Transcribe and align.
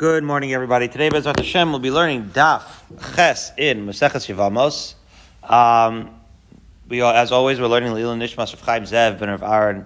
Good 0.00 0.24
morning, 0.24 0.54
everybody. 0.54 0.88
Today, 0.88 1.10
Bezrat 1.10 1.36
Hashem, 1.36 1.72
we'll 1.72 1.78
be 1.78 1.90
learning 1.90 2.30
Daf 2.30 2.62
Ches 3.14 3.52
in 3.58 3.84
Maseches 3.84 4.34
Yevamos. 4.34 4.94
Um, 5.44 6.18
we, 6.88 7.02
as 7.02 7.32
always, 7.32 7.60
we're 7.60 7.66
learning 7.66 7.92
Lila 7.92 8.16
Nishmas 8.16 8.54
of 8.54 8.62
Chaim 8.62 8.84
Zev, 8.84 9.18
Ben 9.18 9.28
of 9.28 9.42
Aaron, 9.42 9.84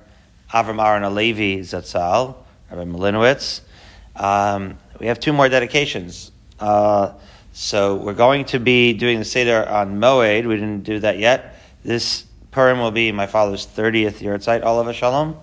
Avram 0.52 0.80
Aaron 0.80 1.02
Alevi 1.02 1.58
Zatzal, 1.58 2.36
Rabbi 2.70 2.84
Malinowitz. 2.84 3.62
Um, 4.14 4.78
we 5.00 5.06
have 5.06 5.18
two 5.18 5.32
more 5.32 5.48
dedications. 5.48 6.30
Uh, 6.60 7.14
so 7.52 7.96
we're 7.96 8.14
going 8.14 8.44
to 8.44 8.60
be 8.60 8.92
doing 8.92 9.18
the 9.18 9.24
Seder 9.24 9.68
on 9.68 9.98
Moed. 9.98 10.46
We 10.46 10.54
didn't 10.54 10.84
do 10.84 11.00
that 11.00 11.18
yet. 11.18 11.56
This 11.82 12.24
Purim 12.52 12.78
will 12.78 12.92
be 12.92 13.10
my 13.10 13.26
father's 13.26 13.66
30th 13.66 14.20
year 14.20 14.34
at 14.34 14.44
site, 14.44 14.62
Oliver 14.62 14.92
Shalom. 14.92 15.36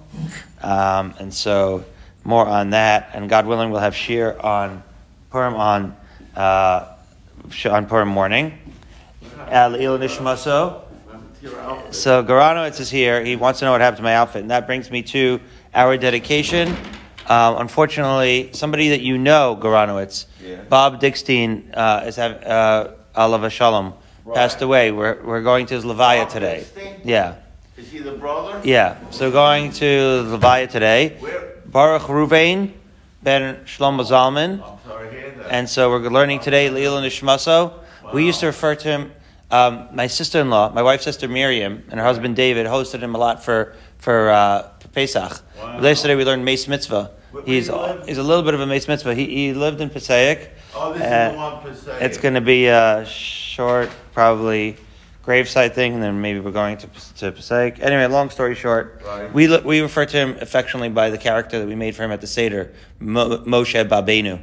Um, 0.61 1.13
and 1.19 1.33
so 1.33 1.83
more 2.23 2.45
on 2.45 2.71
that. 2.71 3.11
And 3.13 3.29
God 3.29 3.45
willing, 3.45 3.71
we'll 3.71 3.81
have 3.81 3.93
shiur 3.93 4.41
on 4.43 4.83
Purim 5.29 5.55
on, 5.55 5.95
uh, 6.35 6.87
on 7.69 7.85
Purim 7.87 8.07
morning. 8.07 8.57
Uh, 9.37 9.69
so 11.91 12.23
Garanowitz 12.23 12.79
is 12.79 12.89
here. 12.89 13.23
He 13.23 13.35
wants 13.35 13.59
to 13.59 13.65
know 13.65 13.71
what 13.71 13.81
happened 13.81 13.97
to 13.97 14.03
my 14.03 14.15
outfit. 14.15 14.41
And 14.41 14.51
that 14.51 14.67
brings 14.67 14.91
me 14.91 15.01
to 15.03 15.39
our 15.73 15.97
dedication. 15.97 16.75
Um, 17.27 17.57
unfortunately, 17.57 18.49
somebody 18.53 18.89
that 18.89 19.01
you 19.01 19.17
know, 19.17 19.57
Garanowitz, 19.59 20.25
yeah. 20.43 20.61
Bob 20.69 21.01
Dickstein, 21.01 21.71
uh, 21.73 22.03
is 22.05 22.15
having, 22.15 22.43
uh, 22.43 22.93
Alav 23.15 23.49
Shalom, 23.49 23.93
right. 24.25 24.35
passed 24.35 24.61
away. 24.61 24.91
We're, 24.91 25.21
we're 25.23 25.41
going 25.41 25.65
to 25.67 25.75
his 25.75 25.85
Levaya 25.85 26.29
today. 26.29 26.65
Dickstein? 26.75 26.99
Yeah. 27.03 27.35
Is 27.77 27.89
he 27.89 27.99
the 27.99 28.11
brother? 28.11 28.61
Yeah. 28.63 28.97
So 29.11 29.31
going 29.31 29.71
to 29.73 29.85
Levaya 29.85 30.69
today. 30.69 31.17
Where? 31.19 31.50
Baruch 31.71 32.03
Ruvain 32.03 32.73
ben 33.23 33.55
Shlomo 33.65 34.01
Zalman. 34.03 34.61
I'm 34.61 34.77
sorry 34.85 35.09
to 35.09 35.15
hear 35.15 35.31
that. 35.31 35.51
And 35.51 35.69
so 35.69 35.89
we're 35.89 36.09
learning 36.09 36.39
today 36.41 36.69
Leila 36.69 37.01
Nishmaso. 37.01 37.73
Wow. 38.03 38.13
We 38.13 38.25
used 38.25 38.41
to 38.41 38.47
refer 38.47 38.75
to 38.75 38.87
him, 38.87 39.11
um, 39.51 39.87
my 39.93 40.07
sister-in-law, 40.07 40.73
my 40.73 40.81
wife's 40.81 41.05
sister 41.05 41.27
Miriam, 41.29 41.83
and 41.89 41.97
her 41.99 42.05
husband 42.05 42.35
David 42.35 42.65
hosted 42.67 42.99
him 42.99 43.15
a 43.15 43.17
lot 43.17 43.43
for 43.43 43.73
for, 43.99 44.31
uh, 44.31 44.67
for 44.79 44.87
Pesach. 44.89 45.41
Wow. 45.57 45.79
Yesterday 45.81 46.15
we 46.15 46.25
learned 46.25 46.43
Meis 46.43 46.67
Mitzvah. 46.67 47.11
Where- 47.31 47.43
He's 47.45 47.67
you 47.69 48.01
he's 48.05 48.17
a 48.17 48.23
little 48.23 48.43
bit 48.43 48.53
of 48.53 48.59
a 48.59 48.65
Meis 48.65 48.87
Mitzvah. 48.89 49.15
He, 49.15 49.25
he 49.27 49.53
lived 49.53 49.79
in 49.79 49.89
Passaic. 49.89 50.51
Oh, 50.75 50.91
this 50.91 51.01
Uh, 51.01 51.05
is 51.05 51.31
the 51.31 51.91
one 51.91 51.99
se. 51.99 52.05
It's 52.05 52.17
going 52.17 52.33
to 52.33 52.41
be 52.41 52.67
a 52.67 53.05
short, 53.05 53.89
probably 54.13 54.75
gravesite 55.25 55.73
thing, 55.73 55.93
and 55.93 56.01
then 56.03 56.21
maybe 56.21 56.39
we're 56.39 56.51
going 56.51 56.77
to 56.77 56.87
to 57.17 57.31
Passaic. 57.31 57.79
Anyway, 57.81 58.05
long 58.07 58.29
story 58.29 58.55
short, 58.55 59.01
Right. 59.05 59.33
we 59.33 59.47
we 59.59 59.81
refer 59.81 60.05
to 60.05 60.17
him 60.17 60.37
affectionately 60.41 60.89
by 60.89 61.09
the 61.09 61.17
character 61.17 61.59
that 61.59 61.67
we 61.67 61.75
made 61.75 61.95
for 61.95 62.03
him 62.03 62.11
at 62.11 62.21
the 62.21 62.27
Seder, 62.27 62.73
Mo, 62.99 63.37
Moshe 63.39 63.87
Rabbeinu, 63.87 64.39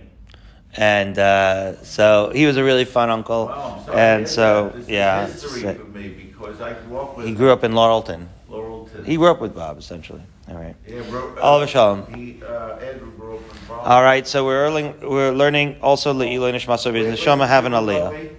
and 0.77 1.19
uh, 1.19 1.83
so 1.83 2.31
he 2.35 2.47
was 2.47 2.57
a 2.57 2.65
really 2.65 2.85
fun 2.85 3.11
uncle. 3.11 3.47
Wow, 3.47 3.77
I'm 3.79 3.85
sorry 3.87 3.99
and 4.01 4.29
so. 4.29 4.73
Yeah, 4.87 5.27
is 5.27 5.43
history 5.43 5.63
so- 5.63 5.75
for 5.75 5.85
me 5.85 6.09
because 6.09 6.61
I 6.61 6.75
grew 6.75 6.99
up 6.99 7.17
with 7.17 7.27
he 7.27 7.35
grew 7.35 7.51
up 7.51 7.65
in 7.65 7.73
Laurelton. 7.73 8.27
Laurelton. 8.51 9.05
He 9.05 9.17
grew 9.17 9.31
up 9.31 9.41
with 9.41 9.55
Bob 9.55 9.79
essentially. 9.79 10.23
All 10.49 10.55
right. 10.57 10.75
yeah, 10.87 11.03
bro, 11.11 11.35
uh, 11.37 11.41
Oliver 11.43 11.67
Shalom. 11.67 12.07
He, 12.15 12.43
uh, 12.43 12.77
Andrew 12.77 13.11
grew 13.19 13.35
up 13.37 13.41
in 13.43 13.67
Bronx. 13.67 13.87
All 13.87 14.03
right, 14.03 14.27
so 14.27 14.47
we're 14.47 14.71
learning, 14.71 14.95
we're 15.03 15.31
learning 15.33 15.77
also 15.83 16.15
Le'iloi 16.15 16.55
Nishmaso 16.55 16.87
Where- 16.91 17.03
B'ez 17.03 17.07
where's 17.09 17.21
Neshama 17.21 17.47
have 17.47 17.67
an 17.67 17.73
aliyah. 17.73 18.31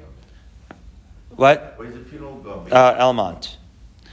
What? 1.35 1.75
Where's 1.77 1.93
the 1.93 1.99
funeral 2.05 2.37
going? 2.37 2.58
Uh, 2.71 2.95
Elmont. 2.95 3.55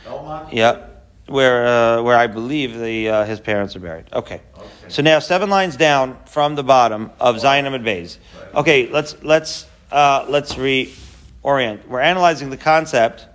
Elmont? 0.05 0.53
Yeah, 0.53 0.87
where 1.27 1.67
uh, 1.67 2.03
where 2.03 2.17
I 2.17 2.27
believe 2.27 2.79
the 2.79 3.09
uh, 3.09 3.25
his 3.25 3.41
parents 3.41 3.77
are 3.77 3.81
buried. 3.81 4.07
Okay. 4.13 4.41
Okay. 4.57 4.67
So 4.89 5.03
now 5.03 5.19
seven 5.19 5.51
lines 5.51 5.77
down 5.77 6.17
from 6.27 6.55
the 6.55 6.63
bottom 6.63 7.11
of 7.21 7.41
Zion 7.41 7.67
and 7.67 7.85
Bays. 7.85 8.19
Okay, 8.55 8.89
let's 8.89 9.23
let's 9.23 9.67
uh, 9.91 10.27
let's 10.29 10.55
reorient. 10.55 11.87
We're 11.87 12.01
analyzing 12.01 12.51
the 12.51 12.57
concept 12.57 13.27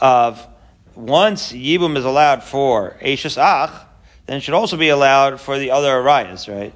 of 0.00 0.46
once 0.94 1.52
Yibum 1.52 1.96
is 1.96 2.04
allowed 2.04 2.42
for 2.42 2.96
Eishas 3.00 3.38
Ach, 3.38 3.86
then 4.26 4.38
it 4.38 4.40
should 4.40 4.54
also 4.54 4.76
be 4.76 4.88
allowed 4.88 5.40
for 5.40 5.58
the 5.58 5.70
other 5.70 5.90
Arayos, 6.00 6.48
right? 6.52 6.74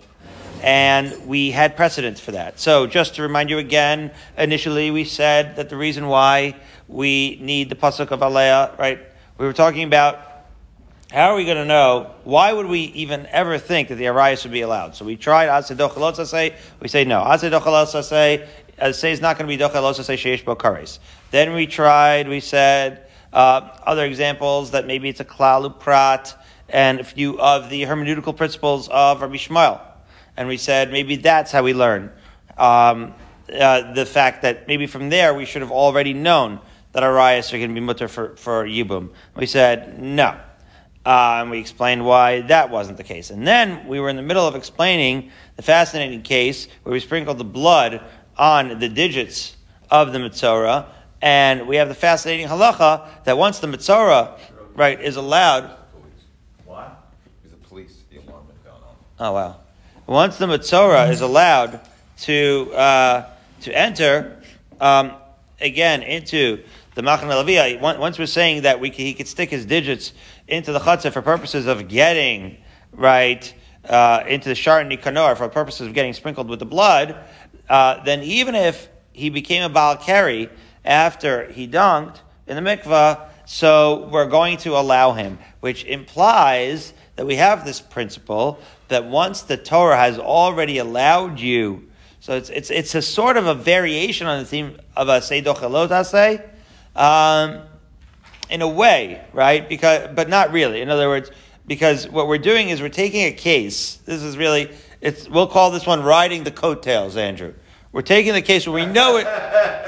And 0.63 1.27
we 1.27 1.51
had 1.51 1.77
precedents 1.77 2.21
for 2.21 2.33
that. 2.33 2.59
So 2.59 2.87
just 2.87 3.17
to 3.17 3.23
remind 3.23 3.51
you 3.51 3.59
again, 3.59 4.13
initially 4.39 4.91
we 4.91 5.05
said 5.05 5.57
that 5.57 5.69
the 5.69 5.77
reason 5.77 6.07
why 6.09 6.57
we 6.89 7.39
need 7.41 7.69
the 7.69 7.75
pasuk 7.75 8.11
of 8.11 8.23
Alea, 8.23 8.75
right? 8.79 9.01
We 9.39 9.47
were 9.47 9.53
talking 9.53 9.85
about 9.85 10.21
how 11.11 11.31
are 11.31 11.37
we 11.37 11.45
going 11.45 11.59
to 11.59 11.65
know? 11.65 12.11
Why 12.25 12.53
would 12.53 12.67
we 12.67 12.81
even 12.81 13.27
ever 13.27 13.59
think 13.59 13.89
that 13.89 13.97
the 13.97 14.07
Arayos 14.07 14.43
would 14.43 14.53
be 14.53 14.63
allowed? 14.63 14.97
So 14.97 15.05
we 15.05 15.17
tried 15.17 15.49
Asedochalot 15.49 16.27
say. 16.27 16.57
We 16.81 16.89
say 16.89 17.05
no. 17.05 17.23
Asedochalot 17.23 18.03
say. 18.03 18.49
Say 18.93 19.13
is 19.13 19.21
not 19.21 19.39
going 19.39 19.49
to 19.49 19.57
be 19.57 19.63
Dochalot 19.63 20.03
say 20.03 20.17
Sheish 20.17 20.45
Bo 20.45 20.57
Kares. 20.57 20.99
Then 21.31 21.55
we 21.55 21.69
tried. 21.69 22.29
We 22.29 22.41
said 22.41 23.07
uh, 23.33 23.77
other 23.85 24.05
examples 24.05 24.73
that 24.73 24.87
maybe 24.87 25.09
it's 25.09 25.21
a 25.21 25.25
Klal 25.25 25.79
Prat 25.79 26.37
and 26.69 26.99
a 26.99 27.05
few 27.05 27.39
of 27.39 27.71
the 27.71 27.83
hermeneutical 27.83 28.37
principles 28.37 28.89
of 28.89 29.23
Rabbi 29.23 29.37
Yishmael. 29.37 29.81
And 30.37 30.49
we 30.49 30.57
said 30.57 30.91
maybe 30.91 31.17
that's 31.17 31.53
how 31.53 31.63
we 31.63 31.75
learn. 31.75 32.11
Um, 32.59 33.15
uh, 33.53 33.93
the 33.93 34.07
fact 34.07 34.43
that 34.43 34.67
maybe 34.67 34.87
from 34.87 35.11
there 35.11 35.35
we 35.35 35.45
should 35.45 35.63
have 35.63 35.71
already 35.71 36.13
known 36.13 36.61
that 36.95 37.03
Arayos 37.03 37.53
are 37.53 37.59
going 37.59 37.71
to 37.71 37.75
be 37.75 37.81
mutter 37.81 38.09
for, 38.09 38.37
for 38.37 38.65
Yibum. 38.65 39.11
We 39.37 39.47
said 39.47 40.01
no. 40.01 40.41
Uh, 41.05 41.41
and 41.41 41.51
we 41.51 41.59
explained 41.59 42.07
why 42.07 42.41
that 42.43 42.71
wasn't 42.71 42.97
the 42.97 43.05
case. 43.05 43.31
And 43.31 43.47
then 43.47 43.87
we 43.87 44.01
were 44.01 44.09
in 44.09 44.17
the 44.17 44.23
middle 44.23 44.47
of 44.47 44.55
explaining 44.55 45.31
the 45.57 45.63
fascinating 45.63 46.23
case 46.23 46.69
where 46.83 46.93
we 46.93 47.01
sprinkled 47.01 47.37
the 47.37 47.45
blood 47.45 48.01
on 48.39 48.79
the 48.79 48.89
digits 48.89 49.57
of 49.91 50.13
the 50.13 50.19
Mitzorah. 50.19 50.87
And 51.21 51.67
we 51.67 51.77
have 51.77 51.89
the 51.89 51.95
fascinating 51.95 52.47
halacha 52.47 53.25
that 53.25 53.37
once 53.37 53.59
the 53.59 53.67
Mitzorah, 53.67 54.39
right, 54.75 55.01
is 55.01 55.17
allowed, 55.17 55.77
What? 56.65 57.05
There's 57.43 57.55
a 57.55 57.69
police 57.69 57.99
the 58.11 58.19
alarm 58.19 58.45
going 58.65 58.77
on. 58.77 58.97
Oh 59.19 59.33
wow! 59.33 59.57
Once 60.07 60.37
the 60.37 60.47
Matzorah 60.47 61.11
is 61.11 61.23
allowed 61.23 61.81
to 62.19 62.73
uh, 62.75 63.31
to 63.63 63.77
enter 63.77 64.43
um, 64.81 65.13
again 65.61 66.03
into 66.03 66.63
the 66.95 67.03
Machan 67.03 67.29
Leviyah, 67.29 67.81
once 67.81 68.19
we're 68.19 68.27
saying 68.27 68.63
that 68.63 68.81
we, 68.81 68.91
he 68.91 69.15
could 69.15 69.29
stick 69.29 69.51
his 69.51 69.67
digits 69.67 70.13
into 70.47 70.73
the 70.73 70.79
chatzar 70.79 71.13
for 71.13 71.23
purposes 71.23 71.67
of 71.67 71.89
getting 71.89 72.59
right 72.93 73.53
uh, 73.89 74.23
into 74.29 74.49
the 74.49 74.55
Shar 74.55 74.85
Nikanor 74.85 75.37
for 75.37 75.49
purposes 75.49 75.89
of 75.89 75.95
getting 75.95 76.13
sprinkled 76.13 76.49
with 76.49 76.61
the 76.61 76.67
blood, 76.67 77.17
uh, 77.69 78.03
then 78.05 78.23
even 78.23 78.55
if 78.55 78.89
he 79.13 79.31
became 79.31 79.63
a 79.63 79.69
Baal 79.69 79.97
Keri 79.97 80.49
after 80.85 81.51
he 81.51 81.67
dunked 81.67 82.21
in 82.47 82.63
the 82.63 82.63
mikvah, 82.63 83.29
so 83.47 84.09
we're 84.11 84.29
going 84.29 84.57
to 84.59 84.77
allow 84.77 85.13
him, 85.13 85.39
which 85.61 85.85
implies 85.85 86.95
that 87.17 87.27
we 87.27 87.37
have 87.37 87.65
this 87.65 87.81
principle 87.81 88.59
that 88.89 89.05
once 89.05 89.43
the 89.43 89.57
Torah 89.57 89.97
has 89.97 90.19
already 90.19 90.79
allowed 90.79 91.41
you, 91.41 91.89
so 92.21 92.35
it's 92.37 92.49
it's 92.49 92.71
it's 92.71 92.95
a 92.95 93.03
sort 93.03 93.37
of 93.37 93.47
a 93.47 93.55
variation 93.55 94.27
on 94.27 94.39
the 94.39 94.47
theme 94.47 94.79
of 94.97 95.09
a 95.09 95.19
seidochelot 95.19 96.07
say, 96.07 96.43
um, 96.97 97.61
in 98.51 98.63
a 98.63 98.69
way, 98.69 99.25
right? 99.33 99.69
Because 99.69 100.09
but 100.15 100.29
not 100.29 100.53
really. 100.53 100.81
In 100.81 100.91
other 100.91 101.09
words, 101.09 101.31
because 101.67 102.09
what 102.09 102.29
we're 102.29 102.39
doing 102.39 102.69
is 102.69 102.81
we're 102.81 102.89
taking 102.89 103.25
a 103.27 103.33
case. 103.33 103.97
This 104.05 104.23
is 104.23 104.37
really 104.37 104.71
it's 105.01 105.29
we'll 105.29 105.47
call 105.47 105.71
this 105.71 105.87
one 105.87 106.03
riding 106.03 106.45
the 106.45 106.51
coattails, 106.51 107.17
Andrew. 107.17 107.55
We're 107.93 108.03
taking 108.03 108.33
the 108.33 108.43
case 108.43 108.67
where 108.67 108.75
we 108.75 108.91
know 108.91 109.19
it, 109.19 109.27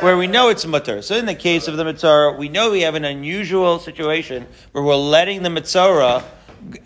where 0.00 0.16
we 0.16 0.28
know 0.28 0.48
it's 0.50 0.64
mutter. 0.64 1.02
So 1.02 1.16
in 1.16 1.26
the 1.26 1.34
case 1.34 1.66
of 1.66 1.76
the 1.76 1.82
Mitzorah, 1.82 2.38
we 2.38 2.48
know 2.48 2.70
we 2.70 2.82
have 2.82 2.94
an 2.94 3.04
unusual 3.04 3.80
situation 3.80 4.46
where 4.70 4.84
we're 4.84 4.94
letting 4.94 5.42
the 5.42 5.48
Mitzorah 5.48 6.22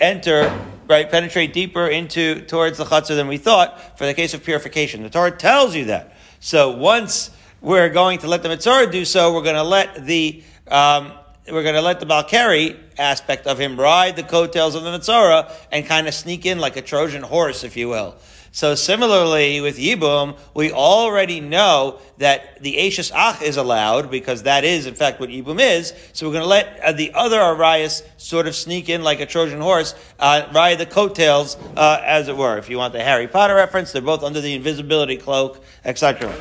enter, 0.00 0.58
right, 0.88 1.10
penetrate 1.10 1.52
deeper 1.52 1.88
into 1.88 2.40
towards 2.46 2.78
the 2.78 2.84
chatzar 2.84 3.16
than 3.16 3.28
we 3.28 3.36
thought. 3.36 3.98
For 3.98 4.06
the 4.06 4.14
case 4.14 4.32
of 4.32 4.42
purification, 4.42 5.02
the 5.02 5.10
Torah 5.10 5.30
tells 5.30 5.74
you 5.74 5.86
that. 5.86 6.16
So 6.38 6.70
once 6.70 7.30
we're 7.60 7.88
going 7.88 8.18
to 8.20 8.28
let 8.28 8.42
the 8.42 8.48
Mitzorah 8.48 8.90
do 8.90 9.04
so, 9.04 9.34
we're 9.34 9.42
going 9.42 9.56
to 9.56 9.62
let 9.62 10.06
the 10.06 10.42
um, 10.68 11.12
we're 11.50 11.62
going 11.62 11.74
to 11.74 11.82
let 11.82 12.00
the 12.00 12.06
Baal 12.06 12.22
Keri 12.22 12.78
aspect 12.98 13.46
of 13.46 13.58
him 13.58 13.78
ride 13.78 14.14
the 14.14 14.22
coattails 14.22 14.74
of 14.74 14.84
the 14.84 14.90
Mitzorah 14.90 15.52
and 15.72 15.84
kind 15.84 16.06
of 16.06 16.14
sneak 16.14 16.46
in 16.46 16.58
like 16.58 16.76
a 16.76 16.82
Trojan 16.82 17.22
horse, 17.22 17.64
if 17.64 17.76
you 17.76 17.88
will. 17.88 18.16
So 18.52 18.74
similarly 18.74 19.60
with 19.60 19.78
Yibum, 19.78 20.36
we 20.54 20.72
already 20.72 21.40
know 21.40 22.00
that 22.18 22.60
the 22.62 22.74
Eishas 22.76 23.12
Ach 23.14 23.40
is 23.42 23.56
allowed 23.56 24.10
because 24.10 24.42
that 24.42 24.64
is 24.64 24.86
in 24.86 24.94
fact 24.94 25.20
what 25.20 25.30
Yibum 25.30 25.60
is. 25.60 25.94
So 26.12 26.26
we're 26.26 26.32
going 26.32 26.42
to 26.42 26.48
let 26.48 26.80
uh, 26.80 26.92
the 26.92 27.12
other 27.14 27.38
Arayos 27.38 28.02
sort 28.16 28.48
of 28.48 28.56
sneak 28.56 28.88
in 28.88 29.04
like 29.04 29.20
a 29.20 29.26
Trojan 29.26 29.60
horse, 29.60 29.94
uh, 30.18 30.48
ride 30.52 30.78
the 30.78 30.86
coattails, 30.86 31.56
uh, 31.76 32.02
as 32.04 32.26
it 32.26 32.36
were. 32.36 32.58
If 32.58 32.68
you 32.68 32.76
want 32.76 32.92
the 32.92 33.02
Harry 33.02 33.28
Potter 33.28 33.54
reference, 33.54 33.92
they're 33.92 34.02
both 34.02 34.24
under 34.24 34.40
the 34.40 34.54
invisibility 34.54 35.16
cloak, 35.16 35.64
etc. 35.84 36.34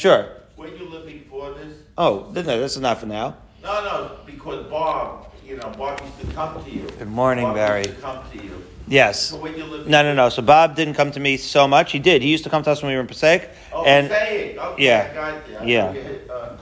Can 0.00 0.10
I 0.10 0.14
ask 0.14 0.28
you 0.28 0.30
a 0.30 0.38
first 0.38 0.54
question? 0.54 0.54
Sure. 0.54 0.56
Where 0.56 0.68
you 0.68 0.88
live 0.88 1.26
for 1.28 1.54
this? 1.54 1.78
Oh, 1.96 2.30
no, 2.32 2.42
this 2.42 2.76
is 2.76 2.80
not 2.80 2.98
for 2.98 3.06
now. 3.06 3.36
No, 3.62 3.84
no, 3.84 4.10
because 4.26 4.66
Bob, 4.66 5.26
you 5.44 5.56
know, 5.56 5.70
Bob 5.76 6.00
used 6.00 6.20
to 6.20 6.34
come 6.34 6.64
to 6.64 6.70
you. 6.70 6.82
Good 6.98 7.08
morning, 7.08 7.44
Bob 7.46 7.56
Barry. 7.56 7.84
Used 7.84 7.96
to 7.96 8.02
come 8.02 8.30
to 8.30 8.44
you. 8.44 8.64
Yes. 8.86 9.20
So 9.30 9.36
when 9.38 9.56
you. 9.56 9.66
No, 9.86 10.02
no, 10.02 10.14
no. 10.14 10.28
So 10.28 10.40
Bob 10.42 10.76
didn't 10.76 10.94
come 10.94 11.10
to 11.12 11.20
me 11.20 11.36
so 11.36 11.66
much. 11.66 11.92
He 11.92 11.98
did. 11.98 12.22
He 12.22 12.28
used 12.28 12.44
to 12.44 12.50
come 12.50 12.62
to 12.62 12.70
us 12.70 12.80
when 12.82 12.90
we 12.90 12.94
were 12.94 13.00
in 13.02 13.06
Passaic. 13.06 13.50
Oh, 13.72 13.84
and. 13.84 14.06
Okay, 14.10 14.56
yeah. 14.78 15.08
I 15.10 15.14
got 15.14 15.48
you. 15.48 15.56
I 15.58 15.64
Yeah. 15.64 15.88
forget, 15.88 16.30
uh, 16.30 16.56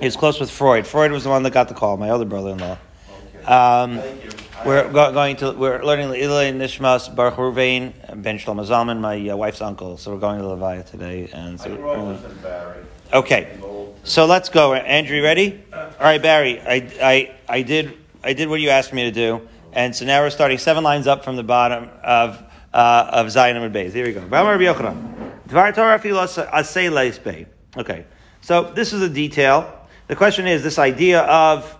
he 0.00 0.06
was 0.06 0.16
close 0.16 0.38
with 0.38 0.50
Freud. 0.50 0.86
Freud 0.86 1.10
was 1.12 1.24
the 1.24 1.30
one 1.30 1.42
that 1.44 1.52
got 1.52 1.68
the 1.68 1.74
call, 1.74 1.96
my 1.96 2.10
other 2.10 2.24
brother-in-law. 2.24 2.76
Um, 3.46 3.98
Thank 3.98 4.24
you. 4.24 4.30
I- 4.30 4.66
We're 4.66 4.90
go- 4.90 5.12
going 5.12 5.36
to 5.36 5.52
we're 5.52 5.82
learning 5.84 6.08
Ilay 6.08 6.54
Nishmas 6.54 7.14
Baruch 7.14 7.34
Ruvain 7.34 7.92
Ben 8.22 8.38
Shlomo 8.38 8.64
Zalman, 8.64 8.98
my 9.00 9.28
uh, 9.28 9.36
wife's 9.36 9.60
uncle. 9.60 9.98
So 9.98 10.12
we're 10.12 10.20
going 10.20 10.38
to 10.38 10.44
Levaya 10.46 10.84
today, 10.88 11.28
and 11.34 11.60
I 11.60 11.64
so 11.64 11.76
grew 11.76 11.90
up 11.90 12.22
with 12.22 12.42
Barry. 12.42 12.82
okay. 13.12 13.48
So 14.04 14.24
let's 14.26 14.48
go. 14.48 14.72
Andrew, 14.74 15.22
ready? 15.22 15.62
All 15.72 15.90
right, 16.00 16.22
Barry. 16.22 16.60
I, 16.60 16.88
I, 17.02 17.34
I 17.48 17.62
did 17.62 17.92
I 18.22 18.32
did 18.32 18.48
what 18.48 18.60
you 18.60 18.70
asked 18.70 18.92
me 18.94 19.02
to 19.04 19.10
do, 19.10 19.46
and 19.72 19.94
so 19.94 20.04
now 20.06 20.20
we're 20.22 20.30
starting 20.30 20.56
seven 20.58 20.82
lines 20.84 21.06
up 21.06 21.24
from 21.24 21.36
the 21.36 21.42
bottom 21.42 21.90
of 22.02 22.42
uh, 22.72 23.08
of 23.12 23.30
Zion 23.30 23.56
and 23.56 23.74
Beis. 23.74 23.92
Here 23.92 24.06
we 24.06 24.12
go. 24.12 24.20
B'amar 24.20 24.58
Rabbi 24.58 24.64
Yochanan. 24.64 25.32
Filos 25.48 26.48
asay 26.50 26.90
leis 26.90 27.18
bei. 27.18 27.46
Okay. 27.76 28.06
So 28.40 28.72
this 28.74 28.92
is 28.94 29.02
a 29.02 29.08
detail. 29.08 29.72
The 30.06 30.16
question 30.16 30.46
is 30.46 30.62
this 30.62 30.78
idea 30.78 31.20
of 31.22 31.76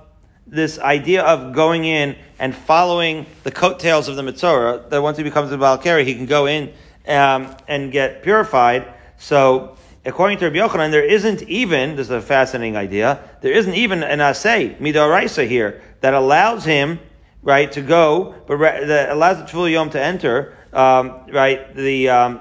this 0.54 0.78
idea 0.78 1.22
of 1.22 1.52
going 1.52 1.84
in 1.84 2.16
and 2.38 2.54
following 2.54 3.26
the 3.42 3.50
coattails 3.50 4.08
of 4.08 4.16
the 4.16 4.22
Mitzorah, 4.22 4.88
that 4.90 5.02
once 5.02 5.18
he 5.18 5.24
becomes 5.24 5.50
a 5.52 5.58
Baal 5.58 5.78
Keri, 5.78 6.04
he 6.04 6.14
can 6.14 6.26
go 6.26 6.46
in 6.46 6.72
um, 7.06 7.54
and 7.68 7.90
get 7.90 8.22
purified. 8.22 8.92
So, 9.18 9.76
according 10.04 10.38
to 10.38 10.46
Rabbi 10.46 10.58
Yochanan, 10.58 10.90
there 10.90 11.04
isn't 11.04 11.42
even, 11.42 11.96
this 11.96 12.06
is 12.06 12.10
a 12.10 12.20
fascinating 12.20 12.76
idea, 12.76 13.20
there 13.40 13.52
isn't 13.52 13.74
even 13.74 14.02
an 14.02 14.20
asay, 14.20 14.78
midoraisa 14.78 15.46
here, 15.46 15.82
that 16.00 16.14
allows 16.14 16.64
him, 16.64 17.00
right, 17.42 17.70
to 17.72 17.80
go, 17.80 18.34
but 18.46 18.58
that 18.58 19.10
allows 19.10 19.38
the 19.38 19.44
Tvul 19.44 19.72
Yom 19.72 19.90
to 19.90 20.00
enter, 20.00 20.56
um, 20.72 21.20
right, 21.32 21.74
the, 21.74 22.08
um, 22.08 22.40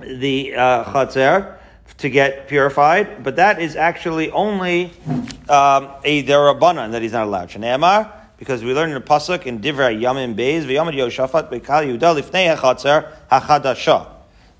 the 0.00 0.54
uh, 0.54 0.84
Chatzar 0.84 1.58
to 1.98 2.10
get 2.10 2.48
purified, 2.48 3.22
but 3.22 3.36
that 3.36 3.60
is 3.60 3.76
actually 3.76 4.30
only 4.30 4.92
um, 5.48 5.90
a 6.04 6.24
derabanan 6.24 6.92
that 6.92 7.02
he's 7.02 7.12
not 7.12 7.26
allowed. 7.26 7.50
Shneemar, 7.50 8.10
because 8.38 8.64
we 8.64 8.74
learned 8.74 8.92
in 8.92 9.00
the 9.00 9.06
pasuk 9.06 9.46
in 9.46 9.60
Divrei 9.60 10.00
Yamim 10.00 10.34
Beis 10.34 10.64
v'Yamad 10.64 10.94
Yoshafat 10.94 11.50
bekal 11.50 11.86
Yehuda 11.86 12.20
lifnei 12.20 12.54
hachatzar 12.56 13.12
hachadasha 13.30 14.08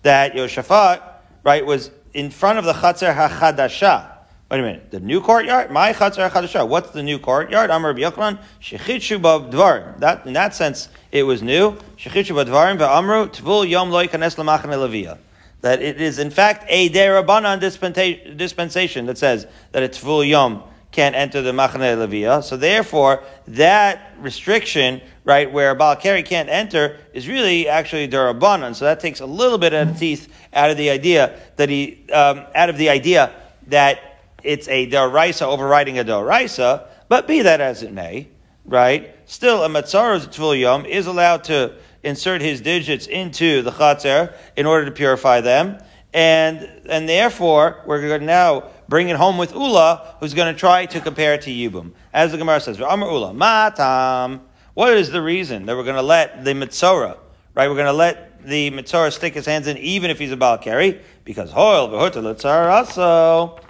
that 0.03 0.35
Yoshafat 0.35 1.03
right 1.43 1.65
was 1.65 1.91
in 2.13 2.31
front 2.31 2.59
of 2.59 2.65
the 2.65 2.73
chatzar 2.73 3.15
hachadasha. 3.15 4.11
Wait 4.51 4.61
a 4.61 4.63
minute, 4.63 4.91
the 4.91 5.01
new 5.01 5.21
courtyard, 5.21 5.71
my 5.71 5.93
chatzar 5.93 6.31
hachadasha. 6.31 6.69
What's 6.69 6.91
the 6.91 7.03
new 7.03 7.19
courtyard? 7.19 7.71
Amar 7.71 7.95
Yochanan 7.95 8.39
shechitshu 8.61 9.21
b'dvarim. 9.21 9.99
That 10.01 10.27
in 10.27 10.35
that 10.35 10.55
sense 10.55 10.89
it 11.11 11.25
was 11.25 11.43
new. 11.43 11.73
Shechitshu 11.97 12.45
b'dvarim 12.45 12.79
ve'amru 12.79 13.29
tvul 13.29 13.69
yom 13.69 13.91
lo 13.91 14.07
yikanes 14.07 14.39
l'machane 14.39 14.77
leviyah 14.77 15.19
that 15.65 15.81
it 15.81 15.99
is 15.99 16.19
in 16.19 16.31
fact 16.31 16.67
a 16.69 16.91
derabanan 16.91 17.59
dispensa- 17.59 18.37
dispensation 18.37 19.07
that 19.07 19.17
says 19.17 19.47
that 19.73 19.83
it's 19.83 19.99
tvul 19.99 20.29
yom 20.29 20.63
can't 20.95 21.17
enter 21.17 21.43
the 21.43 21.51
machane 21.51 21.97
leviyah. 21.99 22.43
So 22.45 22.57
therefore, 22.57 23.25
that 23.49 24.13
restriction, 24.21 25.01
right, 25.25 25.53
where 25.53 25.71
a 25.71 25.75
Baal 25.75 25.97
Keri 25.97 26.23
can't 26.23 26.49
enter, 26.49 26.99
is 27.13 27.27
really 27.27 27.69
actually 27.69 28.07
derabanan. 28.09 28.77
So 28.77 28.85
that 28.85 29.01
takes 29.01 29.21
a 29.21 29.27
little 29.27 29.59
bit 29.59 29.75
of 29.75 29.99
teeth 29.99 30.33
out 30.53 30.71
of 30.71 30.77
the 30.77 30.91
idea 30.91 31.39
that 31.57 31.69
he, 31.69 32.09
um, 32.13 32.45
out 32.55 32.71
of 32.71 32.79
the 32.79 32.91
idea 32.91 33.33
that 33.67 34.21
it's 34.45 34.69
a 34.69 34.89
deraisa 34.89 35.43
overriding 35.43 35.99
a 35.99 36.05
deraisa. 36.05 36.87
But 37.09 37.27
be 37.27 37.43
that 37.43 37.61
as 37.61 37.83
it 37.83 37.93
may, 37.93 38.29
right, 38.65 39.15
still 39.27 39.65
a 39.65 39.69
matzara's 39.69 40.29
tvul 40.29 40.59
yom 40.59 40.87
is 40.87 41.07
allowed 41.09 41.45
to 41.45 41.75
insert 42.05 42.41
his 42.41 42.61
digits 42.61 43.09
into 43.09 43.63
the 43.63 43.73
chatzar 43.73 44.33
in 44.57 44.65
order 44.65 44.85
to 44.85 44.93
purify 44.93 45.41
them. 45.41 45.79
And, 46.13 46.69
and 46.89 47.09
therefore, 47.09 47.83
we're 47.85 48.01
going 48.07 48.21
to 48.21 48.27
now 48.27 48.71
bring 48.89 49.09
it 49.09 49.17
home 49.17 49.39
with 49.39 49.53
Ula, 49.53 50.17
who's 50.21 50.35
going 50.35 50.53
to 50.53 50.59
try 50.59 50.87
to 50.87 51.01
compare 51.01 51.35
it 51.35 51.43
to 51.43 51.51
Yibum. 51.51 51.93
As 52.13 52.33
the 52.33 52.39
Gemara 52.39 52.61
says, 52.61 52.81
Amar 52.81 53.11
Ula, 53.11 53.35
Matam. 53.35 54.43
What 54.75 54.95
is 54.95 55.11
the 55.11 55.23
reason 55.23 55.67
that 55.67 55.77
we're 55.77 55.85
going 55.85 55.97
to 55.97 56.03
let 56.03 56.45
the 56.45 56.53
Mitzorah, 56.53 57.17
right? 57.55 57.69
We're 57.69 57.77
going 57.77 57.87
to 57.87 57.93
let 57.93 58.45
the 58.45 58.71
Mitzorah 58.71 59.13
stick 59.13 59.35
his 59.35 59.47
hands 59.47 59.67
in 59.67 59.79
even 59.79 60.11
if 60.11 60.19
he's 60.19 60.33
a 60.33 60.37
Baal 60.37 60.59
Keri? 60.59 61.01
Because 61.25 61.51
Hoil, 61.51 61.89
Litzar 61.89 62.71
also. 62.71 63.61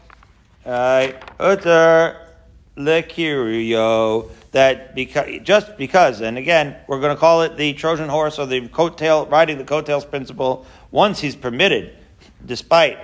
Right? 0.65 1.15
Utter 1.39 2.17
Lekirio 2.77 4.31
that 4.55 4.95
because 4.95 5.41
just 5.43 5.77
because, 5.77 6.21
and 6.21 6.39
again, 6.39 6.77
we're 6.87 7.01
going 7.01 7.15
to 7.15 7.21
call 7.21 7.43
it 7.43 7.57
the 7.57 7.73
Trojan 7.75 8.09
horse 8.09 8.39
or 8.39 8.47
the 8.47 8.69
coattail 8.69 9.31
riding 9.31 9.59
the 9.59 9.65
coattails 9.65 10.05
principle. 10.05 10.65
Once 10.91 11.21
he's 11.21 11.37
permitted, 11.37 11.97
despite 12.47 12.99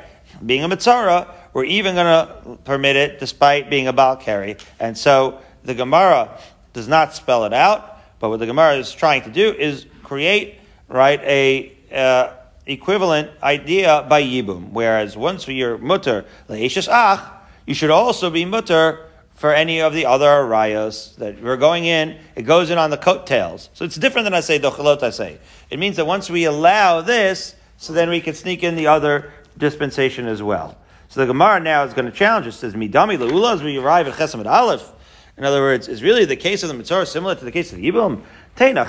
being 0.47 0.63
a 0.63 0.69
mitzara, 0.69 1.29
we're 1.53 1.65
even 1.65 1.95
going 1.95 2.07
to 2.07 2.59
permit 2.65 2.97
it 2.97 3.19
despite 3.19 3.71
being 3.71 3.89
a 3.89 3.93
baal 3.93 4.17
keri. 4.17 4.57
And 4.79 4.97
so 4.97 5.41
the 5.65 5.75
Gemara 5.75 6.39
does 6.73 6.89
not 6.89 7.15
spell 7.15 7.45
it 7.45 7.53
out, 7.53 7.99
but 8.19 8.29
what 8.29 8.39
the 8.39 8.47
Gemara 8.47 8.75
is 8.75 8.93
trying 8.93 9.23
to 9.23 9.31
do 9.31 9.51
is 9.51 9.87
create 10.03 10.59
right 10.89 11.21
a 11.21 11.73
uh, 11.93 12.35
equivalent 12.67 13.31
idea 13.43 14.07
by 14.09 14.23
yibum. 14.23 14.71
Whereas 14.71 15.17
once 15.17 15.49
you're 15.49 15.79
mutter 15.79 16.25
leishas 16.49 16.89
ach, 16.89 17.21
you 17.67 17.75
should 17.75 17.91
also 17.91 18.31
be 18.31 18.45
mutter 18.45 19.07
for 19.41 19.55
any 19.55 19.81
of 19.81 19.95
the 19.95 20.05
other 20.05 20.27
arayos 20.27 21.17
that 21.17 21.43
we're 21.43 21.57
going 21.57 21.87
in, 21.87 22.15
it 22.37 22.43
goes 22.43 22.69
in 22.69 22.77
on 22.77 22.91
the 22.91 22.99
coattails. 22.99 23.71
So 23.73 23.87
it's 23.87 23.97
different 23.97 24.25
than 24.25 24.35
I 24.35 24.41
say 24.41 24.59
dochelot 24.59 25.03
I 25.03 25.09
say. 25.09 25.39
It 25.71 25.79
means 25.79 25.97
that 25.97 26.07
once 26.07 26.29
we 26.29 26.45
allow 26.45 27.01
this, 27.01 27.55
so 27.79 27.95
then 27.95 28.11
we 28.11 28.21
can 28.21 28.35
sneak 28.35 28.63
in 28.63 28.77
the 28.77 28.89
other 28.89 29.33
dispensation 29.57 30.27
as 30.27 30.43
well. 30.43 30.77
So 31.11 31.19
the 31.19 31.27
Gemara 31.27 31.59
now 31.59 31.83
is 31.83 31.93
going 31.93 32.05
to 32.05 32.13
challenge. 32.13 32.47
It 32.47 32.53
says, 32.53 32.75
Midami 32.75 33.19
le'ula 33.19 33.55
as 33.55 33.65
we 33.65 33.77
arrive 33.79 34.07
at 34.07 34.15
Chesam 34.15 34.47
Aleph. 34.47 34.93
In 35.37 35.45
other 35.45 35.61
words, 35.61 35.89
is 35.89 36.05
really 36.05 36.25
the 36.25 36.37
case 36.37 36.63
of 36.63 36.69
the 36.69 36.75
Mitzorah 36.77 37.05
similar 37.05 37.35
to 37.35 37.45
the 37.45 37.51
case 37.51 37.73
of 37.73 37.79
the 37.79 37.91
Yibum? 37.91 38.23
So 38.57 38.73
now 38.73 38.85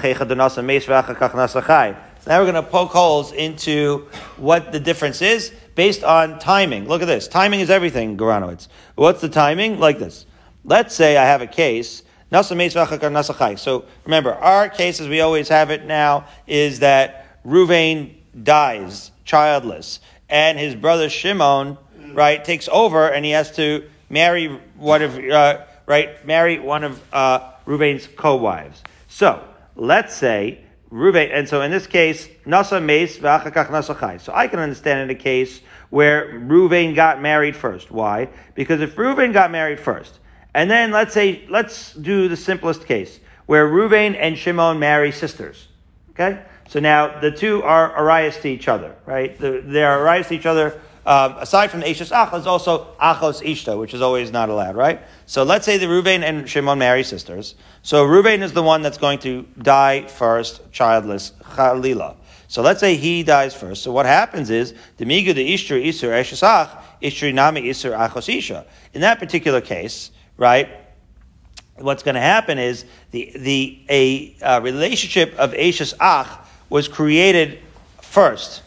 we're 2.39 2.51
going 2.51 2.53
to 2.53 2.63
poke 2.63 2.91
holes 2.91 3.31
into 3.31 4.07
what 4.37 4.71
the 4.71 4.79
difference 4.79 5.23
is 5.23 5.51
based 5.73 6.03
on 6.03 6.37
timing. 6.37 6.87
Look 6.87 7.01
at 7.01 7.07
this. 7.07 7.27
Timing 7.27 7.59
is 7.59 7.71
everything, 7.71 8.17
Goranowitz. 8.17 8.67
What's 8.93 9.21
the 9.21 9.29
timing? 9.29 9.79
Like 9.79 9.97
this. 9.97 10.27
Let's 10.63 10.93
say 10.93 11.17
I 11.17 11.25
have 11.25 11.41
a 11.41 11.47
case. 11.47 12.03
So 12.31 13.85
remember, 14.05 14.33
our 14.33 14.69
case 14.69 15.01
as 15.01 15.07
we 15.07 15.21
always 15.21 15.47
have 15.47 15.71
it 15.71 15.85
now 15.85 16.27
is 16.45 16.79
that 16.79 17.43
Ruvain 17.43 18.13
dies 18.43 19.09
childless, 19.25 19.99
and 20.29 20.59
his 20.59 20.75
brother 20.75 21.09
Shimon, 21.09 21.77
right, 22.13 22.43
takes 22.43 22.69
over, 22.71 23.07
and 23.07 23.25
he 23.25 23.31
has 23.31 23.55
to 23.55 23.87
marry 24.09 24.47
one 24.75 25.01
of, 25.01 25.17
uh, 25.17 25.61
right, 25.85 26.25
marry 26.25 26.59
one 26.59 26.83
of 26.83 27.01
uh, 27.13 27.51
Ruvain's 27.65 28.07
co-wives. 28.07 28.81
So 29.07 29.43
let's 29.75 30.15
say 30.15 30.63
Ruvain, 30.91 31.29
and 31.33 31.47
so 31.47 31.61
in 31.61 31.71
this 31.71 31.87
case, 31.87 32.27
Nasa 32.45 32.83
Meis 32.83 33.17
v'achakach 33.17 33.67
Nasa 33.67 33.97
Chai. 33.99 34.17
So 34.17 34.33
I 34.35 34.47
can 34.47 34.59
understand 34.59 35.09
in 35.09 35.15
a 35.15 35.19
case 35.19 35.61
where 35.89 36.39
Ruvain 36.39 36.95
got 36.95 37.21
married 37.21 37.55
first. 37.55 37.91
Why? 37.91 38.29
Because 38.55 38.81
if 38.81 38.95
Ruvain 38.95 39.33
got 39.33 39.51
married 39.51 39.79
first, 39.79 40.19
and 40.53 40.69
then 40.69 40.91
let's 40.91 41.13
say, 41.13 41.45
let's 41.49 41.93
do 41.93 42.27
the 42.27 42.37
simplest 42.37 42.85
case 42.85 43.19
where 43.45 43.67
Ruvain 43.67 44.15
and 44.19 44.37
Shimon 44.37 44.79
marry 44.79 45.11
sisters. 45.11 45.67
Okay? 46.11 46.41
So 46.67 46.79
now 46.79 47.19
the 47.19 47.31
two 47.31 47.63
are 47.63 47.93
Arayos 47.93 48.41
to 48.41 48.47
each 48.47 48.67
other, 48.67 48.95
right? 49.05 49.37
They 49.37 49.83
are 49.83 49.99
Arayos 49.99 50.29
to 50.29 50.35
each 50.35 50.45
other. 50.45 50.79
Um, 51.05 51.37
aside 51.39 51.71
from 51.71 51.79
the 51.79 51.87
Ishas 51.87 52.11
Ach, 52.11 52.31
there's 52.31 52.45
also 52.45 52.93
Achos 53.01 53.41
Ishta, 53.41 53.77
which 53.79 53.93
is 53.93 54.01
always 54.01 54.31
not 54.31 54.49
allowed, 54.49 54.75
right? 54.75 55.01
So 55.25 55.43
let's 55.43 55.65
say 55.65 55.77
the 55.77 55.87
Ruvain 55.87 56.21
and 56.21 56.47
Shimon 56.47 56.77
marry 56.77 57.03
sisters. 57.03 57.55
So 57.81 58.05
Ruvain 58.05 58.43
is 58.43 58.53
the 58.53 58.61
one 58.61 58.83
that's 58.83 58.99
going 58.99 59.19
to 59.19 59.47
die 59.59 60.07
first, 60.07 60.71
childless, 60.71 61.31
Chalila. 61.41 62.17
So 62.47 62.61
let's 62.61 62.79
say 62.79 62.95
he 62.95 63.23
dies 63.23 63.55
first. 63.55 63.81
So 63.81 63.91
what 63.91 64.05
happens 64.05 64.49
is, 64.49 64.73
Demigu 64.99 65.33
de 65.33 65.53
Ishtur 65.53 65.83
Isur 65.83 66.09
Ishas 66.09 66.43
Ach, 66.43 66.83
Ishtur 67.01 67.33
Nami 67.33 67.63
Isur 67.63 67.97
Achos 67.97 68.31
Isha. 68.31 68.65
In 68.93 69.01
that 69.01 69.17
particular 69.17 69.61
case, 69.61 70.11
right? 70.37 70.69
What's 71.77 72.03
going 72.03 72.15
to 72.15 72.21
happen 72.21 72.59
is 72.59 72.85
the 73.09 73.31
the 73.35 73.79
a 73.89 74.35
uh, 74.43 74.61
relationship 74.61 75.33
of 75.39 75.53
Eishas 75.53 75.95
Ach 75.99 76.45
was 76.69 76.87
created 76.87 77.59
first. 78.01 78.61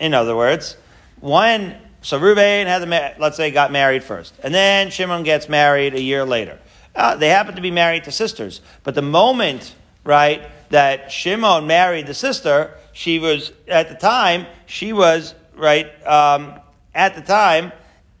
In 0.00 0.14
other 0.14 0.34
words, 0.34 0.76
when 1.20 1.76
so 2.02 2.20
Ruvain 2.20 2.66
had 2.66 2.82
the 2.82 3.14
let's 3.18 3.36
say 3.36 3.50
got 3.50 3.72
married 3.72 4.04
first, 4.04 4.34
and 4.42 4.54
then 4.54 4.90
Shimon 4.90 5.22
gets 5.22 5.48
married 5.48 5.94
a 5.94 6.00
year 6.00 6.24
later. 6.24 6.58
Uh, 6.94 7.16
they 7.16 7.28
happen 7.28 7.56
to 7.56 7.60
be 7.60 7.70
married 7.70 8.04
to 8.04 8.12
sisters, 8.12 8.60
but 8.84 8.94
the 8.94 9.02
moment 9.02 9.74
right 10.04 10.42
that 10.70 11.10
Shimon 11.10 11.66
married 11.66 12.06
the 12.06 12.14
sister, 12.14 12.74
she 12.92 13.18
was 13.18 13.52
at 13.68 13.88
the 13.88 13.94
time 13.94 14.46
she 14.66 14.92
was 14.92 15.34
right 15.56 15.86
um, 16.06 16.54
at 16.94 17.14
the 17.14 17.22
time 17.22 17.72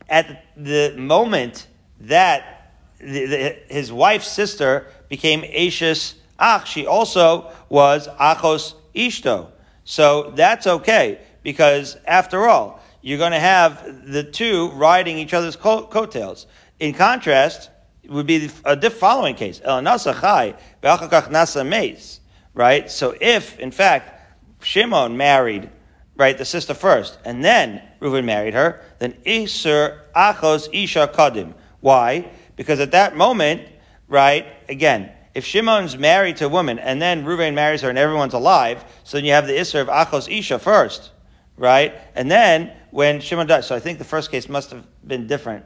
at 0.08 0.44
the, 0.56 0.92
the 0.92 1.00
moment 1.00 1.66
that 2.00 2.72
the, 2.98 3.26
the, 3.26 3.56
his 3.68 3.92
wife's 3.92 4.28
sister 4.28 4.86
became 5.08 5.42
Eishas 5.42 6.14
Ach. 6.38 6.66
She 6.66 6.86
also 6.86 7.50
was 7.68 8.08
Achos 8.08 8.74
ishto. 8.94 9.48
So 9.84 10.32
that's 10.34 10.66
okay 10.66 11.20
because 11.42 11.96
after 12.06 12.48
all, 12.48 12.80
you're 13.06 13.18
going 13.18 13.30
to 13.30 13.38
have 13.38 14.10
the 14.10 14.24
two 14.24 14.68
riding 14.70 15.16
each 15.16 15.32
other's 15.32 15.54
coat- 15.54 15.92
coattails. 15.92 16.48
In 16.80 16.92
contrast, 16.92 17.70
would 18.08 18.26
be 18.26 18.50
a 18.64 18.74
diff 18.74 18.94
following 18.94 19.36
case. 19.36 19.60
El 19.62 19.80
nasa 19.80 20.12
chai, 20.20 20.56
nasa 20.82 21.64
meis. 21.64 22.18
Right? 22.52 22.90
So 22.90 23.14
if, 23.20 23.60
in 23.60 23.70
fact, 23.70 24.20
Shimon 24.60 25.16
married, 25.16 25.70
right, 26.16 26.36
the 26.36 26.44
sister 26.44 26.74
first, 26.74 27.16
and 27.24 27.44
then 27.44 27.80
Reuven 28.00 28.24
married 28.24 28.54
her, 28.54 28.82
then 28.98 29.12
Isur 29.24 30.00
achos 30.16 30.68
isha 30.72 31.08
kadim. 31.14 31.54
Why? 31.78 32.28
Because 32.56 32.80
at 32.80 32.90
that 32.90 33.16
moment, 33.16 33.62
right, 34.08 34.46
again, 34.68 35.12
if 35.32 35.44
Shimon's 35.44 35.96
married 35.96 36.38
to 36.38 36.46
a 36.46 36.48
woman 36.48 36.80
and 36.80 37.00
then 37.00 37.24
Reuven 37.24 37.54
marries 37.54 37.82
her 37.82 37.88
and 37.88 37.98
everyone's 37.98 38.34
alive, 38.34 38.84
so 39.04 39.16
then 39.16 39.24
you 39.24 39.30
have 39.30 39.46
the 39.46 39.52
Isser 39.52 39.80
of 39.80 39.86
achos 39.86 40.28
isha 40.28 40.58
first, 40.58 41.12
right? 41.56 41.94
And 42.14 42.30
then 42.30 42.72
when 42.90 43.20
Shimon 43.20 43.46
dies, 43.46 43.66
so 43.66 43.74
I 43.74 43.80
think 43.80 43.98
the 43.98 44.04
first 44.04 44.30
case 44.30 44.48
must 44.48 44.70
have 44.70 44.84
been 45.06 45.26
different. 45.26 45.64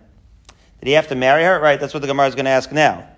Did 0.81 0.89
he 0.89 0.93
have 0.93 1.09
to 1.09 1.15
marry 1.15 1.45
her? 1.45 1.61
Right, 1.61 1.79
that's 1.79 1.93
what 1.93 2.01
the 2.01 2.07
Gemara 2.07 2.29
is 2.29 2.35
going 2.35 2.47
to 2.47 2.51
ask 2.51 2.73
now. 2.73 3.09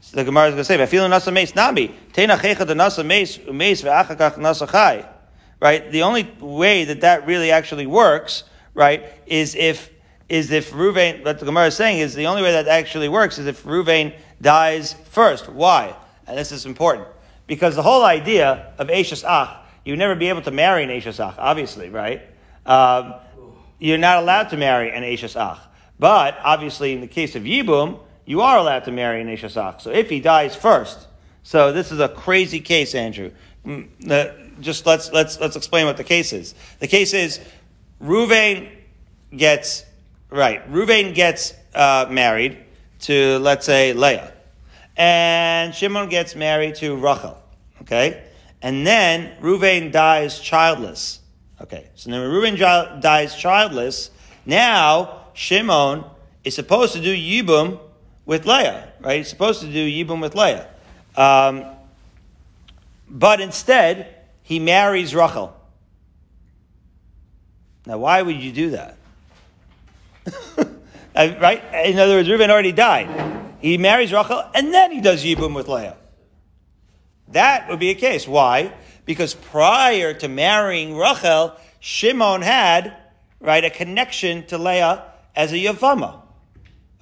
So 0.00 0.16
the 0.16 0.24
Gemara 0.24 0.48
is 0.48 0.54
going 0.54 0.58
to 0.58 0.64
say, 0.64 0.76
"Vafilu 0.76 1.08
nasa 1.08 1.32
meis 1.32 1.54
nami 1.54 1.94
teina 2.12 2.36
checha 2.36 2.66
de 2.66 2.74
nasa 2.74 3.06
meis 3.06 3.38
umeis 3.38 3.82
ve'achakach 3.82 4.36
nasa 4.36 4.68
chai." 4.68 5.08
Right, 5.60 5.92
the 5.92 6.02
only 6.02 6.28
way 6.40 6.84
that 6.84 7.02
that 7.02 7.24
really 7.24 7.52
actually 7.52 7.86
works, 7.86 8.42
right, 8.74 9.04
is 9.26 9.54
if 9.54 9.90
is 10.28 10.50
if 10.50 10.72
Ruvain. 10.72 11.24
What 11.24 11.38
the 11.38 11.44
Gemara 11.44 11.66
is 11.66 11.76
saying 11.76 12.00
is 12.00 12.14
the 12.14 12.26
only 12.26 12.42
way 12.42 12.50
that 12.52 12.66
actually 12.66 13.08
works 13.08 13.38
is 13.38 13.46
if 13.46 13.62
Ruvain 13.62 14.14
dies 14.40 14.94
first. 15.10 15.48
Why? 15.48 15.94
And 16.26 16.36
this 16.36 16.50
is 16.50 16.66
important 16.66 17.06
because 17.46 17.76
the 17.76 17.82
whole 17.82 18.04
idea 18.04 18.72
of 18.78 18.88
Eishas 18.88 19.22
Ach, 19.24 19.61
you 19.84 19.92
would 19.92 19.98
never 19.98 20.14
be 20.14 20.28
able 20.28 20.42
to 20.42 20.50
marry 20.50 20.84
an 20.84 20.90
Eishas 20.90 21.18
Ach, 21.18 21.34
obviously, 21.38 21.88
right? 21.90 22.22
Um, 22.66 23.14
you're 23.78 23.98
not 23.98 24.18
allowed 24.18 24.50
to 24.50 24.56
marry 24.56 24.90
an 24.90 25.02
Eishas 25.02 25.36
Ach. 25.36 25.58
But 25.98 26.38
obviously, 26.42 26.92
in 26.92 27.00
the 27.00 27.06
case 27.08 27.36
of 27.36 27.42
Yibum, 27.42 27.98
you 28.24 28.40
are 28.40 28.58
allowed 28.58 28.84
to 28.84 28.92
marry 28.92 29.20
an 29.20 29.28
Eishas 29.28 29.56
Ach. 29.56 29.80
So 29.82 29.90
if 29.90 30.08
he 30.08 30.20
dies 30.20 30.54
first, 30.54 31.06
so 31.42 31.72
this 31.72 31.90
is 31.90 31.98
a 32.00 32.08
crazy 32.08 32.60
case, 32.60 32.94
Andrew. 32.94 33.32
Mm, 33.66 34.60
Just 34.60 34.86
let's 34.86 35.12
let's 35.12 35.40
let's 35.40 35.56
explain 35.56 35.86
what 35.86 35.96
the 35.96 36.04
case 36.04 36.32
is. 36.32 36.54
The 36.78 36.86
case 36.86 37.14
is 37.14 37.40
Ruvain 38.00 38.68
gets 39.36 39.84
right. 40.30 40.68
Ruvain 40.70 41.14
gets 41.14 41.54
uh, 41.74 42.06
married 42.10 42.58
to 43.00 43.38
let's 43.38 43.66
say 43.66 43.92
Leah, 43.92 44.32
and 44.96 45.74
Shimon 45.74 46.08
gets 46.08 46.34
married 46.36 46.76
to 46.76 46.96
Rachel. 46.96 47.38
Okay, 47.82 48.22
and 48.62 48.86
then 48.86 49.36
Ruvain 49.40 49.90
dies 49.90 50.38
childless. 50.38 51.20
Okay, 51.60 51.88
so 51.94 52.10
then 52.10 52.20
when 52.20 52.30
Reuben 52.30 52.56
dies 52.56 53.36
childless, 53.36 54.10
now 54.46 55.26
Shimon 55.34 56.04
is 56.44 56.54
supposed 56.54 56.92
to 56.94 57.00
do 57.00 57.14
Yibum 57.14 57.78
with 58.24 58.46
Leah, 58.46 58.92
right? 59.00 59.18
He's 59.18 59.28
supposed 59.28 59.60
to 59.60 59.66
do 59.70 59.88
Yibum 59.88 60.20
with 60.20 60.34
Leah. 60.34 60.68
Um, 61.16 61.64
but 63.08 63.40
instead, 63.40 64.16
he 64.42 64.58
marries 64.58 65.14
Rachel. 65.14 65.56
Now, 67.86 67.98
why 67.98 68.22
would 68.22 68.36
you 68.36 68.52
do 68.52 68.70
that? 68.70 68.96
Uh, 71.14 71.28
right? 71.42 71.62
In 71.84 71.98
other 71.98 72.14
words, 72.14 72.26
Reuben 72.26 72.50
already 72.50 72.72
died. 72.72 73.06
He 73.60 73.76
marries 73.76 74.14
Rachel, 74.14 74.42
and 74.54 74.72
then 74.72 74.90
he 74.92 75.02
does 75.02 75.22
Yibum 75.22 75.54
with 75.54 75.68
Leah. 75.68 75.94
That 77.32 77.68
would 77.68 77.80
be 77.80 77.90
a 77.90 77.94
case. 77.94 78.26
Why? 78.26 78.72
Because 79.04 79.34
prior 79.34 80.14
to 80.14 80.28
marrying 80.28 80.96
Rachel, 80.96 81.56
Shimon 81.80 82.42
had, 82.42 82.96
right, 83.40 83.64
a 83.64 83.70
connection 83.70 84.46
to 84.46 84.58
Leah 84.58 85.04
as 85.34 85.52
a 85.52 85.56
Yavama. 85.56 86.20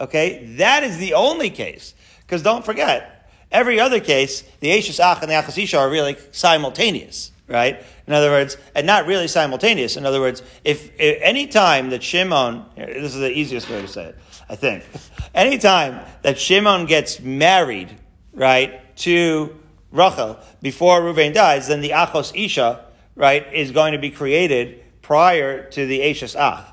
Okay? 0.00 0.54
That 0.56 0.82
is 0.82 0.98
the 0.98 1.14
only 1.14 1.50
case. 1.50 1.94
Because 2.20 2.42
don't 2.42 2.64
forget, 2.64 3.30
every 3.52 3.78
other 3.78 4.00
case, 4.00 4.42
the 4.60 4.70
Eishas 4.70 5.00
Ach 5.00 5.20
and 5.22 5.30
the 5.30 5.34
Achas 5.34 5.62
Isha 5.62 5.78
are 5.78 5.90
really 5.90 6.16
simultaneous. 6.32 7.32
Right? 7.46 7.82
In 8.06 8.12
other 8.12 8.30
words, 8.30 8.56
and 8.76 8.86
not 8.86 9.06
really 9.06 9.26
simultaneous. 9.26 9.96
In 9.96 10.06
other 10.06 10.20
words, 10.20 10.40
if, 10.64 10.92
if 11.00 11.18
any 11.20 11.48
time 11.48 11.90
that 11.90 12.02
Shimon, 12.02 12.64
this 12.76 13.12
is 13.12 13.20
the 13.20 13.30
easiest 13.30 13.68
way 13.68 13.82
to 13.82 13.88
say 13.88 14.04
it, 14.06 14.18
I 14.48 14.54
think. 14.54 14.84
Any 15.34 15.58
time 15.58 16.04
that 16.22 16.38
Shimon 16.38 16.86
gets 16.86 17.20
married, 17.20 17.96
right, 18.32 18.96
to 18.98 19.59
Rachel 19.92 20.38
before 20.62 21.00
Reuven 21.00 21.34
dies, 21.34 21.68
then 21.68 21.80
the 21.80 21.90
Achos 21.90 22.32
Isha, 22.34 22.84
right, 23.16 23.52
is 23.52 23.70
going 23.70 23.92
to 23.92 23.98
be 23.98 24.10
created 24.10 24.82
prior 25.02 25.68
to 25.70 25.86
the 25.86 26.00
Eishas 26.00 26.36
Ach, 26.38 26.66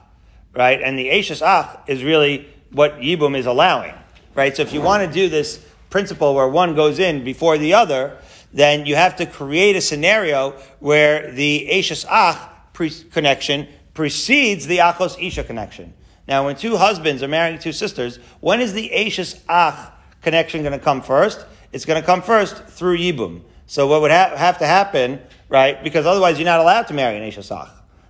right? 0.53 0.81
And 0.81 0.97
the 0.97 1.09
Eishas 1.09 1.41
Ach 1.41 1.79
is 1.87 2.03
really 2.03 2.47
what 2.71 2.99
Yibum 2.99 3.37
is 3.37 3.45
allowing, 3.45 3.93
right? 4.35 4.55
So 4.55 4.61
if 4.61 4.73
you 4.73 4.81
want 4.81 5.07
to 5.07 5.11
do 5.11 5.29
this 5.29 5.65
principle 5.89 6.35
where 6.35 6.47
one 6.47 6.75
goes 6.75 6.99
in 6.99 7.23
before 7.23 7.57
the 7.57 7.73
other, 7.73 8.17
then 8.53 8.85
you 8.85 8.95
have 8.95 9.15
to 9.17 9.25
create 9.25 9.75
a 9.75 9.81
scenario 9.81 10.51
where 10.79 11.31
the 11.31 11.67
Eishas 11.71 12.05
Ach 12.09 12.37
pre- 12.73 12.89
connection 13.11 13.67
precedes 13.93 14.67
the 14.67 14.77
Achos 14.77 15.21
Isha 15.21 15.43
connection. 15.43 15.93
Now, 16.27 16.45
when 16.45 16.55
two 16.55 16.77
husbands 16.77 17.23
are 17.23 17.27
marrying 17.27 17.57
two 17.57 17.71
sisters, 17.71 18.17
when 18.41 18.61
is 18.61 18.73
the 18.73 18.89
Eishas 18.93 19.41
Ach 19.49 19.91
connection 20.21 20.61
going 20.61 20.77
to 20.77 20.83
come 20.83 21.01
first? 21.01 21.45
It's 21.71 21.85
going 21.85 21.99
to 21.99 22.05
come 22.05 22.21
first 22.21 22.63
through 22.65 22.97
Yibum. 22.97 23.41
So 23.65 23.87
what 23.87 24.01
would 24.01 24.11
ha- 24.11 24.35
have 24.35 24.57
to 24.59 24.65
happen, 24.65 25.19
right? 25.49 25.83
Because 25.83 26.05
otherwise 26.05 26.39
you're 26.39 26.45
not 26.45 26.59
allowed 26.59 26.87
to 26.87 26.93
marry 26.93 27.17
an 27.17 27.23
Eishas 27.29 27.51
Ach, 27.55 27.69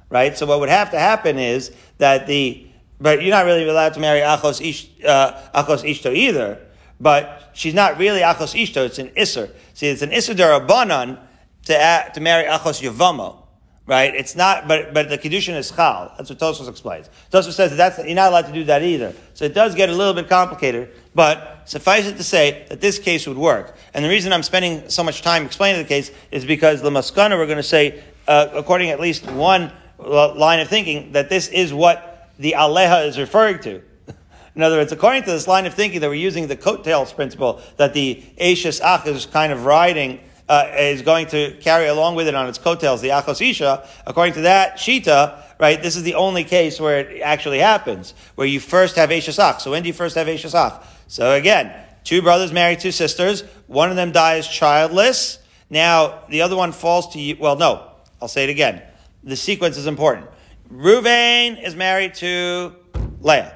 right? 0.10 0.38
So 0.38 0.46
what 0.46 0.60
would 0.60 0.70
have 0.70 0.92
to 0.92 1.00
happen 1.00 1.40
is 1.40 1.72
that 1.98 2.28
the, 2.28 2.68
but 3.02 3.22
you're 3.22 3.32
not 3.32 3.46
really 3.46 3.68
allowed 3.68 3.94
to 3.96 4.00
marry 4.00 4.20
Achos, 4.20 4.62
Ish, 4.68 4.90
uh, 5.04 5.34
Achos 5.56 5.84
Ishto 5.84 6.16
either, 6.16 6.60
but 7.00 7.50
she's 7.54 7.74
not 7.74 7.98
really 7.98 8.20
Achos 8.22 8.60
Ishto, 8.60 8.86
it's 8.86 9.00
an 9.00 9.10
Isser. 9.10 9.52
See, 9.74 9.88
it's 9.88 10.04
an 10.04 10.12
Isser 10.12 10.36
Darabanan 10.36 11.20
to, 11.66 11.74
a- 11.74 12.12
to 12.14 12.20
marry 12.22 12.46
Achos 12.46 12.82
Yavamo. 12.82 13.47
Right? 13.88 14.14
It's 14.14 14.36
not, 14.36 14.68
but, 14.68 14.94
but 14.94 15.08
the 15.08 15.18
Kiddushin 15.18 15.56
is 15.56 15.72
Chal. 15.72 16.14
That's 16.18 16.30
what 16.30 16.40
Tosfos 16.40 16.70
explains. 16.70 17.10
Tosfos 17.32 17.54
says 17.54 17.72
that 17.72 17.78
that's, 17.78 17.98
you're 18.00 18.16
not 18.16 18.32
allowed 18.32 18.48
to 18.48 18.52
do 18.52 18.66
that 18.66 18.84
either. 18.84 19.14
So 19.34 19.46
it 19.46 19.54
does 19.54 19.76
get 19.76 19.88
a 19.88 19.94
little 19.94 20.14
bit 20.14 20.28
complicated, 20.28 20.94
but 21.16 21.62
suffice 21.64 22.06
it 22.06 22.18
to 22.18 22.24
say 22.24 22.66
that 22.68 22.82
this 22.82 23.00
case 23.00 23.26
would 23.28 23.38
work. 23.38 23.78
And 23.94 24.04
the 24.04 24.10
reason 24.10 24.34
I'm 24.34 24.44
spending 24.44 24.90
so 24.90 25.06
much 25.06 25.22
time 25.22 25.46
explaining 25.46 25.82
the 25.82 25.88
case 25.88 26.12
is 26.32 26.44
because 26.44 26.82
the 26.82 26.90
Maskana, 26.90 27.38
we're 27.38 27.46
going 27.46 27.56
to 27.56 27.64
say, 27.64 28.04
uh, 28.28 28.50
according 28.54 28.90
at 28.90 29.00
least 29.00 29.26
one 29.32 29.72
line 29.98 30.60
of 30.60 30.68
thinking, 30.68 31.14
that 31.14 31.30
this 31.30 31.48
is 31.48 31.74
what 31.74 32.30
the 32.38 32.56
Aleha 32.58 33.08
is 33.08 33.18
referring 33.18 33.60
to. 33.60 33.82
In 34.56 34.64
other 34.64 34.78
words, 34.78 34.92
according 34.92 35.24
to 35.24 35.32
this 35.32 35.48
line 35.48 35.66
of 35.66 35.74
thinking 35.74 36.02
that 36.02 36.10
we're 36.10 36.16
using 36.16 36.48
the 36.48 36.58
coattails 36.58 37.14
principle, 37.14 37.62
that 37.78 37.94
the 37.94 38.22
Eishas 38.38 38.82
Ach 38.82 39.08
is 39.08 39.26
kind 39.26 39.54
of 39.54 39.64
riding, 39.64 40.20
uh, 40.50 40.72
is 40.78 41.02
going 41.02 41.28
to 41.28 41.52
carry 41.60 41.88
along 41.88 42.16
with 42.16 42.28
it 42.28 42.36
on 42.36 42.48
its 42.48 42.58
coattails, 42.58 43.02
the 43.02 43.10
Achos 43.10 43.48
Isha, 43.48 43.88
according 44.06 44.34
to 44.36 44.42
that 44.42 44.78
Shita, 44.78 45.44
right, 45.60 45.82
this 45.82 45.96
is 45.96 46.04
the 46.04 46.16
only 46.16 46.44
case 46.44 46.80
where 46.80 47.00
it 47.00 47.22
actually 47.22 47.60
happens, 47.60 48.14
where 48.36 48.48
you 48.48 48.60
first 48.60 48.96
have 48.96 49.10
Eishas 49.10 49.40
Ach. 49.40 49.62
So 49.62 49.72
when 49.72 49.84
do 49.84 49.88
you 49.88 49.94
first 49.94 50.16
have 50.16 50.28
Eishas 50.28 50.56
Ach? 50.56 50.86
So 51.08 51.34
again, 51.34 51.74
two 52.04 52.22
brothers 52.22 52.54
marry 52.54 52.76
two 52.76 52.92
sisters, 52.92 53.44
one 53.68 53.90
of 53.90 53.96
them 53.96 54.12
dies 54.12 54.48
childless, 54.48 55.40
now 55.70 56.24
the 56.30 56.42
other 56.42 56.56
one 56.56 56.72
falls 56.72 57.14
to 57.14 57.20
you, 57.20 57.36
well 57.40 57.58
no, 57.58 57.92
I'll 58.22 58.28
say 58.28 58.46
it 58.46 58.50
again. 58.50 58.82
The 59.24 59.36
sequence 59.36 59.78
is 59.78 59.88
important. 59.88 60.28
Ruvain 60.72 61.62
is 61.62 61.76
married 61.76 62.14
to 62.16 62.74
Leah. 63.22 63.54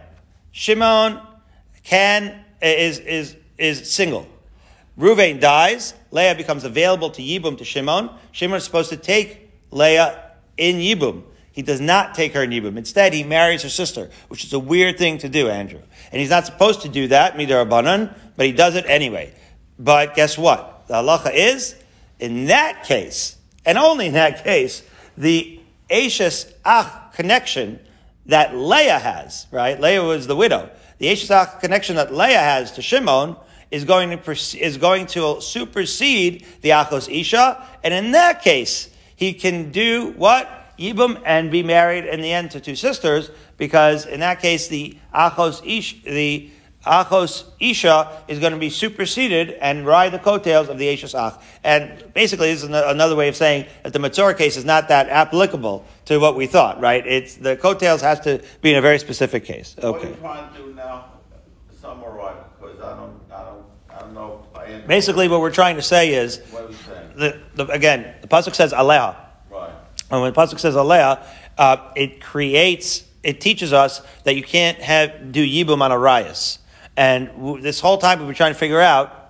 Shimon 0.52 1.22
can 1.84 2.44
is 2.62 3.00
is 3.00 3.36
is 3.58 3.92
single. 3.92 4.28
Ruvain 5.00 5.40
dies. 5.40 5.94
Leah 6.12 6.36
becomes 6.36 6.63
available 6.63 7.10
to 7.12 7.22
Yibum 7.22 7.58
to 7.58 7.65
Shimon. 7.65 8.10
Shimon 8.32 8.58
is 8.58 8.63
supposed 8.63 8.89
to 8.89 8.98
take 8.98 9.50
Leah 9.72 10.32
in 10.58 10.77
Yibum. 10.77 11.24
He 11.53 11.62
does 11.62 11.82
not 11.82 12.15
take 12.15 12.34
her 12.34 12.44
in 12.44 12.51
Yibum. 12.51 12.77
Instead, 12.77 13.13
he 13.13 13.24
marries 13.24 13.63
her 13.63 13.70
sister, 13.70 14.10
which 14.30 14.44
is 14.44 14.53
a 14.53 14.60
weird 14.60 14.98
thing 14.98 15.18
to 15.20 15.30
do, 15.30 15.50
Andrew. 15.50 15.82
And 16.12 16.20
he's 16.20 16.30
not 16.30 16.46
supposed 16.46 16.84
to 16.84 16.89
do 16.89 17.08
that, 17.10 17.36
Midar 17.36 18.13
but 18.36 18.46
he 18.46 18.51
does 18.51 18.75
it 18.75 18.86
anyway. 18.88 19.34
But 19.77 20.15
guess 20.15 20.38
what? 20.38 20.88
The 20.88 20.96
halacha 20.96 21.34
is, 21.34 21.75
in 22.20 22.46
that 22.46 22.84
case, 22.84 23.38
and 23.65 23.77
only 23.77 24.08
in 24.08 24.13
that 24.13 24.44
case, 24.44 24.84
the 25.18 25.60
Eishas 25.89 26.51
Ach 26.65 27.13
connection 27.13 27.80
that 28.27 28.56
Leah 28.56 29.00
has, 29.00 29.48
right? 29.51 29.80
Leah 29.80 30.03
was 30.03 30.27
the 30.27 30.36
widow. 30.36 30.70
The 31.00 31.08
Eishas 31.08 31.32
Ach 31.32 31.60
connection 31.60 31.96
that 31.98 32.13
Leah 32.13 32.39
has 32.39 32.72
to 32.74 32.82
Shimon 32.82 33.36
is 33.72 33.86
going 33.86 34.10
to 34.18 34.32
is 34.32 34.78
going 34.78 35.08
to 35.08 35.42
supersede 35.42 36.46
the 36.62 36.70
Achos 36.70 37.10
Isha, 37.10 37.66
and 37.84 37.94
in 37.94 38.12
that 38.12 38.42
case, 38.42 38.90
he 39.16 39.34
can 39.34 39.72
do 39.72 40.13
what 40.18 40.48
Yibum 40.78 41.22
and 41.25 41.51
be 41.51 41.63
married 41.63 42.06
in 42.06 42.22
the 42.22 42.32
end 42.32 42.51
to 42.51 42.60
two 42.60 42.75
sisters, 42.75 43.32
because 43.58 44.06
in 44.06 44.20
that 44.20 44.42
case, 44.42 44.68
the 44.68 44.98
Achos 45.13 45.62
Ish, 45.66 46.04
the 46.04 46.50
Achos 46.86 47.44
Isha 47.60 48.24
is 48.28 48.40
going 48.40 48.54
to 48.54 48.58
be 48.58 48.72
superseded 48.72 49.51
and 49.62 49.86
ride 49.86 50.12
the 50.12 50.18
coattails 50.18 50.68
of 50.68 50.80
the 50.80 50.88
Eishas 50.88 51.13
Ach. 51.13 51.40
And 51.63 52.04
basically, 52.16 52.51
this 52.51 52.63
is 52.63 52.70
another 52.70 53.16
way 53.16 53.28
of 53.28 53.36
saying 53.36 53.68
that 53.84 53.94
the 53.94 54.00
Matzorah 54.00 54.36
case 54.36 54.58
is 54.58 54.66
not 54.66 54.88
that 54.88 55.08
applicable 55.08 55.86
to 56.06 56.18
what 56.20 56.36
we 56.36 56.48
thought, 56.48 56.82
right? 56.82 57.06
It's 57.06 57.36
the 57.36 57.56
coattails 57.56 58.01
has 58.01 58.20
to 58.22 58.42
be 58.62 58.72
in 58.72 58.78
a 58.78 58.82
very 58.82 58.98
specific 58.98 59.46
case. 59.46 59.75
What 59.78 59.86
are 59.86 59.88
Okay. 59.98 60.08
you 60.10 60.16
trying 60.16 60.51
to 60.54 60.58
do 60.58 60.74
now? 60.74 61.06
Summarize, 61.80 62.38
because 62.60 62.80
I 62.80 62.96
don't, 62.96 63.20
I 63.32 63.44
don't, 63.44 63.66
I 63.90 64.00
don't 64.13 64.54
know. 64.72 64.78
if 64.78 64.82
I 64.82 64.84
answered- 64.84 64.88
Basically, 64.88 65.28
what 65.28 65.42
we're 65.42 65.51
trying 65.51 65.75
to 65.75 65.82
say 65.82 66.13
is, 66.13 66.40
What 66.51 66.63
are 66.63 66.70
you 66.70 66.75
the, 67.16 67.40
the, 67.56 67.66
again, 67.68 68.13
the 68.22 68.28
pasuk 68.28 68.56
says 68.56 68.74
Aleha. 68.74 69.16
Right. 69.50 69.70
And 70.10 70.22
when 70.22 70.34
the 70.34 70.40
pasuk 70.40 70.60
says 70.60 70.75
Aleha, 70.75 71.24
uh, 71.58 71.78
it 71.96 72.22
creates, 72.22 73.04
it 73.24 73.42
teaches 73.42 73.74
us 73.74 74.01
that 74.24 74.36
you 74.36 74.44
can't 74.44 74.78
have 74.80 75.32
do 75.32 75.46
yibum 75.46 75.82
on 75.82 75.92
a 75.92 75.96
rayas. 75.96 76.58
And 76.98 77.28
w- 77.30 77.62
this 77.62 77.80
whole 77.80 77.98
time 77.98 78.20
we've 78.20 78.28
been 78.28 78.36
trying 78.36 78.54
to 78.54 78.60
figure 78.60 78.82
out, 78.82 79.21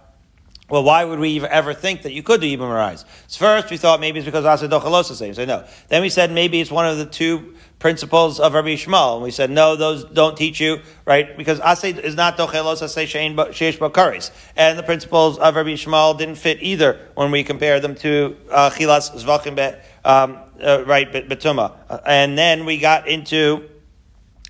well, 0.71 0.83
why 0.83 1.03
would 1.03 1.19
we 1.19 1.45
ever- 1.45 1.73
think 1.73 2.03
that 2.03 2.13
you 2.13 2.23
could 2.23 2.39
do 2.39 2.47
yibum 2.47 2.69
on 2.69 2.93
a? 2.93 2.97
So 2.97 3.05
first, 3.39 3.69
we 3.69 3.77
thought 3.77 3.99
maybe 3.99 4.19
it's 4.19 4.25
because 4.25 4.45
Asa 4.45 4.69
Dochalosa 4.69 5.15
say. 5.15 5.33
So 5.33 5.43
no. 5.43 5.65
Then 5.89 6.01
we 6.01 6.09
said 6.09 6.31
maybe 6.31 6.61
it's 6.61 6.71
one 6.71 6.85
of 6.85 6.97
the 6.97 7.05
two 7.05 7.55
principles 7.77 8.39
of 8.39 8.53
Rabbi 8.53 8.75
Yishmael. 8.75 9.15
And 9.15 9.23
we 9.23 9.31
said 9.31 9.49
no, 9.49 9.75
those 9.75 10.05
don't 10.05 10.37
teach 10.37 10.61
you, 10.61 10.79
right? 11.05 11.35
Because 11.37 11.59
Asa 11.59 11.87
is 11.87 12.15
not 12.15 12.37
Dochelos 12.37 12.81
Asa 12.81 13.01
Shein 13.01 13.35
Sheish 13.35 13.77
Bakaris. 13.77 14.31
And 14.55 14.79
the 14.79 14.83
principles 14.83 15.37
of 15.37 15.55
Rabbi 15.55 15.71
Yishmael 15.71 16.17
didn't 16.17 16.35
fit 16.35 16.59
either 16.61 16.99
when 17.15 17.31
we 17.31 17.43
compare 17.43 17.81
them 17.81 17.95
to 17.95 18.37
uh, 18.49 18.69
Chilas 18.69 19.11
Zvachim 19.13 19.55
Be, 19.55 19.77
um, 20.05 20.39
uh, 20.63 20.85
right, 20.85 21.11
Bet-. 21.11 21.45
Uh, 21.45 21.99
And 22.05 22.37
then 22.37 22.65
we 22.65 22.77
got 22.77 23.07
into 23.09 23.67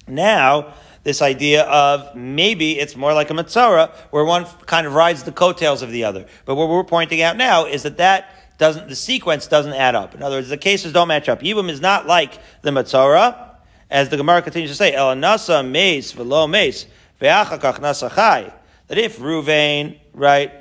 now 0.08 0.74
this 1.04 1.22
idea 1.22 1.64
of 1.64 2.16
maybe 2.16 2.80
it's 2.80 2.96
more 2.96 3.14
like 3.14 3.30
a 3.30 3.34
Matzara 3.34 3.92
where 4.12 4.24
one 4.24 4.46
kind 4.66 4.86
of 4.86 4.94
rides 4.94 5.24
the 5.24 5.32
coattails 5.32 5.82
of 5.82 5.92
the 5.92 6.04
other. 6.04 6.26
But 6.46 6.56
what 6.56 6.70
we're 6.70 6.84
pointing 6.84 7.22
out 7.22 7.38
now 7.38 7.66
is 7.66 7.84
that 7.84 7.98
that 7.98 8.58
doesn't, 8.60 8.90
the 8.90 8.96
sequence 8.96 9.48
doesn't 9.48 9.74
add 9.74 9.96
up. 9.96 10.14
In 10.14 10.22
other 10.22 10.38
words, 10.38 10.50
the 10.50 10.58
cases 10.58 10.94
don't 10.94 11.08
match 11.08 11.28
up. 11.28 11.42
Yibum 11.42 11.70
is 11.70 11.82
not 11.82 12.06
like 12.06 12.38
the 12.62 12.70
Matzara, 12.70 13.50
as 13.90 14.10
the 14.10 14.18
Gemara 14.18 14.44
continues 14.44 14.70
to 14.70 14.76
say, 14.76 14.94
El 14.94 15.16
nasa 15.16 15.68
meis 15.68 16.12
velo 16.12 16.46
meis, 16.48 16.86
ve'achakach 17.20 17.80
nasa 17.80 18.14
chai. 18.14 18.54
That 18.88 19.00
if 19.00 19.18
Ruvain, 19.18 20.00
right, 20.14 20.52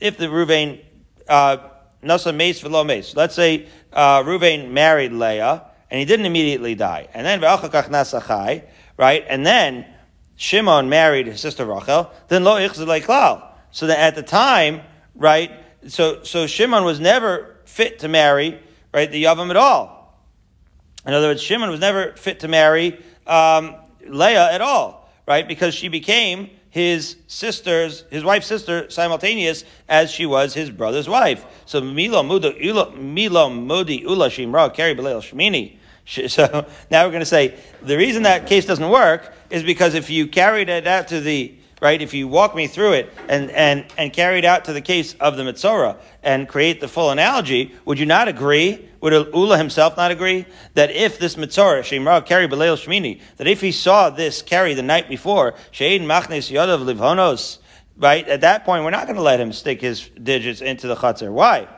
if 0.00 0.18
the 0.18 0.26
Ruvain, 0.26 0.84
uh, 1.28 1.58
nasa 2.02 2.34
meis 2.34 2.60
velo 2.60 2.82
let's 2.82 3.34
say, 3.34 3.68
uh, 3.92 4.24
Ruvain 4.24 4.72
married 4.72 5.12
Leah, 5.12 5.70
and 5.88 6.00
he 6.00 6.04
didn't 6.04 6.26
immediately 6.26 6.74
die. 6.74 7.08
And 7.14 7.24
then 7.24 7.40
ve'achakach 7.40 7.88
nasa 7.88 8.26
chai, 8.26 8.64
right, 8.96 9.24
and 9.28 9.44
then 9.44 9.86
Shimon 10.36 10.88
married 10.88 11.26
his 11.26 11.40
sister 11.40 11.64
Rachel, 11.64 12.10
then 12.28 12.44
lo 12.44 12.56
klal. 12.56 13.42
So 13.70 13.86
that 13.86 13.98
at 13.98 14.14
the 14.14 14.22
time, 14.22 14.82
right, 15.14 15.50
so, 15.88 16.22
so 16.22 16.46
Shimon 16.46 16.84
was 16.84 17.00
never 17.00 17.56
fit 17.64 18.00
to 18.00 18.08
marry, 18.08 18.60
right, 18.92 19.10
the 19.10 19.24
Yavam 19.24 19.50
at 19.50 19.56
all. 19.56 19.96
In 21.06 21.14
other 21.14 21.28
words, 21.28 21.42
Shimon 21.42 21.70
was 21.70 21.80
never 21.80 22.12
fit 22.12 22.40
to 22.40 22.48
marry 22.48 23.02
um, 23.26 23.76
Leah 24.06 24.50
at 24.52 24.60
all, 24.60 25.08
right? 25.26 25.46
Because 25.46 25.74
she 25.74 25.88
became 25.88 26.50
his 26.70 27.16
sister's, 27.26 28.04
his 28.10 28.22
wife's 28.24 28.46
sister, 28.46 28.90
simultaneous 28.90 29.64
as 29.88 30.10
she 30.10 30.26
was 30.26 30.52
his 30.52 30.70
brother's 30.70 31.08
wife. 31.08 31.44
So 31.64 31.80
Milo 31.80 32.22
Muda 32.22 32.52
Ula 32.62 32.94
Milo 32.94 33.48
Modi 33.48 33.98
Ula 33.98 34.28
Shimra 34.28 34.74
Kari 34.74 34.94
Belel 34.94 35.22
Shmini. 35.22 35.78
So 36.28 36.66
now 36.90 37.04
we're 37.04 37.10
going 37.10 37.20
to 37.20 37.26
say 37.26 37.58
the 37.82 37.96
reason 37.96 38.22
that 38.22 38.46
case 38.46 38.64
doesn't 38.64 38.88
work 38.88 39.32
is 39.50 39.62
because 39.62 39.94
if 39.94 40.08
you 40.08 40.28
carried 40.28 40.68
it 40.68 40.86
out 40.86 41.08
to 41.08 41.20
the 41.20 41.54
right, 41.80 42.00
if 42.00 42.14
you 42.14 42.28
walk 42.28 42.54
me 42.54 42.68
through 42.68 42.92
it 42.92 43.12
and 43.28 43.50
and 43.50 43.84
and 43.98 44.12
carry 44.12 44.38
it 44.38 44.44
out 44.44 44.66
to 44.66 44.72
the 44.72 44.80
case 44.80 45.14
of 45.14 45.36
the 45.36 45.42
Mitzorah 45.42 45.98
and 46.22 46.48
create 46.48 46.80
the 46.80 46.88
full 46.88 47.10
analogy, 47.10 47.74
would 47.84 47.98
you 47.98 48.06
not 48.06 48.28
agree? 48.28 48.88
Would 49.00 49.12
Ula 49.34 49.58
himself 49.58 49.96
not 49.96 50.10
agree 50.10 50.46
that 50.74 50.90
if 50.90 51.18
this 51.18 51.34
Mitzorah 51.34 51.80
Shemra 51.80 52.24
carry 52.24 52.48
Beleil 52.48 52.76
Shmini, 52.76 53.20
that 53.36 53.46
if 53.46 53.60
he 53.60 53.72
saw 53.72 54.08
this 54.08 54.42
carry 54.42 54.74
the 54.74 54.82
night 54.82 55.08
before 55.08 55.54
Shein 55.72 56.02
Machnes 56.02 56.50
Yodav 56.50 56.84
Livhonos, 56.84 57.58
right? 57.98 58.26
At 58.28 58.40
that 58.42 58.64
point, 58.64 58.84
we're 58.84 58.90
not 58.90 59.06
going 59.06 59.16
to 59.16 59.22
let 59.22 59.40
him 59.40 59.52
stick 59.52 59.80
his 59.80 60.08
digits 60.22 60.60
into 60.60 60.86
the 60.86 60.96
chutzner. 60.96 61.32
Why? 61.32 61.68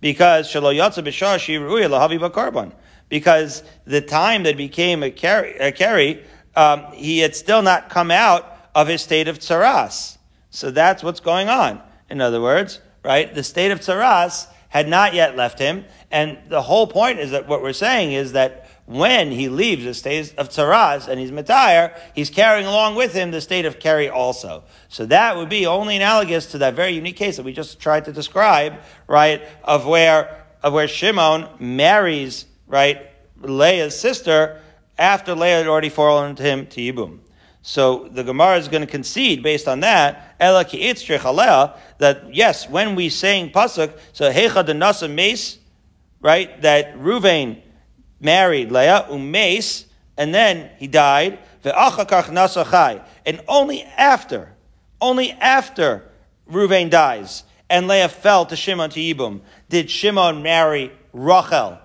Because 0.00 0.48
Shalo 0.48 0.74
Yatza 0.74 1.04
B'Shah 1.04 1.36
Shiruya 1.36 1.88
Lahavi 1.88 2.18
Bakarban. 2.18 2.72
Because 3.12 3.62
the 3.84 4.00
time 4.00 4.44
that 4.44 4.56
became 4.56 5.02
a 5.02 5.10
carry, 5.10 5.54
a 5.58 5.70
carry 5.70 6.24
um, 6.56 6.86
he 6.94 7.18
had 7.18 7.36
still 7.36 7.60
not 7.60 7.90
come 7.90 8.10
out 8.10 8.70
of 8.74 8.88
his 8.88 9.02
state 9.02 9.28
of 9.28 9.38
tsaras. 9.38 10.16
So 10.48 10.70
that's 10.70 11.02
what's 11.02 11.20
going 11.20 11.50
on. 11.50 11.82
In 12.08 12.22
other 12.22 12.40
words, 12.40 12.80
right? 13.04 13.34
The 13.34 13.42
state 13.42 13.70
of 13.70 13.80
tsaras 13.80 14.46
had 14.70 14.88
not 14.88 15.12
yet 15.12 15.36
left 15.36 15.58
him. 15.58 15.84
And 16.10 16.38
the 16.48 16.62
whole 16.62 16.86
point 16.86 17.18
is 17.18 17.32
that 17.32 17.46
what 17.46 17.60
we're 17.60 17.74
saying 17.74 18.12
is 18.14 18.32
that 18.32 18.66
when 18.86 19.30
he 19.30 19.50
leaves 19.50 19.84
the 19.84 19.92
state 19.92 20.32
of 20.38 20.48
tsaras 20.48 21.06
and 21.06 21.20
he's 21.20 21.30
mitayr, 21.30 21.94
he's 22.14 22.30
carrying 22.30 22.66
along 22.66 22.94
with 22.94 23.12
him 23.12 23.30
the 23.30 23.42
state 23.42 23.66
of 23.66 23.78
carry 23.78 24.08
also. 24.08 24.64
So 24.88 25.04
that 25.04 25.36
would 25.36 25.50
be 25.50 25.66
only 25.66 25.96
analogous 25.96 26.46
to 26.52 26.58
that 26.58 26.72
very 26.72 26.92
unique 26.92 27.16
case 27.16 27.36
that 27.36 27.42
we 27.42 27.52
just 27.52 27.78
tried 27.78 28.06
to 28.06 28.12
describe, 28.14 28.80
right? 29.06 29.42
Of 29.64 29.86
where, 29.86 30.46
of 30.62 30.72
where 30.72 30.88
Shimon 30.88 31.50
marries, 31.58 32.46
right? 32.72 33.10
Leah's 33.38 33.94
sister 33.96 34.58
after 34.98 35.34
Leah 35.34 35.58
had 35.58 35.68
already 35.68 35.90
fallen 35.90 36.34
to 36.36 36.42
him 36.42 36.66
to 36.68 36.80
Yibum. 36.80 37.18
So 37.60 38.08
the 38.08 38.24
Gemara 38.24 38.56
is 38.56 38.66
going 38.66 38.80
to 38.80 38.88
concede 38.88 39.42
based 39.42 39.68
on 39.68 39.80
that, 39.80 40.34
Ela 40.40 40.64
that 40.64 42.34
yes, 42.34 42.68
when 42.68 42.96
we 42.96 43.08
saying 43.10 43.52
pasuk, 43.52 43.96
so 44.12 44.32
hecha 44.32 44.64
de 44.66 44.72
nasa 44.72 45.08
meis, 45.12 45.58
right? 46.20 46.60
That 46.62 46.96
Ruvain 46.96 47.60
married 48.20 48.72
Leah 48.72 49.06
umace, 49.10 49.84
and 50.16 50.34
then 50.34 50.70
he 50.78 50.86
died. 50.88 51.38
And 51.64 53.40
only 53.46 53.82
after, 53.84 54.54
only 55.00 55.30
after 55.32 56.10
Ruvain 56.50 56.90
dies 56.90 57.44
and 57.70 57.86
Leah 57.86 58.08
fell 58.08 58.44
to 58.46 58.56
Shimon 58.56 58.90
to 58.90 59.00
Yibum, 59.00 59.42
did 59.68 59.90
Shimon 59.90 60.42
marry 60.42 60.90
Rachel? 61.12 61.78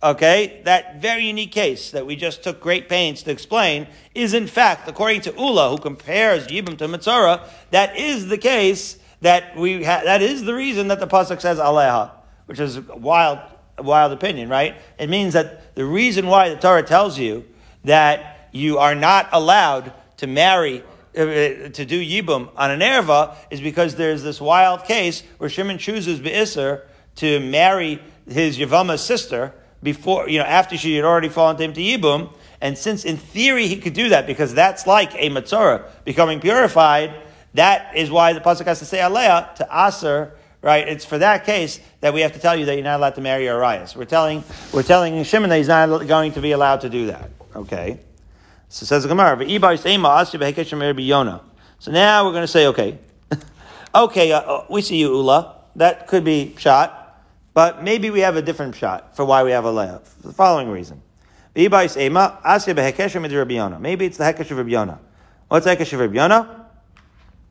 Okay, 0.00 0.60
that 0.64 1.02
very 1.02 1.24
unique 1.24 1.50
case 1.50 1.90
that 1.90 2.06
we 2.06 2.14
just 2.14 2.44
took 2.44 2.60
great 2.60 2.88
pains 2.88 3.24
to 3.24 3.32
explain 3.32 3.88
is 4.14 4.32
in 4.32 4.46
fact, 4.46 4.88
according 4.88 5.22
to 5.22 5.34
Ula, 5.36 5.70
who 5.70 5.78
compares 5.78 6.46
Yibum 6.46 6.78
to 6.78 6.86
Mitzorah, 6.86 7.48
that 7.72 7.96
is 7.98 8.28
the 8.28 8.38
case 8.38 8.98
that 9.22 9.56
we 9.56 9.82
ha- 9.82 10.02
that 10.04 10.22
is 10.22 10.44
the 10.44 10.54
reason 10.54 10.86
that 10.88 11.00
the 11.00 11.08
pasuk 11.08 11.40
says 11.40 11.58
Aleha, 11.58 12.12
which 12.46 12.60
is 12.60 12.76
a 12.76 12.82
wild, 12.82 13.40
wild 13.76 14.12
opinion, 14.12 14.48
right? 14.48 14.76
It 15.00 15.08
means 15.08 15.32
that 15.32 15.74
the 15.74 15.84
reason 15.84 16.28
why 16.28 16.50
the 16.50 16.56
Torah 16.56 16.84
tells 16.84 17.18
you 17.18 17.44
that 17.82 18.50
you 18.52 18.78
are 18.78 18.94
not 18.94 19.28
allowed 19.32 19.92
to 20.18 20.28
marry 20.28 20.84
uh, 21.16 21.70
to 21.70 21.84
do 21.84 22.00
Yibum 22.00 22.50
on 22.56 22.70
an 22.70 22.80
erva 22.80 23.34
is 23.50 23.60
because 23.60 23.96
there's 23.96 24.22
this 24.22 24.40
wild 24.40 24.84
case 24.84 25.24
where 25.38 25.50
Shimon 25.50 25.78
chooses 25.78 26.20
Be'isr 26.20 26.82
to 27.16 27.40
marry 27.40 28.00
his 28.28 28.58
Yavama's 28.58 29.02
sister 29.02 29.54
before, 29.82 30.28
you 30.28 30.38
know, 30.38 30.44
after 30.44 30.76
she 30.76 30.96
had 30.96 31.04
already 31.04 31.28
fallen 31.28 31.56
to 31.56 31.64
him 31.64 31.72
to 31.72 31.80
Yibum. 31.80 32.32
And 32.60 32.76
since 32.76 33.04
in 33.04 33.16
theory 33.16 33.68
he 33.68 33.76
could 33.76 33.92
do 33.92 34.08
that 34.08 34.26
because 34.26 34.54
that's 34.54 34.86
like 34.86 35.14
a 35.14 35.30
Matzorah 35.30 35.88
becoming 36.04 36.40
purified, 36.40 37.14
that 37.54 37.96
is 37.96 38.10
why 38.10 38.32
the 38.32 38.40
Pasuk 38.40 38.64
has 38.66 38.80
to 38.80 38.84
say 38.84 39.00
Alea 39.00 39.50
to 39.56 39.68
Aser, 39.70 40.36
right? 40.60 40.86
It's 40.88 41.04
for 41.04 41.18
that 41.18 41.44
case 41.44 41.80
that 42.00 42.12
we 42.12 42.20
have 42.22 42.32
to 42.32 42.38
tell 42.38 42.56
you 42.56 42.66
that 42.66 42.74
you're 42.74 42.84
not 42.84 42.98
allowed 42.98 43.14
to 43.14 43.20
marry 43.20 43.44
Arayos. 43.44 43.94
We're 43.94 44.04
telling, 44.04 44.42
we're 44.72 44.82
telling 44.82 45.22
Shimon 45.22 45.50
that 45.50 45.58
he's 45.58 45.68
not 45.68 46.06
going 46.06 46.32
to 46.32 46.40
be 46.40 46.52
allowed 46.52 46.80
to 46.80 46.90
do 46.90 47.06
that. 47.06 47.30
Okay? 47.54 48.00
So 48.68 48.84
says 48.84 49.04
the 49.04 49.08
Gemara, 49.08 49.36
so 51.80 51.92
now 51.92 52.24
we're 52.24 52.32
going 52.32 52.42
to 52.42 52.48
say, 52.48 52.66
okay, 52.66 52.98
okay, 53.94 54.32
uh, 54.32 54.40
uh, 54.40 54.66
we 54.68 54.82
see 54.82 54.96
you, 54.96 55.14
Ula. 55.14 55.54
That 55.76 56.08
could 56.08 56.24
be 56.24 56.56
shot, 56.58 56.97
but 57.58 57.82
maybe 57.82 58.08
we 58.10 58.20
have 58.20 58.36
a 58.36 58.40
different 58.40 58.76
shot 58.76 59.16
for 59.16 59.24
why 59.24 59.42
we 59.42 59.50
have 59.50 59.64
a 59.64 59.72
layup. 59.72 60.06
For 60.06 60.28
the 60.28 60.32
following 60.32 60.70
reason. 60.70 61.02
Maybe 61.56 61.74
it's 61.74 61.94
the 61.96 62.00
Hekesh 62.08 63.16
of 64.52 64.56
Rabbi 64.58 64.70
Yonah. 64.70 65.00
What's 65.48 65.64
the 65.64 65.74
Hekesh 65.74 65.92
of 65.92 65.98
Rabbi 65.98 66.14
Yonah? 66.14 66.66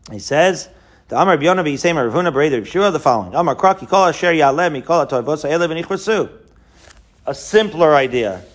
He 0.10 0.20
says, 0.20 0.70
the 1.10 1.20
Amar 1.20 1.34
Rabbi 1.34 1.44
Yonah 1.44 1.62
b'Yisema 1.62 2.10
Ravuna 2.10 2.32
Bereder 2.32 2.62
Yeshua, 2.62 2.94
the 2.94 3.02
following. 3.02 3.36
Amar 3.36 3.58
Kraki 3.58 3.86
Kol 3.86 4.06
Asher 4.06 4.32
Yaleh 4.32 4.82
Mikol 4.82 5.06
HaToivos 5.06 5.44
HaElev 5.44 5.84
V'Nichvasu. 5.84 6.30
A 7.26 7.36
simpler 7.36 7.94
idea. 7.94 8.46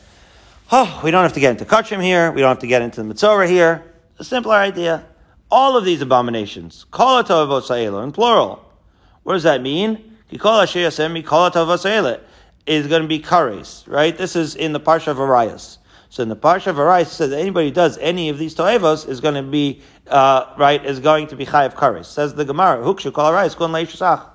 Oh, 0.71 1.03
we 1.05 1.11
don't 1.11 1.23
have 1.23 1.35
to 1.35 1.41
get 1.41 1.51
into 1.51 1.67
Kachim 1.67 2.03
here. 2.03 2.33
We 2.33 2.41
don't 2.41 2.49
have 2.49 2.61
to 2.61 2.67
get 2.67 2.81
into 2.81 3.03
the 3.03 3.13
Mitzorah 3.13 3.47
here. 3.47 3.93
A 4.19 4.25
simpler 4.25 4.55
idea. 4.55 5.05
All 5.51 5.77
of 5.77 5.85
these 5.85 6.01
abominations, 6.01 6.87
Kol 6.91 7.23
HaToivos 7.23 7.69
HaElev, 7.69 8.05
in 8.05 8.13
plural. 8.13 8.65
What 9.23 9.35
does 9.35 9.43
that 9.43 9.61
mean? 9.61 10.12
Kikol 10.33 10.63
Asher 10.63 10.79
Yasem 10.79 11.23
HaToivos 11.23 11.85
HaElev 11.85 12.21
is 12.65 12.87
going 12.87 13.03
to 13.03 13.09
be 13.09 13.21
kares, 13.21 13.87
right? 13.87 14.17
This 14.17 14.35
is 14.35 14.55
in 14.55 14.73
the 14.73 14.81
Parsha 14.81 15.09
of 15.09 15.21
Arias. 15.21 15.77
So 16.09 16.23
in 16.23 16.31
the 16.31 16.37
Parsha 16.37 16.69
of 16.69 16.79
Arais, 16.79 17.03
it 17.03 17.11
says 17.11 17.31
that 17.31 17.39
anybody 17.39 17.69
who 17.69 17.75
does 17.75 17.99
any 17.99 18.31
of 18.31 18.39
these 18.39 18.55
toevos 18.55 19.07
is 19.07 19.21
going 19.21 19.35
to 19.35 19.43
be, 19.43 19.83
uh, 20.07 20.47
right, 20.57 20.83
is 20.83 21.01
going 21.01 21.27
to 21.27 21.37
be 21.37 21.45
chayav 21.45 21.75
kares. 21.75 22.07
Says 22.07 22.33
the 22.33 22.47
Gemara, 22.47 22.83
hukshu 22.83 23.13
kol 23.13 23.27
Arais, 23.27 23.55
kun 23.55 23.73
leishasach. 23.73 24.27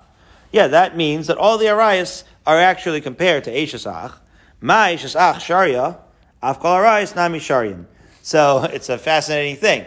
Yeah, 0.51 0.67
that 0.67 0.95
means 0.95 1.25
that 1.27 1.37
all 1.37 1.57
the 1.57 1.65
Arais 1.65 2.23
are 2.45 2.59
actually 2.59 3.01
compared 3.01 3.43
to 3.45 3.51
Eishasach. 3.51 4.13
Ma 4.61 4.85
Eishasach 4.85 5.39
Sharia, 5.39 5.97
Af 6.43 6.59
kol 6.59 6.73
Arais, 6.73 7.15
nami 7.15 7.39
Sharian. 7.39 7.85
So 8.21 8.63
it's 8.71 8.89
a 8.89 8.99
fascinating 8.99 9.55
thing. 9.55 9.85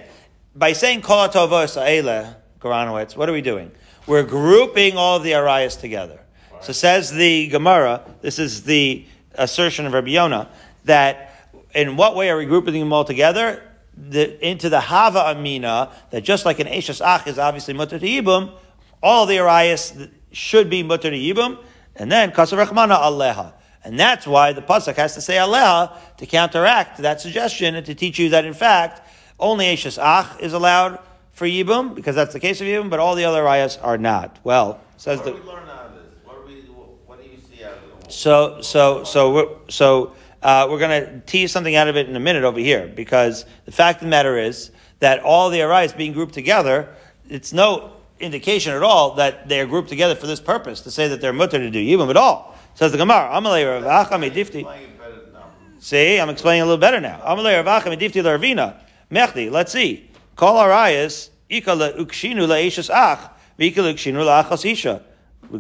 By 0.57 0.73
saying 0.73 1.03
kol 1.03 1.29
atovos 1.29 1.77
ha'ele, 1.77 2.35
Goranowitz, 2.61 3.16
what 3.16 3.29
are 3.29 3.33
we 3.33 3.42
doing? 3.42 3.70
We're 4.11 4.25
grouping 4.25 4.96
all 4.96 5.18
of 5.18 5.23
the 5.23 5.31
arayas 5.31 5.79
together. 5.79 6.18
So 6.62 6.73
says 6.73 7.12
the 7.12 7.46
Gemara, 7.46 8.03
this 8.23 8.40
is 8.40 8.64
the 8.64 9.05
assertion 9.37 9.87
of 9.87 9.92
Rabbi 9.92 10.09
Yonah, 10.09 10.51
that 10.87 11.49
in 11.77 11.96
what 11.96 12.16
way 12.16 12.29
are 12.29 12.37
we 12.37 12.44
grouping 12.44 12.75
them 12.75 12.92
all 12.92 13.05
together? 13.05 13.62
The, 13.96 14.44
into 14.44 14.68
the 14.68 14.81
Hava 14.81 15.29
Amina, 15.29 15.92
that 16.11 16.25
just 16.25 16.44
like 16.44 16.59
an 16.59 16.66
Eishas 16.66 17.01
Ach 17.01 17.25
is 17.29 17.38
obviously 17.38 17.73
Mutter 17.73 18.01
to 18.01 18.05
Yibum, 18.05 18.53
all 19.01 19.27
the 19.27 19.37
arayas 19.37 20.11
should 20.33 20.68
be 20.68 20.83
Mutter 20.83 21.11
to 21.11 21.16
Yibum, 21.16 21.62
and 21.94 22.11
then 22.11 22.33
Kasar 22.33 22.66
Rachmana 22.66 22.99
Aleha. 23.01 23.53
And 23.85 23.96
that's 23.96 24.27
why 24.27 24.53
the 24.53 24.61
Pasuk 24.61 24.96
has 24.96 25.14
to 25.14 25.20
say 25.20 25.37
Aleha 25.37 25.96
to 26.16 26.27
counteract 26.27 26.99
that 26.99 27.20
suggestion 27.20 27.77
and 27.77 27.87
to 27.87 27.94
teach 27.94 28.18
you 28.18 28.31
that 28.31 28.44
in 28.44 28.55
fact, 28.55 29.09
only 29.38 29.66
Eishas 29.66 30.03
Ach 30.03 30.40
is 30.40 30.53
allowed 30.53 30.99
for 31.40 31.46
Yibum, 31.46 31.94
because 31.94 32.14
that's 32.14 32.35
the 32.35 32.38
case 32.38 32.61
of 32.61 32.66
Yibum, 32.66 32.90
but 32.90 33.00
all 33.00 33.14
the 33.14 33.24
other 33.24 33.42
Arayos 33.42 33.83
are 33.83 33.96
not. 33.96 34.38
Well, 34.44 34.79
says 34.98 35.20
What 35.20 35.24
the. 35.24 35.31
do 35.31 35.38
we 35.38 35.48
learn 35.48 35.66
out 35.70 35.87
of 35.87 35.94
this? 35.94 36.05
What 36.22 36.46
do 36.46 36.53
we, 36.53 36.61
what 37.07 37.18
do 37.18 37.31
you 37.31 37.38
see 37.38 37.64
out 37.64 37.72
of 37.72 38.05
it? 38.05 38.12
So, 38.12 38.61
so, 38.61 39.05
so, 39.05 39.33
we're, 39.33 39.48
so 39.70 40.12
uh, 40.42 40.68
we're 40.70 40.79
going 40.79 41.03
to 41.03 41.20
tease 41.20 41.50
something 41.50 41.74
out 41.74 41.88
of 41.88 41.96
it 41.96 42.11
in 42.11 42.14
a 42.14 42.20
minute 42.20 42.44
over 42.44 42.61
here, 42.61 42.88
because 42.88 43.46
the 43.64 43.72
fact 43.72 44.03
of 44.03 44.05
the 44.05 44.11
matter 44.11 44.37
is 44.37 44.70
that 44.98 45.20
all 45.20 45.48
the 45.48 45.62
arise 45.62 45.94
being 45.94 46.12
grouped 46.12 46.35
together, 46.35 46.94
it's 47.31 47.55
no 47.55 47.90
indication 48.18 48.74
at 48.74 48.83
all 48.83 49.14
that 49.14 49.48
they 49.48 49.62
are 49.62 49.66
grouped 49.66 49.88
together 49.88 50.16
for 50.16 50.26
this 50.26 50.40
purpose 50.40 50.83
to 50.83 50.90
say 50.90 51.09
that 51.09 51.22
they're 51.22 51.33
mutter 51.33 51.57
to 51.57 51.70
do 51.70 51.79
yibum 51.79 52.11
at 52.11 52.18
all. 52.18 52.55
Says 52.74 52.92
the 52.92 52.98
Gemara, 52.98 53.31
Amalei 53.33 53.66
Rav 53.66 54.11
Acha 54.11 54.20
Medifti. 54.20 54.62
Playing 54.62 54.90
it 54.90 54.98
better 54.98 55.22
now. 55.33 55.46
See, 55.79 56.20
I'm 56.20 56.29
explaining 56.29 56.61
a 56.61 56.64
little 56.66 56.76
better 56.76 57.00
now. 57.00 57.18
Amalei 57.24 57.64
Rav 57.64 57.83
Acha 57.83 57.96
Medifti 57.96 58.22
Larvina. 58.22 58.76
Mechdi, 59.11 59.50
let's 59.50 59.72
see. 59.72 60.10
Kol 60.40 60.55
Arayas, 60.55 61.29
Ika 61.50 61.74
le 61.74 61.92
Ukshinu 61.92 62.48
la 62.48 62.55
Ishas 62.55 62.88
Ach, 62.88 63.31
Vika 63.59 63.83
le 63.83 63.92
Ukshinu 63.92 64.24
la 64.24 64.42
Achas 64.42 64.64
Isha. 64.64 65.03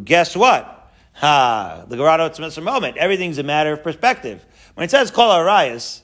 Guess 0.04 0.34
what? 0.34 0.90
Ha, 1.16 1.84
the 1.86 1.98
Gerardo 1.98 2.30
Tzmitzer 2.30 2.62
moment. 2.62 2.96
Everything's 2.96 3.36
a 3.36 3.42
matter 3.42 3.74
of 3.74 3.82
perspective. 3.82 4.42
When 4.72 4.86
it 4.86 4.90
says 4.90 5.10
Kol 5.10 5.28
Arayas, 5.28 6.00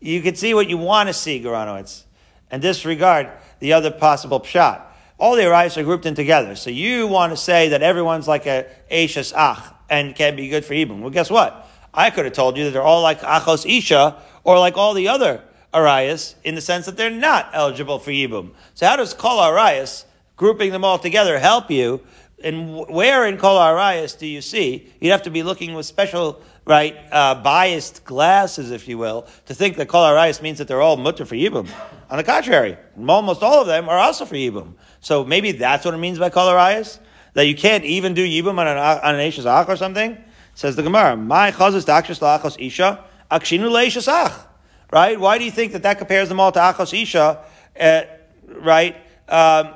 you 0.00 0.22
can 0.22 0.36
see 0.36 0.54
what 0.54 0.68
you 0.68 0.78
want 0.78 1.08
to 1.08 1.12
see, 1.12 1.42
Geranowitz, 1.42 2.04
and 2.52 2.62
disregard 2.62 3.30
the 3.58 3.72
other 3.72 3.90
possible 3.90 4.38
pshat. 4.38 4.80
All 5.18 5.34
the 5.34 5.42
Arayas 5.42 5.76
are 5.76 5.82
grouped 5.82 6.06
in 6.06 6.14
together. 6.14 6.54
So 6.54 6.70
you 6.70 7.08
want 7.08 7.32
to 7.32 7.36
say 7.36 7.70
that 7.70 7.82
everyone's 7.82 8.28
like 8.28 8.46
a 8.46 8.68
Eishas 8.92 9.32
Ach 9.34 9.74
and 9.90 10.14
can 10.14 10.36
be 10.36 10.46
good 10.46 10.64
for 10.64 10.74
Yibum. 10.74 11.00
Well, 11.00 11.10
guess 11.10 11.32
what? 11.32 11.68
I 11.92 12.10
could 12.10 12.26
have 12.26 12.34
told 12.34 12.56
you 12.56 12.66
that 12.66 12.70
they're 12.70 12.80
all 12.80 13.02
like 13.02 13.22
Achos 13.22 13.66
Isha 13.66 14.22
or 14.44 14.60
like 14.60 14.76
all 14.76 14.94
the 14.94 15.08
other 15.08 15.42
Arayos 15.74 16.36
in 16.44 16.54
the 16.54 16.60
sense 16.60 16.86
that 16.86 16.96
they're 16.96 17.10
not 17.10 17.50
eligible 17.52 17.98
for 17.98 18.10
Yibum. 18.10 18.52
So 18.74 18.86
how 18.86 18.96
does 18.96 19.12
Kol 19.12 19.38
Arayos, 19.38 20.04
grouping 20.36 20.70
them 20.70 20.84
all 20.84 20.98
together, 20.98 21.38
help 21.38 21.70
you? 21.70 22.00
And 22.42 22.86
where 22.88 23.26
in 23.26 23.36
Kol 23.38 23.58
Arayos 23.58 24.18
do 24.18 24.26
you 24.26 24.40
see? 24.40 24.92
You'd 25.00 25.10
have 25.10 25.22
to 25.22 25.30
be 25.30 25.42
looking 25.42 25.74
with 25.74 25.86
special, 25.86 26.42
right, 26.64 26.96
uh, 27.10 27.34
biased 27.36 28.04
glasses, 28.04 28.70
if 28.70 28.86
you 28.86 28.98
will, 28.98 29.26
to 29.46 29.54
think 29.54 29.76
that 29.76 29.88
Kol 29.88 30.04
Arayos 30.04 30.40
means 30.40 30.58
that 30.58 30.68
they're 30.68 30.82
all 30.82 30.96
mutter 30.96 31.24
for 31.24 31.34
Yibum. 31.34 31.68
On 32.10 32.16
the 32.18 32.24
contrary, 32.24 32.76
almost 33.08 33.42
all 33.42 33.60
of 33.60 33.66
them 33.66 33.88
are 33.88 33.98
also 33.98 34.24
for 34.24 34.36
Yibum. 34.36 34.74
So 35.00 35.24
maybe 35.24 35.52
that's 35.52 35.84
what 35.84 35.94
it 35.94 35.98
means 35.98 36.18
by 36.18 36.30
Kol 36.30 36.48
Arayos? 36.48 36.98
That 37.32 37.46
you 37.46 37.56
can't 37.56 37.84
even 37.84 38.14
do 38.14 38.24
Yibum 38.24 38.58
on 38.58 38.68
an, 38.68 38.78
on 38.78 39.16
an 39.16 39.68
or 39.68 39.76
something? 39.76 40.16
Says 40.54 40.76
the 40.76 40.82
Gemara, 40.84 41.16
My 41.16 41.50
chazas 41.50 41.84
dakshas 41.84 42.20
la'achos 42.20 42.56
isha, 42.64 43.04
akshinu 43.30 43.70
le'eishas 43.70 44.06
ach. 44.06 44.46
Right? 44.92 45.18
Why 45.18 45.38
do 45.38 45.44
you 45.44 45.50
think 45.50 45.72
that 45.72 45.82
that 45.82 45.98
compares 45.98 46.28
them 46.28 46.40
all 46.40 46.52
to 46.52 46.58
achos 46.58 46.92
isha? 47.00 47.44
Uh, 47.78 48.02
right? 48.48 48.96
Um, 49.28 49.74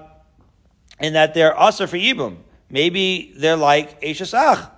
and 0.99 1.14
that 1.14 1.35
they're 1.35 1.59
usher 1.59 1.87
for 1.87 1.97
yibum. 1.97 2.38
Maybe 2.71 3.33
they're 3.37 3.57
like 3.57 4.01
eishas 4.03 4.35
ach. 4.35 4.71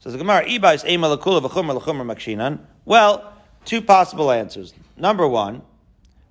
Says 0.00 0.12
the 0.12 0.18
Gemara, 0.18 0.44
iba 0.44 0.74
is 0.74 0.84
ema 0.84 1.08
lakula 1.08 1.42
v'chumra 1.42 1.74
l'chumra 1.74 2.04
makshinan. 2.04 2.60
Well, 2.84 3.32
two 3.64 3.82
possible 3.82 4.30
answers. 4.30 4.74
Number 4.96 5.26
one, 5.26 5.62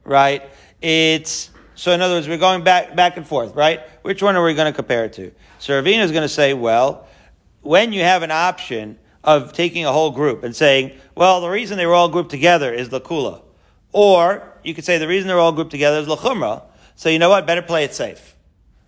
right? 0.03 0.49
It's 0.81 1.49
so. 1.75 1.91
In 1.91 2.01
other 2.01 2.15
words, 2.15 2.27
we're 2.27 2.37
going 2.37 2.63
back 2.63 2.95
back 2.95 3.17
and 3.17 3.27
forth, 3.27 3.55
right? 3.55 3.81
Which 4.03 4.21
one 4.21 4.35
are 4.35 4.43
we 4.43 4.53
going 4.53 4.71
to 4.71 4.75
compare 4.75 5.05
it 5.05 5.13
to? 5.13 5.31
So 5.59 5.81
Ravina 5.81 6.03
is 6.03 6.11
going 6.11 6.23
to 6.23 6.29
say, 6.29 6.53
well, 6.53 7.07
when 7.61 7.93
you 7.93 8.03
have 8.03 8.23
an 8.23 8.31
option 8.31 8.97
of 9.23 9.51
taking 9.53 9.85
a 9.85 9.91
whole 9.91 10.11
group 10.11 10.43
and 10.43 10.55
saying, 10.55 10.93
well, 11.15 11.41
the 11.41 11.49
reason 11.49 11.77
they 11.77 11.85
were 11.85 11.93
all 11.93 12.09
grouped 12.09 12.29
together 12.31 12.73
is 12.73 12.89
lakula, 12.89 13.41
or 13.91 14.53
you 14.63 14.73
could 14.73 14.85
say 14.85 14.97
the 14.97 15.07
reason 15.07 15.27
they're 15.27 15.39
all 15.39 15.51
grouped 15.51 15.71
together 15.71 15.99
is 15.99 16.07
lachumra. 16.07 16.63
So 16.95 17.09
you 17.09 17.19
know 17.19 17.29
what? 17.29 17.45
Better 17.45 17.61
play 17.61 17.83
it 17.83 17.93
safe. 17.93 18.35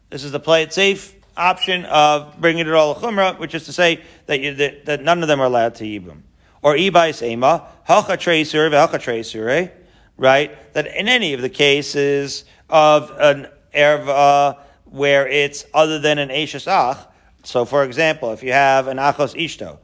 This 0.10 0.24
is 0.24 0.32
the 0.32 0.40
play 0.40 0.64
it 0.64 0.74
safe 0.74 1.16
option 1.40 1.86
of 1.86 2.40
bringing 2.40 2.68
it 2.68 2.74
all 2.74 2.94
lachumra, 2.94 3.40
which 3.40 3.56
is 3.56 3.66
to 3.66 3.74
say 3.74 4.02
that, 4.26 4.40
you, 4.42 4.54
that, 4.56 4.86
that 4.86 5.04
none 5.04 5.22
of 5.22 5.28
them 5.28 5.40
are 5.40 5.46
allowed 5.46 5.76
to 5.76 5.86
yibum. 5.86 6.22
Or 6.62 6.76
ibais 6.76 7.22
ema 7.24 7.68
hacha 7.86 8.18
treisur 8.18 8.70
ve'hacha 8.70 9.00
treisure, 9.00 9.72
right? 10.18 10.74
That 10.74 10.88
in 10.88 11.08
any 11.08 11.34
of 11.34 11.42
the 11.42 11.50
cases 11.50 12.44
of 12.70 13.12
an 13.20 13.48
erva 13.74 14.60
where 14.86 15.28
it's 15.28 15.66
other 15.74 16.00
than 16.00 16.20
an 16.20 16.30
eishas 16.30 16.68
ach. 16.68 17.06
So, 17.44 17.64
for 17.64 17.84
example, 17.84 18.34
if 18.34 18.44
you 18.44 18.52
have 18.52 18.88
an 18.88 18.98
achos 18.98 19.34
ishto, 19.36 19.78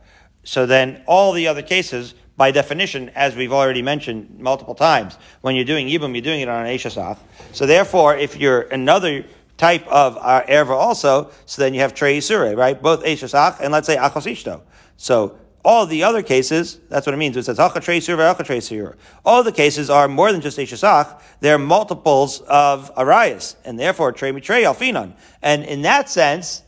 so 0.43 0.65
then 0.65 1.01
all 1.08 1.32
the 1.32 1.47
other 1.47 1.62
cases, 1.62 2.13
by 2.38 2.52
definition, 2.52 3.10
as 3.15 3.36
we've 3.36 3.54
already 3.54 3.82
mentioned 3.82 4.39
multiple 4.39 4.76
times, 4.76 5.17
when 5.41 5.56
you're 5.56 5.65
doing 5.65 5.88
yibum, 5.88 6.13
you're 6.13 6.21
doing 6.21 6.41
it 6.41 6.50
on 6.50 6.65
an 6.65 6.76
eishas 6.76 6.98
ach. 6.98 7.17
So 7.54 7.65
therefore, 7.65 8.17
if 8.17 8.38
you're 8.38 8.62
another 8.62 9.26
type 9.58 9.88
of 9.88 10.17
uh, 10.19 10.43
erva 10.48 10.71
also, 10.71 11.32
so 11.45 11.62
then 11.62 11.74
you 11.74 11.80
have 11.80 11.93
trei 11.93 12.17
yisure, 12.17 12.58
right? 12.58 12.82
Both 12.82 13.04
aishasach 13.04 13.62
and 13.62 13.71
let's 13.71 13.88
say 13.88 13.95
achos 13.95 14.30
ishto. 14.30 14.62
So 14.98 15.38
all 15.63 15.86
the 15.86 16.04
other 16.04 16.21
cases, 16.21 16.80
that's 16.89 17.08
what 17.08 17.13
it 17.13 17.17
means. 17.17 17.38
It 17.38 17.43
says 17.43 17.58
hacha 17.58 17.80
trei 17.80 18.00
yisur 18.00 18.17
ve'hacha 18.17 18.45
trei 18.45 18.58
yisur. 18.58 18.95
All 19.24 19.41
the 19.41 19.54
cases 19.54 19.89
are 19.89 20.10
more 20.10 20.32
than 20.34 20.41
just 20.41 20.58
aishasach; 20.58 21.21
They're 21.39 21.58
multiples 21.58 22.41
of 22.41 22.93
arayas, 22.95 23.56
and 23.63 23.80
therefore 23.80 24.12
trei 24.12 24.32
mitrei 24.32 24.63
alfinan. 24.63 25.13
And 25.41 25.63
in 25.63 25.84
that 25.84 26.10
sense, 26.10 26.63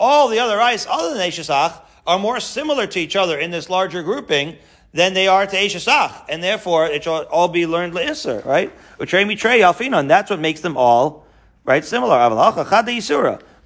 all 0.00 0.26
the 0.26 0.40
other 0.40 0.56
arayas 0.56 0.86
other 0.90 1.16
than 1.16 1.30
aishasach, 1.30 1.80
are 2.06 2.18
more 2.18 2.40
similar 2.40 2.86
to 2.86 2.98
each 2.98 3.16
other 3.16 3.38
in 3.38 3.50
this 3.50 3.70
larger 3.70 4.02
grouping 4.02 4.56
than 4.92 5.14
they 5.14 5.26
are 5.26 5.46
to 5.46 5.56
eishas 5.56 5.88
ach, 5.88 6.24
and 6.28 6.42
therefore 6.42 6.86
it 6.86 7.04
shall 7.04 7.22
all 7.24 7.48
be 7.48 7.66
learned 7.66 7.94
leisur, 7.94 8.44
right? 8.44 8.72
Utrei 8.98 9.24
mitrei 9.24 9.60
alfinan. 9.60 10.08
That's 10.08 10.30
what 10.30 10.40
makes 10.40 10.60
them 10.60 10.76
all 10.76 11.26
right 11.64 11.84
similar. 11.84 12.18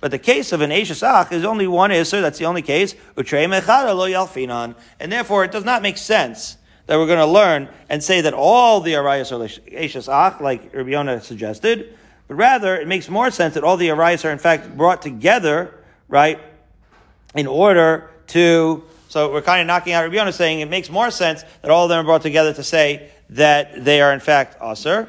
But 0.01 0.11
the 0.11 0.19
case 0.19 0.53
of 0.53 0.61
an 0.61 0.71
Eishas 0.71 1.03
Ach 1.03 1.33
is 1.33 1.45
only 1.45 1.67
one 1.67 1.91
Isser, 1.91 2.21
that's 2.21 2.39
the 2.39 2.45
only 2.45 2.63
case, 2.63 2.95
Utrei 3.17 3.49
Mechara 3.49 3.97
lo 3.97 4.09
Yalfinan. 4.09 4.75
And 5.01 5.11
therefore, 5.11 5.45
it 5.45 5.53
does 5.53 5.65
not 5.65 5.83
make 5.83 5.97
sense 5.97 6.59
that 6.87 6.99
we're 6.99 7.07
going 7.07 7.19
to 7.19 7.27
learn 7.27 7.69
and 7.89 8.03
say 8.05 8.21
that 8.21 8.35
all 8.35 8.81
the 8.81 8.93
Arayas 8.93 9.33
are 9.33 9.49
Eishas 9.71 10.09
Ach, 10.09 10.41
like 10.41 10.75
Rabbi 10.75 10.91
Yonah 10.91 11.21
suggested, 11.23 11.97
but 12.29 12.35
rather, 12.35 12.77
it 12.77 12.87
makes 12.87 13.09
more 13.09 13.31
sense 13.31 13.55
that 13.55 13.65
all 13.65 13.77
the 13.77 13.89
Arayas 13.89 14.25
are 14.25 14.31
in 14.31 14.39
fact 14.39 14.77
brought 14.77 15.01
together, 15.01 15.75
right, 16.09 16.41
in 17.35 17.47
order 17.47 18.11
to, 18.29 18.85
so 19.09 19.33
we're 19.33 19.43
kind 19.43 19.61
of 19.61 19.67
knocking 19.67 19.93
out 19.93 20.03
Rabbi 20.03 20.17
Yonah 20.17 20.33
saying 20.33 20.61
it 20.61 20.69
makes 20.69 20.91
more 20.91 21.11
sense 21.11 21.45
that 21.63 21.71
all 21.71 21.85
of 21.85 21.89
them 21.89 22.01
are 22.01 22.05
brought 22.05 22.23
together 22.23 22.53
to 22.53 22.63
say 22.63 23.11
that 23.31 23.85
they 23.85 24.01
are 24.01 24.13
in 24.13 24.21
fact 24.21 24.57
Aser, 24.63 25.09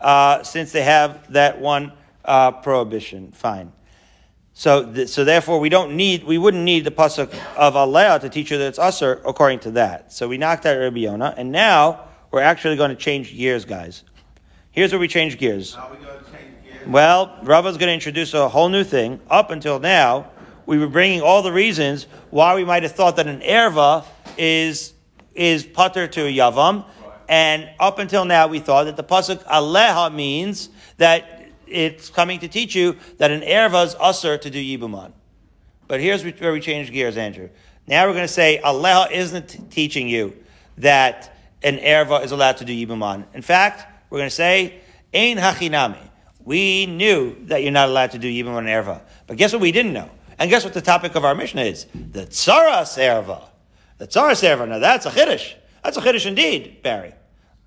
uh, 0.00 0.42
since 0.42 0.72
they 0.72 0.82
have 0.82 1.32
that 1.32 1.60
one 1.60 1.92
uh, 2.24 2.52
prohibition. 2.52 3.32
Fine. 3.32 3.72
So, 4.56 4.92
th- 4.92 5.08
so 5.08 5.24
therefore, 5.24 5.58
we 5.58 5.68
don't 5.68 5.96
need, 5.96 6.22
we 6.22 6.38
wouldn't 6.38 6.62
need 6.62 6.84
the 6.84 6.92
pasuk 6.92 7.34
of 7.56 7.74
Aleh 7.74 8.20
to 8.20 8.28
teach 8.28 8.52
you 8.52 8.58
that 8.58 8.68
it's 8.68 8.78
usher 8.78 9.20
according 9.26 9.58
to 9.60 9.72
that. 9.72 10.12
So 10.12 10.28
we 10.28 10.38
knocked 10.38 10.64
out 10.64 10.78
Rabbi 10.78 11.00
Yonah, 11.00 11.34
and 11.36 11.50
now 11.50 12.04
we're 12.30 12.40
actually 12.40 12.76
going 12.76 12.90
to 12.90 12.96
change 12.96 13.36
gears, 13.36 13.64
guys. 13.64 14.04
Here's 14.70 14.92
where 14.92 15.00
we 15.00 15.08
change 15.08 15.38
gears. 15.38 15.76
We 15.76 15.96
change 15.96 16.64
gears. 16.64 16.86
Well, 16.86 17.36
Rava's 17.42 17.76
going 17.78 17.88
to 17.88 17.94
introduce 17.94 18.32
a 18.32 18.48
whole 18.48 18.68
new 18.68 18.84
thing. 18.84 19.20
Up 19.28 19.50
until 19.50 19.80
now, 19.80 20.30
we 20.66 20.78
were 20.78 20.88
bringing 20.88 21.20
all 21.20 21.42
the 21.42 21.52
reasons 21.52 22.06
why 22.30 22.54
we 22.54 22.64
might 22.64 22.82
have 22.82 22.92
thought 22.92 23.16
that 23.16 23.26
an 23.26 23.40
erva 23.40 24.04
is 24.36 24.92
is 25.34 25.64
putter 25.64 26.06
to 26.06 26.22
a 26.22 26.32
yavam, 26.32 26.84
and 27.28 27.68
up 27.80 27.98
until 27.98 28.24
now, 28.24 28.46
we 28.46 28.60
thought 28.60 28.84
that 28.84 28.96
the 28.96 29.04
pasuk 29.04 29.42
aleha 29.44 30.14
means 30.14 30.68
that 30.98 31.48
it's 31.66 32.10
coming 32.10 32.38
to 32.40 32.48
teach 32.48 32.74
you 32.74 32.96
that 33.18 33.30
an 33.30 33.40
erva 33.40 33.86
is 33.86 33.96
usher 33.98 34.38
to 34.38 34.50
do 34.50 34.58
yibuman. 34.58 35.12
But 35.88 36.00
here's 36.00 36.24
where 36.24 36.52
we 36.52 36.60
change 36.60 36.92
gears, 36.92 37.16
Andrew. 37.16 37.48
Now 37.86 38.06
we're 38.06 38.12
going 38.12 38.24
to 38.24 38.32
say 38.32 38.60
aleha 38.64 39.10
isn't 39.10 39.70
teaching 39.70 40.08
you 40.08 40.36
that 40.78 41.36
an 41.62 41.78
erva 41.78 42.24
is 42.24 42.32
allowed 42.32 42.58
to 42.58 42.64
do 42.64 42.72
yibum 42.72 43.02
on. 43.02 43.24
In 43.34 43.42
fact, 43.42 43.86
we're 44.10 44.18
going 44.18 44.28
to 44.28 44.34
say, 44.34 44.80
ein 45.12 45.38
hachinami. 45.38 46.10
We 46.44 46.86
knew 46.86 47.36
that 47.46 47.62
you're 47.62 47.72
not 47.72 47.88
allowed 47.88 48.10
to 48.12 48.18
do 48.18 48.28
yibum 48.28 48.54
on 48.54 48.68
an 48.68 48.84
erva. 48.84 49.00
But 49.26 49.38
guess 49.38 49.52
what 49.52 49.62
we 49.62 49.72
didn't 49.72 49.94
know? 49.94 50.10
And 50.38 50.50
guess 50.50 50.64
what 50.64 50.74
the 50.74 50.82
topic 50.82 51.14
of 51.14 51.24
our 51.24 51.34
Mishnah 51.34 51.62
is? 51.62 51.86
The 51.94 52.26
tzaras 52.26 52.98
erva. 52.98 53.42
The 53.98 54.06
tzaras 54.06 54.42
erva. 54.42 54.68
Now 54.68 54.78
that's 54.78 55.06
a 55.06 55.10
chiddush. 55.10 55.54
That's 55.82 55.96
a 55.96 56.00
chiddush 56.00 56.26
indeed, 56.26 56.82
Barry. 56.82 57.14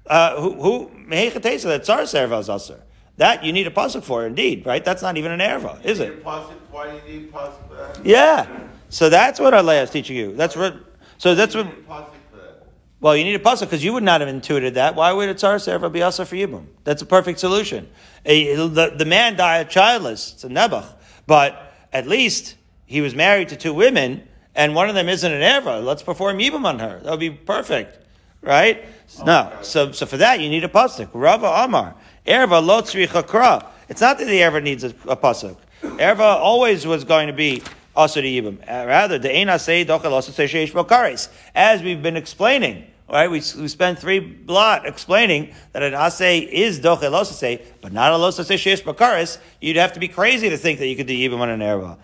Uh, 0.06 0.40
who, 0.40 0.54
who, 0.62 0.92
that 1.10 1.84
tzaras 1.84 2.14
erva 2.14 2.40
is 2.40 2.50
usher. 2.50 2.82
That 3.18 3.44
you 3.44 3.52
need 3.52 3.66
a 3.66 3.72
pasuk 3.72 4.04
for, 4.04 4.28
indeed, 4.28 4.66
right? 4.66 4.84
That's 4.84 5.02
not 5.02 5.18
even 5.18 5.32
an 5.32 5.40
erva, 5.40 5.84
is 5.84 6.00
it? 6.00 6.24
pasuk- 6.24 6.54
Why 6.70 6.92
do 6.92 7.12
you 7.12 7.20
need 7.20 7.34
pasuk 7.34 7.68
for 7.68 7.76
that? 7.76 8.06
Yeah. 8.06 8.48
So 8.90 9.10
that's 9.10 9.40
what 9.40 9.54
Alea 9.54 9.84
is 9.84 9.90
teaching 9.90 10.16
you. 10.16 10.36
That's 10.36 10.56
what. 10.56 10.76
So 11.18 11.34
that's 11.34 11.56
what. 11.56 11.66
need 11.66 11.74
a 11.74 11.82
pasuk 11.82 12.12
for 12.30 12.38
that. 12.38 12.68
Well, 13.00 13.18
you 13.18 13.24
need 13.24 13.36
a 13.36 13.40
pasuk 13.40 13.62
because 13.62 13.84
you 13.84 13.92
would 13.94 14.04
not 14.04 14.22
have 14.22 14.30
intuited 14.30 14.76
that. 14.76 14.96
Why 14.96 15.12
would 15.12 15.30
a 15.30 15.34
tzar 15.34 15.56
serva 15.56 15.92
be 15.92 16.04
also 16.04 16.26
for 16.26 16.36
yibum? 16.36 16.68
That's 16.84 17.02
a 17.02 17.08
perfect 17.08 17.40
solution. 17.40 17.90
A, 18.26 18.56
the, 18.56 18.94
the 18.96 19.06
man 19.06 19.36
died 19.36 19.72
childless. 19.72 20.34
It's 20.34 20.44
a 20.44 20.50
nebuch, 20.50 20.86
but 21.26 21.67
at 21.98 22.08
least 22.08 22.56
he 22.86 23.02
was 23.02 23.16
married 23.16 23.50
to 23.50 23.56
two 23.56 23.74
women, 23.74 24.28
and 24.54 24.76
one 24.76 24.88
of 24.88 24.94
them 24.94 25.10
isn't 25.10 25.32
an 25.32 25.42
erva. 25.42 25.84
Let's 25.84 26.04
perform 26.04 26.38
yibum 26.38 26.64
on 26.66 26.78
her. 26.78 27.00
That 27.00 27.10
would 27.10 27.20
be 27.20 27.32
perfect, 27.32 27.98
right? 28.42 28.86
No. 29.26 29.52
So, 29.62 29.92
so 29.92 30.06
for 30.06 30.18
that 30.18 30.40
you 30.40 30.50
need 30.50 30.64
a 30.64 30.68
pasuk. 30.68 31.10
Rava 31.14 31.48
Amar 31.48 31.96
erva 32.26 32.64
lo 32.64 32.82
tzricha. 32.82 33.66
It's 33.90 34.02
not 34.02 34.20
that 34.20 34.26
the 34.26 34.40
erva 34.42 34.62
needs 34.62 34.84
a, 34.84 34.90
a 35.08 35.18
pasuk. 35.18 35.58
Erva 35.82 36.20
always 36.20 36.86
was 36.86 37.04
going 37.04 37.28
to 37.28 37.34
be 37.34 37.64
yibum. 37.96 38.60
Uh, 38.62 38.86
Rather, 38.86 39.18
the 39.18 39.36
ein 39.36 39.48
asay 39.48 39.84
dochel 39.84 40.22
say 40.22 40.46
sheish. 40.46 41.30
As 41.56 41.82
we've 41.82 42.04
been 42.04 42.16
explaining, 42.16 42.86
right? 43.10 43.30
We, 43.30 43.38
we 43.38 43.68
spent 43.68 44.00
three 44.00 44.20
blot 44.20 44.86
explaining 44.86 45.54
that 45.74 45.84
an 45.84 45.94
asay 45.94 46.48
is 46.48 46.80
dochel 46.80 47.14
also 47.14 47.34
say, 47.34 47.66
but 47.82 47.94
not 47.94 48.12
a 48.12 48.16
losa 48.16 48.46
say 48.46 48.56
sheish 48.56 48.84
bokaris. 48.84 49.38
You'd 49.62 49.78
have 49.78 49.94
to 49.94 50.00
be 50.00 50.08
crazy 50.08 50.50
to 50.50 50.58
think 50.58 50.80
that 50.80 50.88
you 50.88 50.96
could 50.96 51.08
do 51.08 51.14
yibum 51.14 51.40
on 51.40 51.50
an 51.50 51.60
erva. 51.60 51.98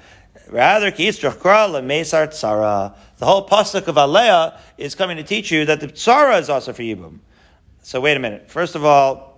Rather. 0.50 0.92
The 0.92 2.94
whole 3.22 3.48
pasuk 3.48 3.88
of 3.88 3.98
Alea 3.98 4.60
is 4.78 4.96
coming 4.96 5.18
to 5.18 5.24
teach 5.24 5.52
you 5.52 5.66
that 5.66 5.80
the 5.80 5.88
tzara 5.88 6.40
is 6.40 6.50
also 6.50 6.74
for 6.74 6.82
yibum. 6.82 7.20
So 7.82 8.02
wait 8.02 8.18
a 8.18 8.20
minute. 8.20 8.52
First 8.52 8.76
of 8.76 8.86
all, 8.86 9.34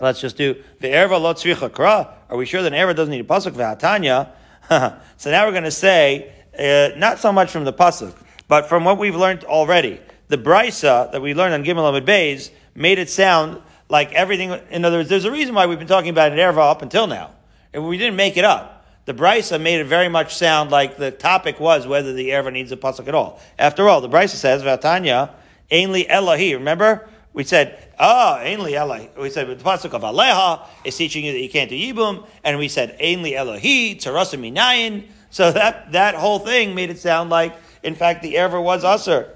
Let's 0.00 0.20
just 0.20 0.36
do 0.36 0.62
the 0.80 0.88
erva 0.88 1.20
lo 1.20 1.34
tzricha 1.34 1.70
kra. 1.70 2.12
Are 2.28 2.36
we 2.36 2.46
sure 2.46 2.62
that 2.62 2.72
an 2.72 2.78
erva 2.78 2.96
doesn't 2.96 3.12
need 3.12 3.20
a 3.20 3.24
pasuk 3.24 3.52
v'atanya? 3.52 4.30
so 5.16 5.30
now 5.30 5.46
we're 5.46 5.52
going 5.52 5.64
to 5.64 5.70
say 5.70 6.32
uh, 6.58 6.98
not 6.98 7.18
so 7.18 7.32
much 7.32 7.50
from 7.50 7.64
the 7.64 7.72
pasuk, 7.72 8.14
but 8.48 8.68
from 8.68 8.84
what 8.84 8.98
we've 8.98 9.14
learned 9.14 9.44
already. 9.44 10.00
The 10.28 10.38
brisa 10.38 11.12
that 11.12 11.20
we 11.20 11.34
learned 11.34 11.54
on 11.54 11.64
Gimel 11.64 11.92
Amud 11.92 12.04
Bays 12.04 12.50
made 12.74 12.98
it 12.98 13.10
sound 13.10 13.60
like 13.88 14.12
everything. 14.12 14.58
In 14.70 14.84
other 14.84 14.98
words, 14.98 15.08
there's 15.08 15.24
a 15.24 15.30
reason 15.30 15.54
why 15.54 15.66
we've 15.66 15.78
been 15.78 15.88
talking 15.88 16.10
about 16.10 16.32
an 16.32 16.38
erva 16.38 16.70
up 16.70 16.82
until 16.82 17.06
now, 17.06 17.30
and 17.72 17.86
we 17.86 17.98
didn't 17.98 18.16
make 18.16 18.36
it 18.36 18.44
up. 18.44 18.86
The 19.04 19.12
brisa 19.14 19.60
made 19.60 19.80
it 19.80 19.84
very 19.84 20.08
much 20.08 20.34
sound 20.34 20.70
like 20.70 20.96
the 20.96 21.10
topic 21.10 21.60
was 21.60 21.86
whether 21.86 22.14
the 22.14 22.30
erva 22.30 22.52
needs 22.52 22.72
a 22.72 22.76
pasuk 22.76 23.06
at 23.06 23.14
all. 23.14 23.40
After 23.58 23.88
all, 23.88 24.00
the 24.00 24.08
brisa 24.08 24.36
says 24.36 24.62
v'atanya 24.62 25.30
ainli 25.70 26.08
elahi. 26.08 26.54
Remember. 26.54 27.08
We 27.34 27.42
said, 27.42 27.88
ah, 27.98 28.38
ainli 28.40 28.74
Elohi. 28.74 29.08
We 29.20 29.28
said 29.28 29.48
the 29.48 29.56
pasuk 29.56 29.92
of 29.92 30.02
Aleha 30.02 30.64
is 30.84 30.96
teaching 30.96 31.24
you 31.24 31.32
that 31.32 31.40
you 31.40 31.50
can't 31.50 31.68
do 31.68 31.74
yibum, 31.74 32.24
and 32.44 32.58
we 32.58 32.68
said 32.68 32.96
ainli 33.00 33.32
Elohi 33.32 33.96
tzarasa 33.96 34.38
minayin. 34.38 35.08
So 35.30 35.50
that 35.50 35.90
that 35.90 36.14
whole 36.14 36.38
thing 36.38 36.76
made 36.76 36.90
it 36.90 36.98
sound 37.00 37.30
like, 37.30 37.52
in 37.82 37.96
fact, 37.96 38.22
the 38.22 38.34
erva 38.34 38.62
was 38.62 38.84
usher. 38.84 39.34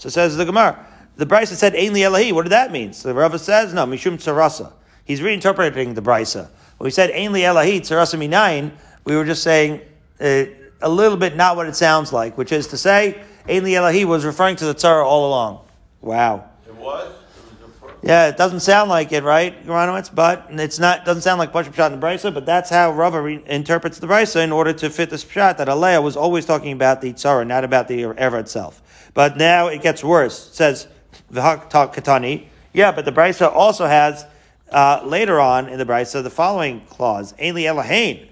So 0.00 0.08
says 0.08 0.34
the 0.34 0.46
Gemara. 0.46 0.86
The 1.16 1.26
Brisa 1.26 1.54
said 1.54 1.74
ainli 1.74 1.98
Elohi. 1.98 2.32
What 2.32 2.44
did 2.44 2.52
that 2.52 2.72
mean? 2.72 2.94
So 2.94 3.08
the 3.08 3.14
Rava 3.14 3.38
says 3.38 3.74
no, 3.74 3.84
mishum 3.84 4.14
tzarasa. 4.14 4.72
He's 5.04 5.20
reinterpreting 5.20 5.94
the 5.94 6.00
Brisa. 6.00 6.48
When 6.78 6.86
we 6.86 6.90
said 6.90 7.10
ainli 7.10 7.40
Elohi 7.40 7.80
tzarasa 7.80 8.18
minayin, 8.18 8.72
we 9.04 9.14
were 9.14 9.26
just 9.26 9.42
saying 9.42 9.82
uh, 10.18 10.44
a 10.80 10.88
little 10.88 11.18
bit 11.18 11.36
not 11.36 11.56
what 11.56 11.66
it 11.66 11.76
sounds 11.76 12.14
like, 12.14 12.38
which 12.38 12.50
is 12.50 12.68
to 12.68 12.78
say 12.78 13.22
ainli 13.46 13.72
Elohi 13.72 14.06
was 14.06 14.24
referring 14.24 14.56
to 14.56 14.64
the 14.64 14.74
tzara 14.74 15.04
all 15.04 15.28
along. 15.28 15.60
Wow. 16.00 16.48
It 16.66 16.74
was? 16.76 17.08
It 17.08 17.50
was 17.50 17.58
the 17.60 17.68
first. 17.86 17.96
Yeah, 18.02 18.28
it 18.28 18.38
doesn't 18.38 18.60
sound 18.60 18.88
like 18.88 19.12
it, 19.12 19.22
right, 19.22 19.66
Geronowitz? 19.66 20.14
But 20.14 20.46
it's 20.48 20.78
not 20.78 21.04
doesn't 21.04 21.20
sound 21.20 21.38
like 21.38 21.52
Pashut 21.52 21.74
Pshat 21.74 21.92
in 21.92 22.00
the 22.00 22.06
Brisa, 22.06 22.32
but 22.32 22.46
that's 22.46 22.70
how 22.70 22.90
Rava 22.92 23.20
re- 23.20 23.44
interprets 23.44 23.98
the 23.98 24.06
Brisa 24.06 24.42
in 24.42 24.50
order 24.50 24.72
to 24.72 24.88
fit 24.88 25.10
this 25.10 25.26
Pshat 25.26 25.58
that 25.58 25.68
Alea 25.68 26.00
was 26.00 26.16
always 26.16 26.46
talking 26.46 26.72
about 26.72 27.02
the 27.02 27.12
Tzara, 27.12 27.46
not 27.46 27.64
about 27.64 27.86
the 27.86 28.04
Ever 28.04 28.38
itself. 28.38 28.80
But 29.14 29.36
now 29.36 29.68
it 29.68 29.82
gets 29.82 30.04
worse. 30.04 30.48
It 30.48 30.54
says, 30.54 30.88
Katani. 31.32 32.46
Yeah, 32.72 32.92
but 32.92 33.04
the 33.04 33.12
Brisa 33.12 33.52
also 33.52 33.86
has, 33.86 34.24
uh, 34.70 35.02
later 35.04 35.40
on 35.40 35.68
in 35.68 35.78
the 35.78 35.84
Brisa, 35.84 36.22
the 36.22 36.30
following 36.30 36.82
clause, 36.86 37.34
Eli 37.40 37.62
Elohain. 37.62 38.28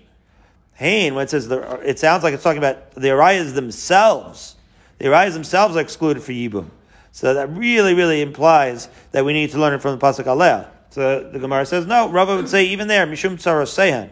Hain, 0.75 1.17
when 1.17 1.25
it 1.25 1.31
says, 1.31 1.49
the, 1.49 1.81
it 1.81 1.99
sounds 1.99 2.23
like 2.23 2.35
it's 2.35 2.43
talking 2.45 2.59
about 2.59 2.93
the 2.93 3.09
Arayas 3.09 3.53
themselves. 3.53 4.55
The 4.99 5.07
Arayas 5.07 5.33
themselves 5.33 5.75
are 5.77 5.81
excluded 5.81 6.23
for 6.23 6.31
Yibum. 6.31 6.71
So 7.11 7.35
that 7.35 7.51
really, 7.51 7.95
really 7.95 8.23
implies 8.23 8.89
that 9.11 9.25
we 9.25 9.33
need 9.33 9.51
to 9.51 9.59
learn 9.59 9.75
it 9.75 9.83
from 9.83 9.99
the 9.99 10.07
Pasuk 10.07 10.27
Alea. 10.27 10.71
So 10.91 11.29
the 11.33 11.41
Gemara 11.41 11.67
says, 11.67 11.85
no, 11.85 12.09
Rava 12.09 12.37
would 12.37 12.49
say 12.49 12.67
even 12.67 12.87
there, 12.87 13.09
Mishum 13.09 13.33
Tsaros 13.33 13.75
Sehan. 13.77 14.11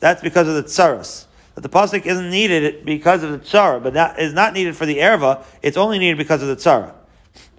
That's 0.00 0.20
because 0.20 0.48
of 0.48 0.54
the 0.54 0.64
Tsaros. 0.64 1.26
That 1.58 1.68
the 1.68 1.76
Pasuk 1.76 2.06
isn't 2.06 2.30
needed 2.30 2.84
because 2.84 3.24
of 3.24 3.32
the 3.32 3.38
Tsara, 3.40 3.82
but 3.82 3.94
that 3.94 4.20
is 4.20 4.32
not 4.32 4.52
needed 4.52 4.76
for 4.76 4.86
the 4.86 4.98
Erva, 4.98 5.42
it's 5.60 5.76
only 5.76 5.98
needed 5.98 6.16
because 6.16 6.40
of 6.40 6.46
the 6.46 6.54
Tsara. 6.54 6.94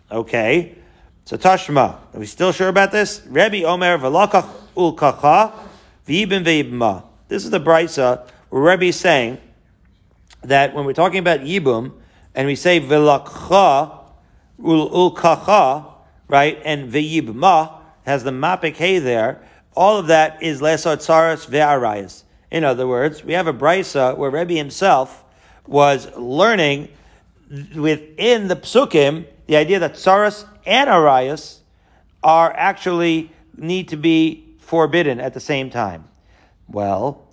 Okay. 0.10 0.78
So 1.26 1.36
Tashma, 1.36 1.98
are 2.14 2.20
we 2.20 2.26
still 2.26 2.54
sure 2.54 2.70
about 2.70 2.94
this? 2.94 3.22
Rebbe 3.28 3.66
Omer 3.66 3.98
Velakach 3.98 4.50
Ulkacha 4.78 5.52
V'ibim 6.08 6.46
V'ibma. 6.46 7.04
This 7.28 7.44
is 7.44 7.50
the 7.50 7.60
Brisa 7.60 8.26
where 8.48 8.62
Rebbe 8.62 8.86
is 8.86 8.96
saying 8.96 9.38
that 10.44 10.74
when 10.74 10.86
we're 10.86 10.94
talking 10.94 11.20
about 11.20 11.42
Yibum, 11.42 11.92
and 12.34 12.48
we 12.48 12.56
say 12.56 12.80
Velakcha 12.80 14.00
ul 14.64 15.12
ulkacha, 15.12 15.92
right, 16.30 16.58
and 16.64 16.90
v'yibma 16.90 17.82
has 18.06 18.24
the 18.24 18.32
mapik 18.32 18.78
hay 18.78 19.00
there. 19.00 19.44
All 19.76 19.98
of 19.98 20.08
that 20.08 20.42
is 20.42 20.62
lesar 20.62 20.96
tsaras 20.96 21.50
ve'arayas. 21.50 22.24
In 22.52 22.64
other 22.64 22.88
words, 22.88 23.24
we 23.24 23.34
have 23.34 23.48
a 23.48 23.54
brisa 23.54 24.18
where 24.18 24.32
Rebbe 24.32 24.54
himself 24.54 25.24
was 25.68 26.16
learning 26.16 26.90
within 27.76 28.48
the 28.48 28.56
psukim 28.56 29.26
the 29.48 29.56
idea 29.56 29.80
that 29.80 29.94
tsaras 29.94 30.46
and 30.66 30.90
arayas 30.90 31.60
are 32.24 32.52
actually 32.56 33.32
need 33.58 33.90
to 33.90 33.98
be 33.98 34.56
forbidden 34.60 35.20
at 35.20 35.34
the 35.34 35.40
same 35.40 35.70
time. 35.70 36.06
Well, 36.68 37.28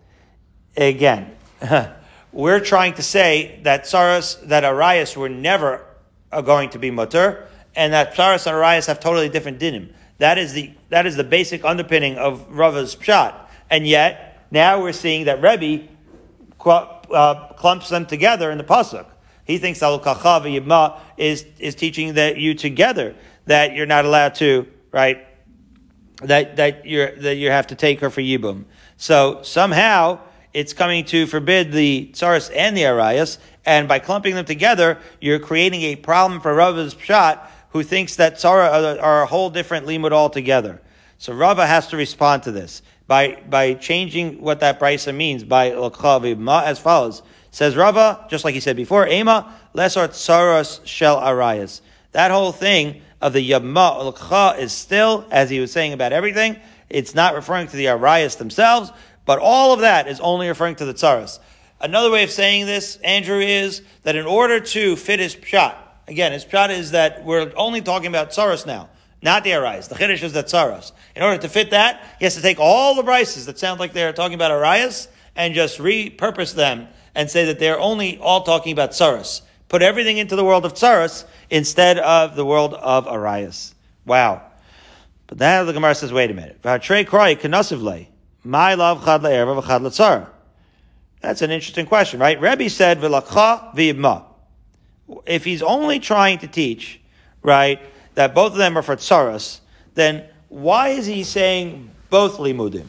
again, 0.76 1.36
we're 2.32 2.60
trying 2.60 2.94
to 2.94 3.02
say 3.02 3.60
that 3.64 3.84
tsaras, 3.84 4.40
that 4.48 4.64
arayas 4.64 5.16
were 5.16 5.28
never 5.28 5.84
going 6.42 6.70
to 6.70 6.78
be 6.78 6.90
mutter, 6.90 7.46
and 7.74 7.92
that 7.92 8.14
Psaras 8.14 8.46
and 8.46 8.56
Arayas 8.56 8.86
have 8.86 9.00
totally 9.00 9.28
different 9.28 9.60
dinim. 9.60 9.92
That 10.18 10.38
is 10.38 10.54
the 10.54 10.72
that 10.88 11.06
is 11.06 11.16
the 11.16 11.24
basic 11.24 11.64
underpinning 11.64 12.16
of 12.16 12.46
Rava's 12.48 12.96
pshat. 12.96 13.34
And 13.68 13.86
yet 13.86 14.25
now 14.50 14.80
we're 14.82 14.92
seeing 14.92 15.26
that 15.26 15.42
Rebbe 15.42 15.88
uh, 16.64 17.52
clumps 17.54 17.88
them 17.88 18.06
together 18.06 18.50
in 18.50 18.58
the 18.58 18.64
pasuk. 18.64 19.06
He 19.44 19.58
thinks 19.58 19.82
Al 19.82 19.98
Kacha 19.98 20.40
Yibma 20.44 20.98
is 21.16 21.46
is 21.58 21.74
teaching 21.74 22.14
that 22.14 22.36
you 22.36 22.54
together 22.54 23.14
that 23.46 23.74
you're 23.74 23.86
not 23.86 24.04
allowed 24.04 24.34
to 24.36 24.66
right 24.90 25.24
that 26.22 26.56
that 26.56 26.86
you're 26.86 27.14
that 27.16 27.36
you 27.36 27.50
have 27.50 27.68
to 27.68 27.74
take 27.74 28.00
her 28.00 28.10
for 28.10 28.20
yibum. 28.20 28.64
So 28.96 29.40
somehow 29.42 30.20
it's 30.52 30.72
coming 30.72 31.04
to 31.06 31.26
forbid 31.26 31.70
the 31.70 32.10
tsaris 32.12 32.50
and 32.54 32.76
the 32.76 32.82
arayas, 32.82 33.38
and 33.64 33.86
by 33.86 33.98
clumping 33.98 34.34
them 34.34 34.46
together, 34.46 34.98
you're 35.20 35.38
creating 35.38 35.82
a 35.82 35.96
problem 35.96 36.40
for 36.40 36.54
Rava's 36.54 36.94
pshat, 36.94 37.46
who 37.70 37.82
thinks 37.82 38.16
that 38.16 38.36
tzara 38.36 38.96
are, 38.96 39.00
are 39.00 39.22
a 39.22 39.26
whole 39.26 39.50
different 39.50 39.86
limud 39.86 40.12
altogether. 40.12 40.80
So 41.18 41.32
Rava 41.32 41.66
has 41.66 41.88
to 41.88 41.96
respond 41.96 42.42
to 42.44 42.52
this 42.52 42.82
by 43.06 43.42
by 43.48 43.74
changing 43.74 44.40
what 44.40 44.60
that 44.60 44.80
brisa 44.80 45.14
means 45.14 45.44
by 45.44 45.70
ma 46.34 46.62
as 46.64 46.78
follows. 46.78 47.22
Says 47.50 47.76
Rava, 47.76 48.26
just 48.28 48.44
like 48.44 48.54
he 48.54 48.60
said 48.60 48.76
before, 48.76 49.08
Ema 49.08 49.54
lesar 49.74 50.08
tsaras 50.08 50.84
shel 50.84 51.18
arayas. 51.20 51.80
That 52.12 52.30
whole 52.30 52.52
thing 52.52 53.00
of 53.20 53.32
the 53.32 53.50
yamma 53.50 54.12
ulcha 54.12 54.58
is 54.58 54.72
still, 54.72 55.26
as 55.30 55.48
he 55.50 55.60
was 55.60 55.72
saying 55.72 55.92
about 55.92 56.12
everything, 56.12 56.56
it's 56.90 57.14
not 57.14 57.34
referring 57.34 57.68
to 57.68 57.76
the 57.76 57.86
arayas 57.86 58.38
themselves, 58.38 58.92
but 59.24 59.38
all 59.38 59.72
of 59.72 59.80
that 59.80 60.06
is 60.06 60.20
only 60.20 60.48
referring 60.48 60.76
to 60.76 60.84
the 60.84 60.94
tsaras. 60.94 61.38
Another 61.80 62.10
way 62.10 62.24
of 62.24 62.30
saying 62.30 62.66
this, 62.66 62.96
Andrew, 62.96 63.38
is 63.38 63.82
that 64.02 64.16
in 64.16 64.26
order 64.26 64.60
to 64.60 64.96
fit 64.96 65.20
his 65.20 65.34
pshat, 65.34 65.74
again, 66.08 66.32
his 66.32 66.44
pshat 66.44 66.70
is 66.70 66.92
that 66.92 67.24
we're 67.24 67.52
only 67.56 67.80
talking 67.80 68.08
about 68.08 68.30
tsaras 68.30 68.66
now, 68.66 68.88
not 69.26 69.44
the 69.44 69.50
arayas. 69.50 69.88
The 69.88 69.96
chiddush 69.96 70.22
is 70.22 70.32
that 70.32 70.46
tsaras. 70.46 70.92
In 71.14 71.22
order 71.22 71.42
to 71.42 71.48
fit 71.48 71.70
that, 71.70 72.16
he 72.18 72.24
has 72.24 72.36
to 72.36 72.40
take 72.40 72.58
all 72.58 72.94
the 72.94 73.02
brises 73.02 73.44
that 73.46 73.58
sound 73.58 73.78
like 73.80 73.92
they're 73.92 74.14
talking 74.14 74.34
about 74.34 74.52
arayas 74.52 75.08
and 75.34 75.52
just 75.52 75.78
repurpose 75.78 76.54
them 76.54 76.88
and 77.14 77.28
say 77.28 77.44
that 77.46 77.58
they're 77.58 77.78
only 77.78 78.18
all 78.18 78.42
talking 78.44 78.72
about 78.72 78.92
tsaras. 78.92 79.42
Put 79.68 79.82
everything 79.82 80.18
into 80.18 80.36
the 80.36 80.44
world 80.44 80.64
of 80.64 80.74
tsaras 80.74 81.24
instead 81.50 81.98
of 81.98 82.36
the 82.36 82.44
world 82.44 82.72
of 82.74 83.06
arayas. 83.06 83.74
Wow. 84.06 84.42
But 85.26 85.40
now 85.40 85.64
the 85.64 85.72
Gemara 85.72 85.96
says, 85.96 86.12
wait 86.12 86.30
a 86.30 86.34
minute. 86.34 86.60
My 88.44 88.74
love. 88.74 89.04
That's 91.20 91.42
an 91.42 91.50
interesting 91.50 91.86
question, 91.86 92.20
right? 92.20 92.40
Rebbe 92.40 92.70
said. 92.70 93.02
If 95.26 95.44
he's 95.44 95.62
only 95.62 95.98
trying 95.98 96.38
to 96.38 96.46
teach, 96.46 97.00
right, 97.42 97.80
that 98.16 98.34
both 98.34 98.52
of 98.52 98.58
them 98.58 98.76
are 98.76 98.82
for 98.82 98.96
tsaras, 98.96 99.60
then 99.94 100.24
why 100.48 100.88
is 100.88 101.06
he 101.06 101.22
saying 101.22 101.90
both 102.10 102.38
limudim? 102.38 102.86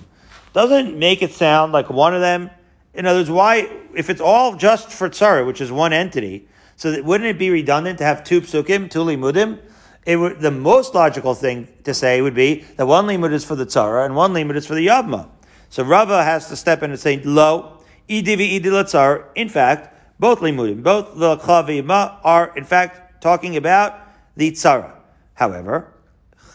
Doesn't 0.54 0.98
make 0.98 1.22
it 1.22 1.34
sound 1.34 1.74
like 1.74 1.90
one 1.90 2.16
of 2.16 2.22
them. 2.22 2.50
In 2.94 3.06
other 3.06 3.20
words, 3.20 3.30
why, 3.30 3.70
if 3.94 4.10
it's 4.10 4.22
all 4.22 4.56
just 4.56 4.90
for 4.90 5.10
tsara, 5.10 5.46
which 5.46 5.62
is 5.62 5.72
one 5.72 5.94
entity, 5.94 6.48
so 6.78 6.92
that, 6.92 7.06
wouldn't 7.06 7.30
it 7.30 7.38
be 7.38 7.50
redundant 7.50 8.00
to 8.00 8.06
have 8.06 8.24
two 8.24 8.42
psukim, 8.42 8.90
two 8.90 9.00
limudim? 9.00 9.60
It 10.06 10.16
would, 10.16 10.40
the 10.40 10.52
most 10.52 10.96
logical 10.96 11.36
thing 11.36 11.68
to 11.84 11.94
say 11.94 12.22
would 12.22 12.34
be 12.34 12.66
that 12.78 12.88
one 12.88 13.06
limud 13.06 13.34
is 13.34 13.44
for 13.44 13.56
the 13.56 13.66
tzara 13.66 14.06
and 14.06 14.16
one 14.16 14.34
limud 14.34 14.56
is 14.56 14.66
for 14.66 14.76
the 14.76 14.88
yavma. 14.88 15.30
So 15.70 15.84
Rava 15.84 16.24
has 16.24 16.48
to 16.48 16.56
step 16.56 16.82
in 16.82 16.92
and 16.92 17.00
say, 17.00 17.22
lo, 17.24 17.82
idivi 18.10 18.60
idil 18.62 19.26
In 19.36 19.50
fact, 19.50 19.94
both 20.20 20.40
limudim, 20.40 20.82
both 20.82 21.18
the 21.18 21.36
chavima 21.38 22.20
are 22.24 22.54
in 22.56 22.64
fact 22.64 23.22
talking 23.22 23.58
about 23.58 24.00
the 24.38 24.52
tzara. 24.52 24.97
However, 25.38 25.94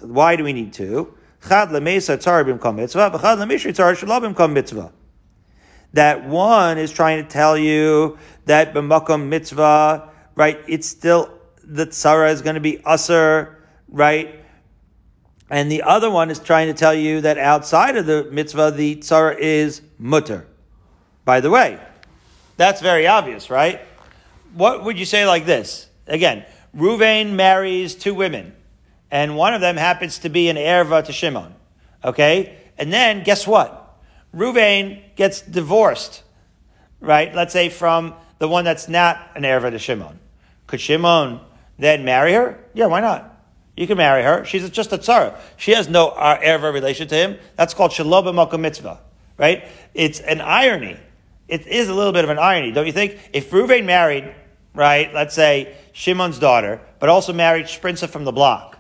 why 0.01 0.35
do 0.35 0.43
we 0.43 0.53
need 0.53 0.73
two? 0.73 1.15
That 1.49 1.71
one 6.27 6.79
is 6.79 6.91
trying 6.91 7.23
to 7.23 7.29
tell 7.29 7.57
you 7.57 8.19
that 8.47 8.75
b'makom 8.75 9.29
mitzvah, 9.29 10.11
right? 10.35 10.59
It's 10.67 10.89
still 10.89 11.31
the 11.63 11.87
tzara 11.87 12.33
is 12.33 12.43
going 12.43 12.57
to 12.57 12.61
be 12.61 12.83
usher, 12.85 13.65
right? 13.89 14.45
And 15.49 15.71
the 15.71 15.83
other 15.83 16.11
one 16.11 16.29
is 16.31 16.41
trying 16.41 16.67
to 16.67 16.75
tell 16.75 16.95
you 16.95 17.21
that 17.21 17.39
outside 17.39 17.97
of 17.97 18.07
the 18.07 18.29
mitzvah, 18.33 18.73
the 18.73 18.97
tzara 18.97 19.39
is 19.39 19.81
mutter. 19.97 20.49
By 21.25 21.39
the 21.39 21.51
way, 21.51 21.79
that's 22.57 22.81
very 22.81 23.07
obvious, 23.07 23.49
right? 23.49 23.81
What 24.55 24.83
would 24.83 24.99
you 24.99 25.05
say 25.05 25.25
like 25.25 25.47
this? 25.47 25.89
Again, 26.09 26.45
Ruvain 26.77 27.35
marries 27.35 27.95
two 27.95 28.15
women, 28.15 28.57
and 29.13 29.37
one 29.37 29.53
of 29.53 29.61
them 29.61 29.77
happens 29.77 30.21
to 30.21 30.31
be 30.31 30.49
an 30.49 30.57
erva 30.57 31.05
to 31.05 31.13
Shimon. 31.13 31.55
Okay? 32.03 32.57
And 32.79 32.91
then, 32.91 33.23
guess 33.23 33.47
what? 33.47 33.79
Ruvain 34.35 35.03
gets 35.15 35.43
divorced, 35.43 36.23
right? 36.99 37.33
Let's 37.35 37.53
say 37.53 37.69
from 37.69 38.15
the 38.39 38.49
one 38.49 38.65
that's 38.65 38.89
not 38.89 39.19
an 39.37 39.43
erva 39.43 39.71
to 39.71 39.79
Shimon. 39.79 40.19
Could 40.67 40.81
Shimon 40.81 41.41
then 41.79 42.07
marry 42.07 42.33
her? 42.33 42.59
Yeah, 42.73 42.87
why 42.87 43.01
not? 43.01 43.29
You 43.77 43.87
can 43.87 43.99
marry 43.99 44.23
her. 44.23 44.47
She's 44.47 44.69
just 44.71 44.93
a 44.93 44.99
tzara. 44.99 45.39
She 45.59 45.73
has 45.73 45.91
no 45.91 46.09
uh, 46.09 46.41
erva 46.41 46.73
relation 46.73 47.07
to 47.09 47.15
him. 47.15 47.39
That's 47.57 47.75
called 47.75 47.93
shalom 47.93 48.25
b'makom 48.25 48.61
mitzvah, 48.61 48.99
right? 49.37 49.69
It's 49.93 50.21
an 50.21 50.41
irony. 50.41 50.99
It 51.49 51.67
is 51.67 51.91
a 51.91 51.95
little 51.95 52.13
bit 52.13 52.25
of 52.25 52.31
an 52.31 52.39
irony, 52.39 52.73
don't 52.73 52.87
you 52.87 52.93
think? 52.93 53.19
If 53.35 53.51
Reuven 53.51 53.85
married, 53.85 54.35
right, 54.75 55.13
let's 55.13 55.35
say 55.35 55.77
Shimon's 55.93 56.39
daughter, 56.39 56.81
but 56.99 57.11
also 57.11 57.35
married 57.35 57.67
Sprinza 57.67 58.09
from 58.09 58.25
the 58.25 58.33
block. 58.33 58.72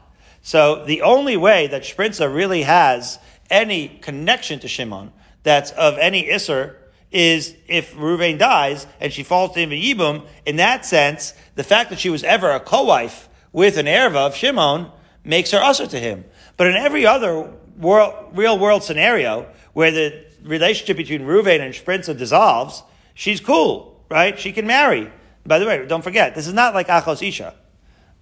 So 0.43 0.85
the 0.85 1.03
only 1.03 1.37
way 1.37 1.69
that 1.69 1.83
Sprinza 1.83 2.33
really 2.33 2.63
has 2.63 3.19
any 3.49 3.89
connection 3.89 4.59
to 4.61 4.69
Shimon 4.69 5.13
that's 5.43 5.71
of 5.73 5.99
any 5.99 6.25
Isser 6.25 6.77
is 7.11 7.55
if 7.69 7.95
Ruvain 7.95 8.39
dies 8.39 8.87
and 9.01 9.13
she 9.13 9.23
falls 9.23 9.53
to 9.53 9.61
him 9.61 9.73
in 9.73 9.81
Yibum, 9.81 10.27
in 10.47 10.57
that 10.57 10.85
sense, 10.85 11.35
the 11.55 11.63
fact 11.63 11.91
that 11.91 11.99
she 11.99 12.11
was 12.11 12.25
ever 12.25 12.51
a 12.51 12.61
co-wife 12.61 13.29
with 13.53 13.77
an 13.77 13.87
erva 13.87 14.27
of 14.27 14.35
Shimon 14.35 14.91
makes 15.25 15.51
her 15.51 15.59
usher 15.59 15.87
to 15.87 15.99
him. 15.99 16.25
But 16.57 16.69
in 16.69 16.75
every 16.75 17.07
other 17.07 17.53
world, 17.79 18.31
real 18.33 18.59
world 18.59 18.83
scenario 18.83 19.47
where 19.75 19.91
the 19.91 20.25
relationship 20.43 20.97
between 20.97 21.23
Ruvain 21.23 21.61
and 21.61 21.75
Sprinza 21.75 22.17
dissolves, 22.17 22.83
she's 23.15 23.41
cool, 23.41 24.05
right? 24.11 24.39
She 24.39 24.53
can 24.53 24.67
marry. 24.67 25.13
By 25.47 25.59
the 25.59 25.67
way, 25.67 25.85
don't 25.87 26.03
forget, 26.03 26.35
this 26.35 26.47
is 26.47 26.55
not 26.55 26.75
like 26.75 26.89
Achos 26.89 27.27
Isha, 27.27 27.55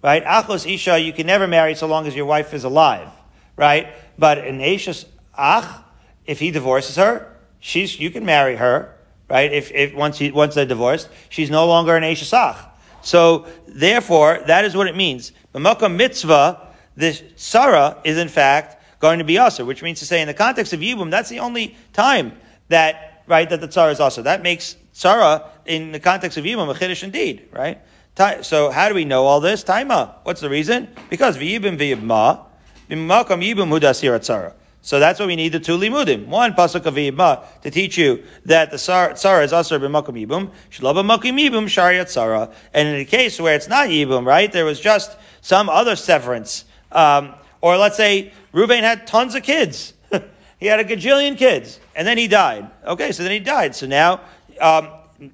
right? 0.01 0.23
Achos 0.23 0.71
Isha, 0.71 0.99
you 0.99 1.13
can 1.13 1.27
never 1.27 1.47
marry 1.47 1.75
so 1.75 1.87
long 1.87 2.07
as 2.07 2.15
your 2.15 2.25
wife 2.25 2.53
is 2.53 2.63
alive, 2.63 3.07
right? 3.55 3.87
But 4.17 4.39
in 4.39 4.59
Eishas 4.59 5.05
Ach, 5.37 5.83
if 6.25 6.39
he 6.39 6.51
divorces 6.51 6.95
her, 6.95 7.35
she's, 7.59 7.99
you 7.99 8.11
can 8.11 8.25
marry 8.25 8.55
her, 8.55 8.95
right? 9.29 9.51
If, 9.51 9.71
if 9.71 9.93
once, 9.93 10.17
he, 10.17 10.31
once 10.31 10.55
they're 10.55 10.65
divorced, 10.65 11.09
she's 11.29 11.49
no 11.49 11.67
longer 11.67 11.95
an 11.95 12.03
Eishas 12.03 12.33
Ach. 12.33 12.67
So, 13.03 13.47
therefore, 13.67 14.43
that 14.47 14.65
is 14.65 14.75
what 14.75 14.87
it 14.87 14.95
means. 14.95 15.31
B'makam 15.53 15.95
mitzvah, 15.95 16.67
the 16.95 17.11
Tzara 17.35 17.97
is 18.03 18.17
in 18.17 18.27
fact 18.27 18.77
going 18.99 19.19
to 19.19 19.25
be 19.25 19.37
also, 19.37 19.65
which 19.65 19.81
means 19.81 19.99
to 19.99 20.05
say 20.05 20.21
in 20.21 20.27
the 20.27 20.33
context 20.33 20.73
of 20.73 20.79
Yibum, 20.79 21.09
that's 21.09 21.29
the 21.29 21.39
only 21.39 21.75
time 21.93 22.33
that, 22.67 23.23
right, 23.27 23.49
that 23.49 23.59
the 23.59 23.67
Tzara 23.67 23.91
is 23.91 23.99
also. 23.99 24.21
That 24.21 24.43
makes 24.43 24.75
Tzara, 24.93 25.47
in 25.65 25.91
the 25.91 25.99
context 25.99 26.37
of 26.37 26.45
Yibum, 26.45 26.69
a 26.69 26.77
Chiddush 26.77 27.03
indeed, 27.03 27.47
right? 27.51 27.81
So 28.15 28.71
how 28.71 28.89
do 28.89 28.95
we 28.95 29.05
know 29.05 29.25
all 29.25 29.39
this? 29.39 29.63
Taima. 29.63 30.15
What's 30.23 30.41
the 30.41 30.49
reason? 30.49 30.89
Because 31.09 31.37
v'yibim 31.37 31.77
v'yibma, 31.77 32.45
b'makam 32.89 33.43
yibum 33.43 33.69
hudasir 33.69 34.19
tzara. 34.19 34.53
So 34.83 34.99
that's 34.99 35.19
why 35.19 35.27
we 35.27 35.35
need 35.35 35.51
the 35.51 35.59
two 35.59 35.77
limudim. 35.77 36.25
One 36.25 36.53
pasuk 36.53 36.87
of 36.87 36.95
Yibma 36.95 37.43
to 37.61 37.69
teach 37.69 37.97
you 37.97 38.23
that 38.45 38.71
the 38.71 38.77
tzara 38.77 39.43
is 39.43 39.53
asar 39.53 39.79
b'makom 39.79 40.25
yibum, 40.27 40.51
shalom 40.69 40.97
b'makom 40.97 41.39
yibum 41.39 41.65
shariat 41.65 42.05
tzara. 42.05 42.51
And 42.73 42.87
in 42.87 42.95
a 42.95 43.05
case 43.05 43.39
where 43.39 43.55
it's 43.55 43.67
not 43.67 43.89
yibum, 43.89 44.25
right, 44.25 44.51
there 44.51 44.65
was 44.65 44.79
just 44.79 45.15
some 45.41 45.69
other 45.69 45.95
severance. 45.95 46.65
Um, 46.91 47.35
or 47.61 47.77
let's 47.77 47.95
say 47.95 48.33
Reuven 48.53 48.81
had 48.81 49.05
tons 49.05 49.35
of 49.35 49.43
kids. 49.43 49.93
he 50.59 50.65
had 50.65 50.79
a 50.79 50.83
gajillion 50.83 51.37
kids, 51.37 51.79
and 51.95 52.07
then 52.07 52.17
he 52.17 52.27
died. 52.27 52.69
Okay, 52.85 53.11
so 53.11 53.23
then 53.23 53.31
he 53.31 53.39
died. 53.39 53.75
So 53.75 53.85
now, 53.85 54.21
um, 54.59 54.89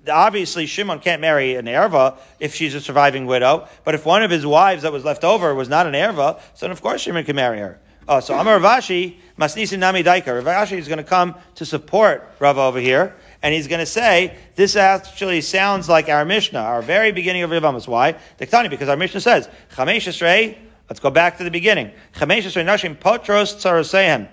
obviously, 0.10 0.65
Shimon 0.65 1.00
can't 1.00 1.21
marry 1.21 1.56
an 1.56 1.65
erva 1.65 2.17
if 2.39 2.56
she's 2.56 2.76
a 2.76 2.82
surviving 2.82 3.26
widow. 3.26 3.67
But 3.84 3.95
if 3.95 4.06
one 4.06 4.23
of 4.23 4.32
his 4.32 4.45
wives 4.45 4.84
that 4.84 4.91
was 4.91 5.04
left 5.04 5.23
over 5.23 5.54
was 5.56 5.69
not 5.69 5.88
an 5.88 5.93
erva, 5.93 6.39
so 6.54 6.65
then 6.65 6.71
of 6.71 6.82
course 6.82 7.02
Shimon 7.02 7.26
can 7.26 7.36
marry 7.36 7.60
her. 7.60 7.80
Oh, 8.10 8.21
so 8.21 8.38
Amar 8.38 8.60
Rav 8.60 8.82
Ashi, 8.84 9.17
Masnisin 9.38 9.80
Nami 9.80 10.02
Daika. 10.02 10.28
Rav 10.28 10.45
Ashi 10.45 10.78
is 10.78 10.88
going 10.88 11.00
to 11.00 11.04
come 11.04 11.36
to 11.56 11.65
support 11.65 12.36
Rava 12.39 12.62
over 12.62 12.80
here, 12.80 13.13
and 13.41 13.54
he's 13.54 13.67
going 13.67 13.80
to 13.80 13.86
say, 13.86 14.38
this 14.56 14.78
actually 14.78 15.41
sounds 15.41 15.89
like 15.89 16.08
our 16.08 16.23
Mishnah, 16.23 16.60
our 16.60 16.82
very 16.82 17.12
beginning 17.12 17.43
of 17.43 17.50
Rivamas. 17.50 17.86
Why? 17.86 18.15
Diktani, 18.39 18.69
because 18.69 18.88
our 18.88 18.95
Mishnah 18.95 19.19
says, 19.19 19.50
Chamesh 19.76 20.58
let's 20.89 21.02
go 21.02 21.10
back 21.10 21.38
to 21.39 21.43
the 21.43 21.52
beginning. 21.52 21.91
Chamesh 22.15 22.43
Esrei 22.43 22.63
Nashim 22.63 22.97
Potros 22.97 23.56
Tzarosehem. 23.58 24.30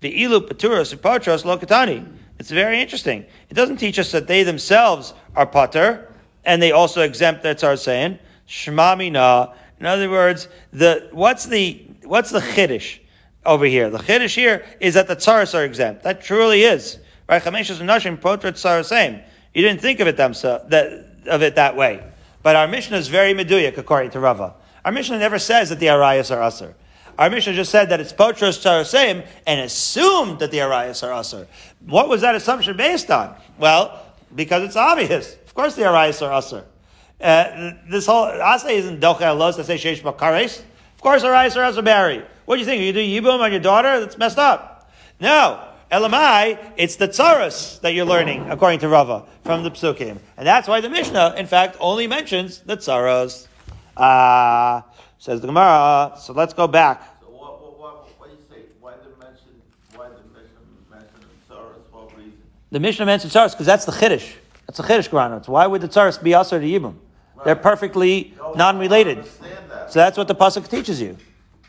Ve'ilu 0.00 0.40
Paturos 0.48 0.96
Potros 0.96 1.44
Lokatani. 1.44 2.19
It's 2.40 2.50
very 2.50 2.80
interesting. 2.80 3.24
It 3.48 3.54
doesn't 3.54 3.76
teach 3.76 3.98
us 4.00 4.10
that 4.10 4.26
they 4.26 4.42
themselves 4.42 5.14
are 5.36 5.46
Pater, 5.46 6.12
and 6.44 6.60
they 6.60 6.72
also 6.72 7.02
exempt 7.02 7.44
their 7.44 7.54
Tzarosehem. 7.54 8.18
Shmami 8.48 9.12
Na. 9.12 9.52
In 9.78 9.86
other 9.86 10.10
words, 10.10 10.48
the, 10.72 11.08
what's 11.12 11.44
the, 11.44 11.86
what's 12.02 12.30
the 12.30 12.40
Chiddush? 12.40 12.98
over 13.46 13.64
here. 13.64 13.90
The 13.90 13.98
chiddush 13.98 14.34
here 14.34 14.64
is 14.80 14.94
that 14.94 15.08
the 15.08 15.16
tsaras 15.16 15.54
are 15.54 15.64
exempt. 15.64 16.02
That 16.02 16.22
truly 16.22 16.62
is. 16.62 16.98
Right? 17.28 17.42
Chameshus 17.42 17.78
nashim 17.80 18.18
potret 18.18 18.84
same. 18.84 19.20
You 19.54 19.62
didn't 19.62 19.80
think 19.80 20.00
of 20.00 20.08
it 20.08 20.16
that, 20.16 21.06
of 21.26 21.42
it 21.42 21.54
that 21.54 21.76
way. 21.76 22.04
But 22.42 22.56
our 22.56 22.68
Mishnah 22.68 22.96
is 22.96 23.08
very 23.08 23.34
meduyak 23.34 23.78
according 23.78 24.10
to 24.12 24.20
Rava. 24.20 24.54
Our 24.84 24.92
Mishnah 24.92 25.18
never 25.18 25.38
says 25.38 25.68
that 25.68 25.78
the 25.78 25.86
arayos 25.86 26.34
are 26.34 26.42
usher. 26.42 26.74
Our 27.18 27.30
Mishnah 27.30 27.54
just 27.54 27.70
said 27.70 27.90
that 27.90 28.00
it's 28.00 28.12
potros 28.12 28.58
tzaraseim 28.60 29.26
and 29.46 29.60
assumed 29.60 30.38
that 30.38 30.50
the 30.50 30.58
arayos 30.58 31.06
are 31.06 31.12
usher. 31.12 31.46
What 31.86 32.08
was 32.08 32.20
that 32.22 32.34
assumption 32.34 32.76
based 32.76 33.10
on? 33.10 33.34
Well, 33.58 34.04
because 34.34 34.62
it's 34.62 34.76
obvious. 34.76 35.34
Of 35.46 35.54
course 35.54 35.74
the 35.74 35.82
arayos 35.82 36.26
are 36.26 36.32
usher. 36.32 36.64
Uh, 37.20 37.72
this 37.88 38.06
whole 38.06 38.26
asay 38.26 38.72
isn't 38.72 39.00
docha 39.00 39.20
alos 39.20 39.56
to 39.56 39.64
say 39.64 39.76
sheish 39.76 40.00
bakares. 40.00 40.60
Of 40.94 41.00
course 41.00 41.22
arayos 41.22 41.56
are 41.56 41.64
usher 41.64 41.82
Barry. 41.82 42.24
What 42.46 42.56
do 42.56 42.60
you 42.60 42.66
think? 42.66 42.82
You 42.82 42.92
do 42.92 43.00
Yibum 43.00 43.40
on 43.40 43.52
your 43.52 43.60
daughter? 43.60 44.00
That's 44.00 44.18
messed 44.18 44.38
up. 44.38 44.90
No. 45.20 45.66
Elamai, 45.92 46.72
it's 46.76 46.96
the 46.96 47.08
tsaras 47.08 47.80
that 47.80 47.94
you're 47.94 48.06
learning, 48.06 48.48
according 48.48 48.78
to 48.78 48.88
Rava, 48.88 49.24
from 49.44 49.64
the 49.64 49.72
psukim. 49.72 50.18
And 50.36 50.46
that's 50.46 50.68
why 50.68 50.80
the 50.80 50.88
Mishnah, 50.88 51.34
in 51.36 51.46
fact, 51.46 51.76
only 51.80 52.06
mentions 52.06 52.60
the 52.60 52.76
tsaras. 52.76 53.48
Uh, 53.96 54.82
says 55.20 55.40
the 55.40 55.46
Gemara. 55.46 56.16
So 56.18 56.32
let's 56.32 56.54
go 56.54 56.66
back. 56.66 57.02
So 57.20 57.28
what, 57.28 57.60
what, 57.62 57.78
what, 57.78 58.18
what 58.18 58.30
do 58.30 58.36
you 58.36 58.42
say? 58.50 58.66
Why 58.80 58.94
did 58.94 59.16
mention, 59.20 59.52
why 59.94 60.08
Mishnah 60.08 60.90
mention 60.90 61.20
the 61.20 61.54
Tsaras? 61.54 61.92
What 61.92 62.16
reason? 62.16 62.32
The 62.72 62.80
Mishnah 62.80 63.06
mentions 63.06 63.32
tsaras 63.34 63.52
because 63.52 63.66
that's 63.66 63.84
the 63.84 63.92
chiddush. 63.92 64.32
That's 64.66 64.78
the 64.78 64.82
chiddush 64.84 65.10
Gemara. 65.10 65.40
Why 65.46 65.66
would 65.66 65.82
the 65.82 65.88
tsaras 65.88 66.20
be 66.20 66.34
usher 66.34 66.58
to 66.58 66.66
Yibum? 66.66 66.96
They're 67.44 67.54
perfectly 67.56 68.34
No, 68.36 68.54
non-related. 68.54 69.24
that. 69.24 69.92
So 69.92 69.98
that's 69.98 70.16
what 70.18 70.26
the 70.26 70.34
pasuk 70.34 70.68
teaches 70.68 71.00
you. 71.00 71.16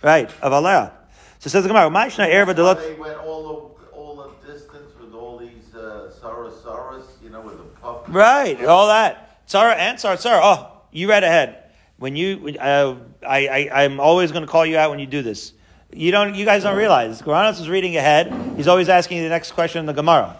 Right, 0.01 0.29
of 0.41 0.51
Allah. 0.53 0.93
So 1.39 1.49
says 1.49 1.63
the 1.63 1.69
Gemara, 1.69 1.89
Ma'ishna 1.89 2.27
erva 2.29 2.55
delot. 2.55 2.77
They 2.81 2.95
went 2.95 3.17
all 3.19 3.43
the, 3.43 3.89
all 3.91 4.15
the 4.15 4.51
distance 4.53 4.91
with 4.99 5.13
all 5.13 5.37
these, 5.37 5.75
uh, 5.75 6.11
Saras, 6.21 6.53
Saras, 6.63 7.03
you 7.23 7.29
know, 7.29 7.41
with 7.41 7.57
the 7.57 7.63
puff. 7.81 8.03
Right, 8.07 8.63
all 8.65 8.87
that. 8.87 9.45
Tzara 9.47 9.75
and 9.75 9.97
Tzara, 9.97 10.15
Tzara. 10.15 10.39
Oh, 10.41 10.71
you 10.91 11.09
read 11.09 11.23
ahead. 11.23 11.60
When 12.01 12.15
you, 12.15 12.55
uh, 12.59 12.95
I, 13.21 13.47
I, 13.47 13.83
I'm 13.83 13.99
always 13.99 14.31
going 14.31 14.43
to 14.43 14.47
call 14.47 14.65
you 14.65 14.75
out 14.75 14.89
when 14.89 14.97
you 14.97 15.05
do 15.05 15.21
this. 15.21 15.53
You 15.93 16.09
don't. 16.09 16.33
You 16.33 16.45
guys 16.45 16.63
don't 16.63 16.75
realize. 16.75 17.21
Goranos 17.21 17.61
is 17.61 17.69
reading 17.69 17.95
ahead. 17.95 18.33
He's 18.57 18.67
always 18.67 18.89
asking 18.89 19.17
you 19.17 19.23
the 19.23 19.29
next 19.29 19.51
question 19.51 19.81
in 19.81 19.85
the 19.85 19.93
Gemara. 19.93 20.35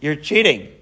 You're 0.00 0.16
cheating. 0.16 0.72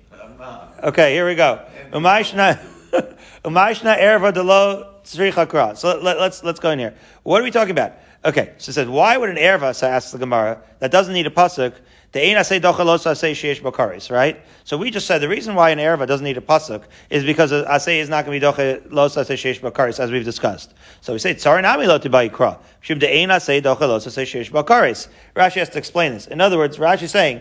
Okay, 0.82 1.12
here 1.12 1.26
we 1.28 1.34
go. 1.34 1.62
Umayshna, 1.90 2.58
umayshna 3.44 3.98
erva 3.98 4.32
delo 4.32 4.94
tzricha 5.04 5.46
kra. 5.46 5.76
So 5.76 6.00
let, 6.00 6.16
us 6.16 6.42
let's 6.42 6.60
go 6.60 6.70
in 6.70 6.78
here. 6.78 6.94
What 7.24 7.42
are 7.42 7.44
we 7.44 7.50
talking 7.50 7.72
about? 7.72 7.92
Okay, 8.24 8.54
so 8.56 8.70
it 8.70 8.72
says, 8.72 8.88
why 8.88 9.18
would 9.18 9.28
an 9.28 9.36
erva, 9.36 9.74
so 9.74 9.86
asks 9.86 10.12
the 10.12 10.18
Gemara, 10.18 10.62
that 10.78 10.90
doesn't 10.90 11.12
need 11.12 11.26
a 11.26 11.30
pasuk, 11.30 11.74
right? 12.14 14.42
So 14.64 14.76
we 14.76 14.90
just 14.90 15.06
said 15.06 15.20
the 15.20 15.28
reason 15.28 15.54
why 15.54 15.70
an 15.70 15.78
erva 15.78 16.06
doesn't 16.06 16.24
need 16.24 16.36
a 16.36 16.42
pasuk 16.42 16.84
is 17.08 17.24
because 17.24 17.52
asay 17.52 18.00
is 18.00 18.10
not 18.10 18.26
going 18.26 18.38
to 18.38 18.46
be 18.46 18.52
dochalosa 18.52 19.24
say 19.24 19.34
sheish 19.34 19.60
bakaris, 19.60 19.98
as 19.98 20.10
we've 20.10 20.24
discussed. 20.24 20.74
So 21.00 21.14
we 21.14 21.18
say 21.18 21.34
tzarinami 21.34 21.86
lo 21.86 21.98
tibai 21.98 22.30
kra. 22.30 22.58
Shim 22.82 22.98
de 22.98 23.08
ein 23.08 23.40
say 23.40 23.62
dochalosa 23.62 24.10
say 24.10 24.24
sheish 24.24 24.50
bakaris. 24.50 25.08
Rashi 25.34 25.54
has 25.54 25.70
to 25.70 25.78
explain 25.78 26.12
this. 26.12 26.26
In 26.26 26.42
other 26.42 26.58
words, 26.58 26.76
Rashi 26.76 27.04
is 27.04 27.12
saying, 27.12 27.40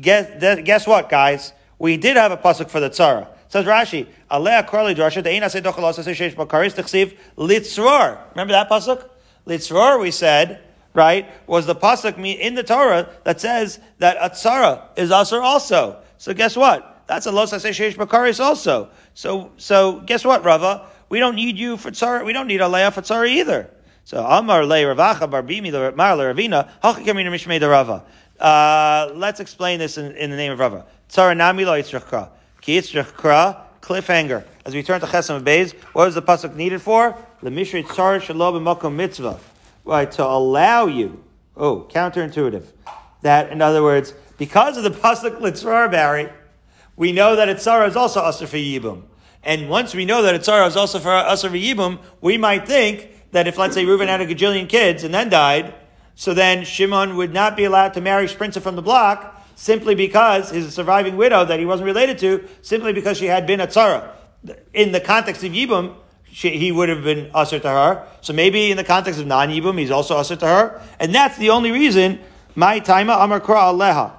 guess, 0.00 0.62
guess 0.64 0.86
what, 0.86 1.08
guys? 1.08 1.54
We 1.78 1.96
did 1.96 2.16
have 2.16 2.30
a 2.30 2.36
pasuk 2.36 2.68
for 2.68 2.80
the 2.80 2.90
tzara. 2.90 3.26
Says 3.48 3.64
Rashi, 3.64 4.06
Alea 4.30 4.62
Karli 4.62 4.94
Drasha, 4.94 5.24
the 5.24 5.30
Eina 5.30 5.46
Sedochalos 5.46 5.98
Sheish 5.98 6.34
Bakaris 6.34 6.74
Tichsiv 6.74 7.16
Litzror. 7.36 8.18
Remember 8.32 8.52
that 8.52 8.68
pasuk? 8.68 9.08
Litzror, 9.46 10.00
we 10.00 10.10
said, 10.10 10.60
right, 10.94 11.30
was 11.46 11.66
the 11.66 11.74
pasuk 11.74 12.18
in 12.24 12.54
the 12.54 12.62
Torah 12.62 13.10
that 13.24 13.40
says 13.40 13.80
that 13.98 14.18
Atzara 14.18 14.82
is 14.96 15.10
Asr 15.10 15.40
also. 15.42 16.00
So 16.18 16.34
guess 16.34 16.56
what? 16.56 17.04
That's 17.06 17.26
a 17.26 17.32
Los 17.32 17.52
Sheish 17.52 17.96
Bakaris 17.96 18.38
also. 18.38 18.90
So, 19.14 19.52
so 19.56 20.00
guess 20.00 20.24
what, 20.24 20.44
Rava? 20.44 20.86
We 21.08 21.18
don't 21.18 21.34
need 21.34 21.58
you 21.58 21.76
for 21.76 21.90
Tzara. 21.90 22.24
We 22.24 22.32
don't 22.32 22.46
need 22.46 22.60
Alea 22.60 22.90
for 22.92 23.02
Tzara 23.02 23.28
either. 23.28 23.70
So 24.04 24.24
Amar 24.24 24.64
Le 24.64 24.76
Ravacha 24.76 25.28
Barbimi 25.28 25.72
Mar 25.96 26.16
Le 26.16 26.32
Ravina 26.32 26.70
Hachikamina 26.82 27.30
Mishmei 27.30 27.60
Rava. 27.68 28.04
Uh, 28.38 29.12
let's 29.14 29.40
explain 29.40 29.78
this 29.78 29.98
in, 29.98 30.12
in 30.12 30.30
the 30.30 30.36
name 30.36 30.52
of 30.52 30.58
Rava. 30.58 30.86
Tzara 31.08 31.36
Nami 31.36 31.64
Lo 31.64 31.72
Yitzrach 31.80 32.30
Ki 32.60 32.78
Kra, 32.78 33.62
cliffhanger. 33.80 34.44
As 34.64 34.74
we 34.74 34.82
turn 34.82 35.00
to 35.00 35.06
Chesam 35.06 35.42
Beis, 35.42 35.72
what 35.92 36.06
is 36.06 36.14
the 36.14 36.22
pasuk 36.22 36.54
needed 36.54 36.80
for? 36.82 37.16
The 37.42 37.50
Mishrei 37.50 37.84
Tzar 37.84 38.20
Shalom 38.22 38.62
B'Makom 38.62 38.94
Mitzvah. 38.94 39.40
Right, 39.90 40.08
to 40.12 40.24
allow 40.24 40.86
you, 40.86 41.24
oh, 41.56 41.88
counterintuitive. 41.90 42.64
That, 43.22 43.50
in 43.50 43.60
other 43.60 43.82
words, 43.82 44.14
because 44.38 44.76
of 44.76 44.84
the 44.84 44.92
pasuk 44.92 45.40
Litzrar 45.40 45.90
Barry, 45.90 46.28
we 46.94 47.10
know 47.10 47.34
that 47.34 47.48
Itzara 47.48 47.88
is 47.88 47.96
also 47.96 48.22
Asr 48.22 48.46
for 48.46 48.56
Yibum. 48.56 49.02
And 49.42 49.68
once 49.68 49.92
we 49.92 50.04
know 50.04 50.22
that 50.22 50.40
Itzara 50.40 50.68
is 50.68 50.76
also 50.76 51.00
for 51.00 51.08
Asr 51.08 51.50
for 51.50 51.56
Yibum, 51.56 51.98
we 52.20 52.38
might 52.38 52.68
think 52.68 53.08
that 53.32 53.48
if, 53.48 53.58
let's 53.58 53.74
say, 53.74 53.84
Reuben 53.84 54.06
had 54.06 54.20
a 54.20 54.26
gajillion 54.28 54.68
kids 54.68 55.02
and 55.02 55.12
then 55.12 55.28
died, 55.28 55.74
so 56.14 56.34
then 56.34 56.64
Shimon 56.64 57.16
would 57.16 57.34
not 57.34 57.56
be 57.56 57.64
allowed 57.64 57.94
to 57.94 58.00
marry 58.00 58.28
Sprinza 58.28 58.62
from 58.62 58.76
the 58.76 58.82
block, 58.82 59.44
simply 59.56 59.96
because 59.96 60.50
his 60.50 60.72
surviving 60.72 61.16
widow 61.16 61.44
that 61.44 61.58
he 61.58 61.66
wasn't 61.66 61.86
related 61.86 62.16
to, 62.18 62.46
simply 62.62 62.92
because 62.92 63.18
she 63.18 63.26
had 63.26 63.44
been 63.44 63.60
a 63.60 63.66
tzara. 63.66 64.12
In 64.72 64.92
the 64.92 65.00
context 65.00 65.42
of 65.42 65.50
Yibum, 65.50 65.96
she, 66.32 66.50
he 66.50 66.72
would 66.72 66.88
have 66.88 67.02
been 67.02 67.30
usher 67.34 67.58
to 67.58 67.68
her. 67.68 68.06
So 68.20 68.32
maybe 68.32 68.70
in 68.70 68.76
the 68.76 68.84
context 68.84 69.20
of 69.20 69.26
non-Yibum, 69.26 69.78
he's 69.78 69.90
also 69.90 70.16
usher 70.16 70.36
to 70.36 70.46
her. 70.46 70.82
And 70.98 71.14
that's 71.14 71.36
the 71.38 71.50
only 71.50 71.70
reason, 71.70 72.20
my 72.54 72.80
taima 72.80 73.22
amar 73.22 73.40
kra 73.40 73.72
aleha. 73.72 74.12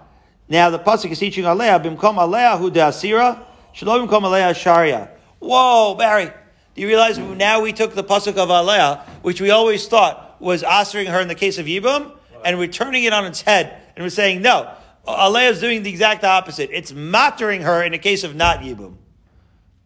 Now 0.50 0.70
the 0.70 0.80
pasuk 0.80 1.12
is 1.12 1.20
teaching 1.20 1.46
aleha, 1.46 1.84
bimkom 1.84 2.16
aleha 2.16 2.58
hu 2.58 2.72
asira, 2.72 3.40
shalom 3.74 4.08
bimkom 4.08 4.24
aleha 4.24 4.56
sharia. 4.56 5.10
Whoa, 5.40 5.96
Barry. 5.96 6.32
Do 6.74 6.82
you 6.82 6.88
realize 6.88 7.18
now 7.18 7.62
we 7.62 7.74
took 7.74 7.96
the 7.96 8.04
pasuk 8.04 8.38
of 8.38 8.50
aleha, 8.50 9.04
which 9.22 9.42
we 9.42 9.50
always 9.50 9.88
thought 9.88 10.42
was 10.42 10.64
answering 10.64 11.08
her 11.08 11.20
in 11.20 11.28
the 11.28 11.36
case 11.36 11.58
of 11.58 11.66
Yibum, 11.66 12.12
and 12.44 12.58
we're 12.58 12.68
turning 12.68 13.04
it 13.04 13.14
on 13.14 13.26
its 13.26 13.42
head, 13.42 13.82
and 13.96 14.04
we're 14.04 14.10
saying, 14.10 14.42
no, 14.42 14.74
Alea 15.08 15.50
is 15.50 15.60
doing 15.60 15.84
the 15.84 15.90
exact 15.90 16.24
opposite. 16.24 16.70
It's 16.72 16.92
mattering 16.92 17.62
her 17.62 17.84
in 17.84 17.94
a 17.94 17.98
case 17.98 18.24
of 18.24 18.36
not 18.36 18.60
Yibum. 18.60 18.98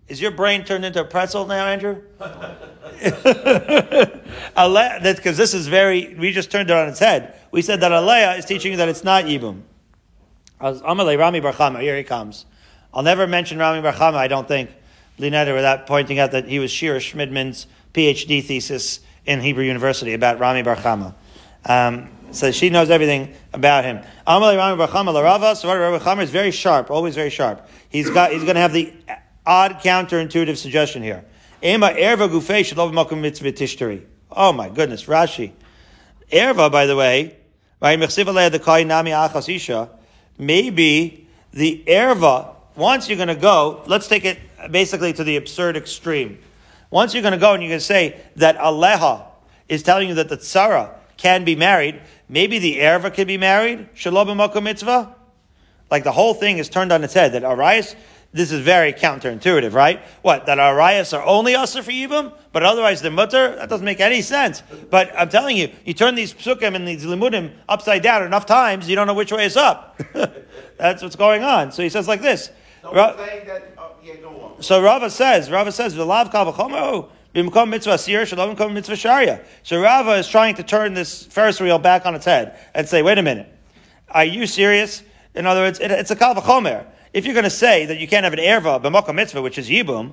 Is 0.07 0.21
your 0.21 0.31
brain 0.31 0.63
turned 0.63 0.85
into 0.85 1.01
a 1.01 1.05
pretzel 1.05 1.47
now, 1.47 1.65
Andrew? 1.65 2.01
Because 4.55 5.37
this 5.37 5.53
is 5.53 5.67
very, 5.67 6.13
we 6.15 6.31
just 6.31 6.51
turned 6.51 6.69
it 6.69 6.77
on 6.77 6.87
its 6.87 6.99
head. 6.99 7.39
We 7.51 7.61
said 7.61 7.81
that 7.81 7.91
Alea 7.91 8.35
is 8.35 8.45
teaching 8.45 8.71
you 8.71 8.77
that 8.77 8.89
it's 8.89 9.03
not 9.03 9.25
Yibum. 9.25 9.61
Amalei 10.61 11.17
Rami 11.17 11.39
bar 11.39 11.53
Chama, 11.53 11.81
here 11.81 11.97
he 11.97 12.03
comes. 12.03 12.45
I'll 12.93 13.03
never 13.03 13.25
mention 13.27 13.57
Rami 13.57 13.81
bar 13.81 13.93
Chama, 13.93 14.15
I 14.15 14.27
don't 14.27 14.47
think, 14.47 14.69
Linetta, 15.19 15.53
without 15.53 15.87
pointing 15.87 16.19
out 16.19 16.31
that 16.31 16.47
he 16.47 16.59
was 16.59 16.71
Shira 16.71 16.99
Schmidman's 16.99 17.67
PhD 17.93 18.43
thesis 18.43 18.99
in 19.25 19.41
Hebrew 19.41 19.63
University 19.63 20.13
about 20.13 20.39
Rami 20.39 20.61
bar 20.61 20.75
Chama. 20.75 21.15
Um, 21.65 22.09
so 22.31 22.51
she 22.51 22.69
knows 22.69 22.89
everything 22.89 23.33
about 23.53 23.83
him. 23.83 23.99
Amalei 24.27 24.57
Rami 24.57 24.77
bar 24.77 24.87
Chama 24.87 25.13
Larava, 25.13 25.55
Rabbi 25.63 25.97
bar 25.97 26.15
Chama 26.15 26.21
is 26.21 26.29
very 26.29 26.51
sharp, 26.51 26.91
always 26.91 27.15
very 27.15 27.31
sharp. 27.31 27.67
He's 27.89 28.09
got, 28.09 28.31
he's 28.31 28.43
going 28.43 28.55
to 28.55 28.61
have 28.61 28.73
the 28.73 28.93
odd 29.45 29.79
counterintuitive 29.81 30.57
suggestion 30.57 31.03
here. 31.03 31.23
Ema 31.63 31.89
erva 31.89 32.29
gufei 32.29 32.61
shalov 32.61 32.91
makom 32.93 33.21
mitzvah. 33.21 34.01
Oh 34.31 34.51
my 34.51 34.69
goodness, 34.69 35.05
Rashi. 35.05 35.51
Erva, 36.31 36.71
by 36.71 36.85
the 36.85 36.95
way, 36.95 37.37
maybe 40.37 41.27
the 41.53 41.83
erva, 41.87 42.55
once 42.75 43.07
you're 43.07 43.15
going 43.15 43.27
to 43.27 43.35
go, 43.35 43.83
let's 43.85 44.07
take 44.07 44.25
it 44.25 44.39
basically 44.71 45.13
to 45.13 45.23
the 45.23 45.37
absurd 45.37 45.77
extreme. 45.77 46.39
Once 46.89 47.13
you're 47.13 47.21
going 47.21 47.31
to 47.31 47.37
go 47.37 47.53
and 47.53 47.63
you're 47.63 47.69
going 47.69 47.79
to 47.79 47.85
say 47.85 48.19
that 48.35 48.57
Aleha 48.57 49.25
is 49.69 49.83
telling 49.83 50.09
you 50.09 50.15
that 50.15 50.29
the 50.29 50.37
tzara 50.37 50.93
can 51.17 51.45
be 51.45 51.55
married, 51.55 52.01
maybe 52.27 52.59
the 52.59 52.79
erva 52.79 53.13
can 53.13 53.27
be 53.27 53.37
married. 53.37 53.87
Shalom 53.93 54.27
b'makom 54.27 54.63
mitzvah. 54.63 55.15
Like 55.91 56.03
the 56.03 56.11
whole 56.11 56.33
thing 56.33 56.57
is 56.57 56.67
turned 56.69 56.91
on 56.91 57.03
its 57.03 57.13
head. 57.13 57.33
That 57.33 57.43
Arayos, 57.43 57.95
this 58.35 58.51
is 58.51 58.59
very 58.59 58.91
counterintuitive, 58.91 59.73
right? 59.73 60.01
What 60.21 60.45
that 60.47 60.57
Arayos 60.57 61.17
are 61.17 61.25
only 61.25 61.55
usher 61.55 61.81
for 61.81 61.91
yibum, 61.91 62.33
but 62.51 62.63
otherwise 62.63 63.01
they're 63.01 63.09
mutter. 63.09 63.55
That 63.55 63.69
doesn't 63.69 63.85
make 63.85 64.01
any 64.01 64.21
sense. 64.21 64.61
But 64.89 65.17
I'm 65.17 65.29
telling 65.29 65.55
you, 65.55 65.71
you 65.85 65.93
turn 65.93 66.15
these 66.15 66.33
psukim 66.33 66.75
and 66.75 66.85
these 66.85 67.05
limudim 67.05 67.53
upside 67.69 68.03
down 68.03 68.23
enough 68.23 68.45
times, 68.45 68.89
you 68.89 68.95
don't 68.95 69.07
know 69.07 69.13
which 69.13 69.31
way 69.31 69.45
is 69.45 69.55
up. 69.55 69.99
That's 70.77 71.01
what's 71.01 71.15
going 71.15 71.43
on. 71.43 71.71
So 71.71 71.81
he 71.81 71.87
says 71.87 72.09
like 72.09 72.21
this. 72.21 72.51
So, 72.81 72.93
Ra- 72.93 73.13
that, 73.13 73.73
uh, 73.77 73.87
yeah, 74.03 74.13
so 74.59 74.83
Rava 74.83 75.09
says, 75.09 75.49
Rava 75.49 75.71
says, 75.71 75.95
"V'lav 75.95 76.31
kavachomo 76.31 77.09
Bimkom 77.33 77.69
mitzvah 77.69 77.97
sir, 77.97 78.25
shalom 78.25 78.73
mitzvah 78.73 78.95
sharia. 78.95 79.41
So 79.63 79.81
Rava 79.81 80.11
is 80.11 80.27
trying 80.27 80.55
to 80.55 80.63
turn 80.63 80.93
this 80.93 81.23
Ferris 81.25 81.59
wheel 81.59 81.79
back 81.79 82.05
on 82.05 82.15
its 82.15 82.25
head 82.25 82.57
and 82.73 82.87
say, 82.87 83.01
wait 83.01 83.17
a 83.17 83.21
minute, 83.21 83.47
are 84.09 84.23
you 84.23 84.45
serious? 84.45 85.03
In 85.33 85.45
other 85.45 85.61
words, 85.61 85.79
it, 85.79 85.91
it's 85.91 86.11
a 86.11 86.15
kavachomer. 86.15 86.85
If 87.15 87.25
you're 87.25 87.33
going 87.33 87.45
to 87.45 87.49
say 87.49 87.85
that 87.85 87.97
you 87.97 88.09
can't 88.09 88.25
have 88.25 88.33
an 88.33 88.39
erva 88.39 88.83
b'makom 88.83 89.15
mitzvah, 89.15 89.41
which 89.41 89.57
is 89.57 89.69
yibum, 89.69 90.11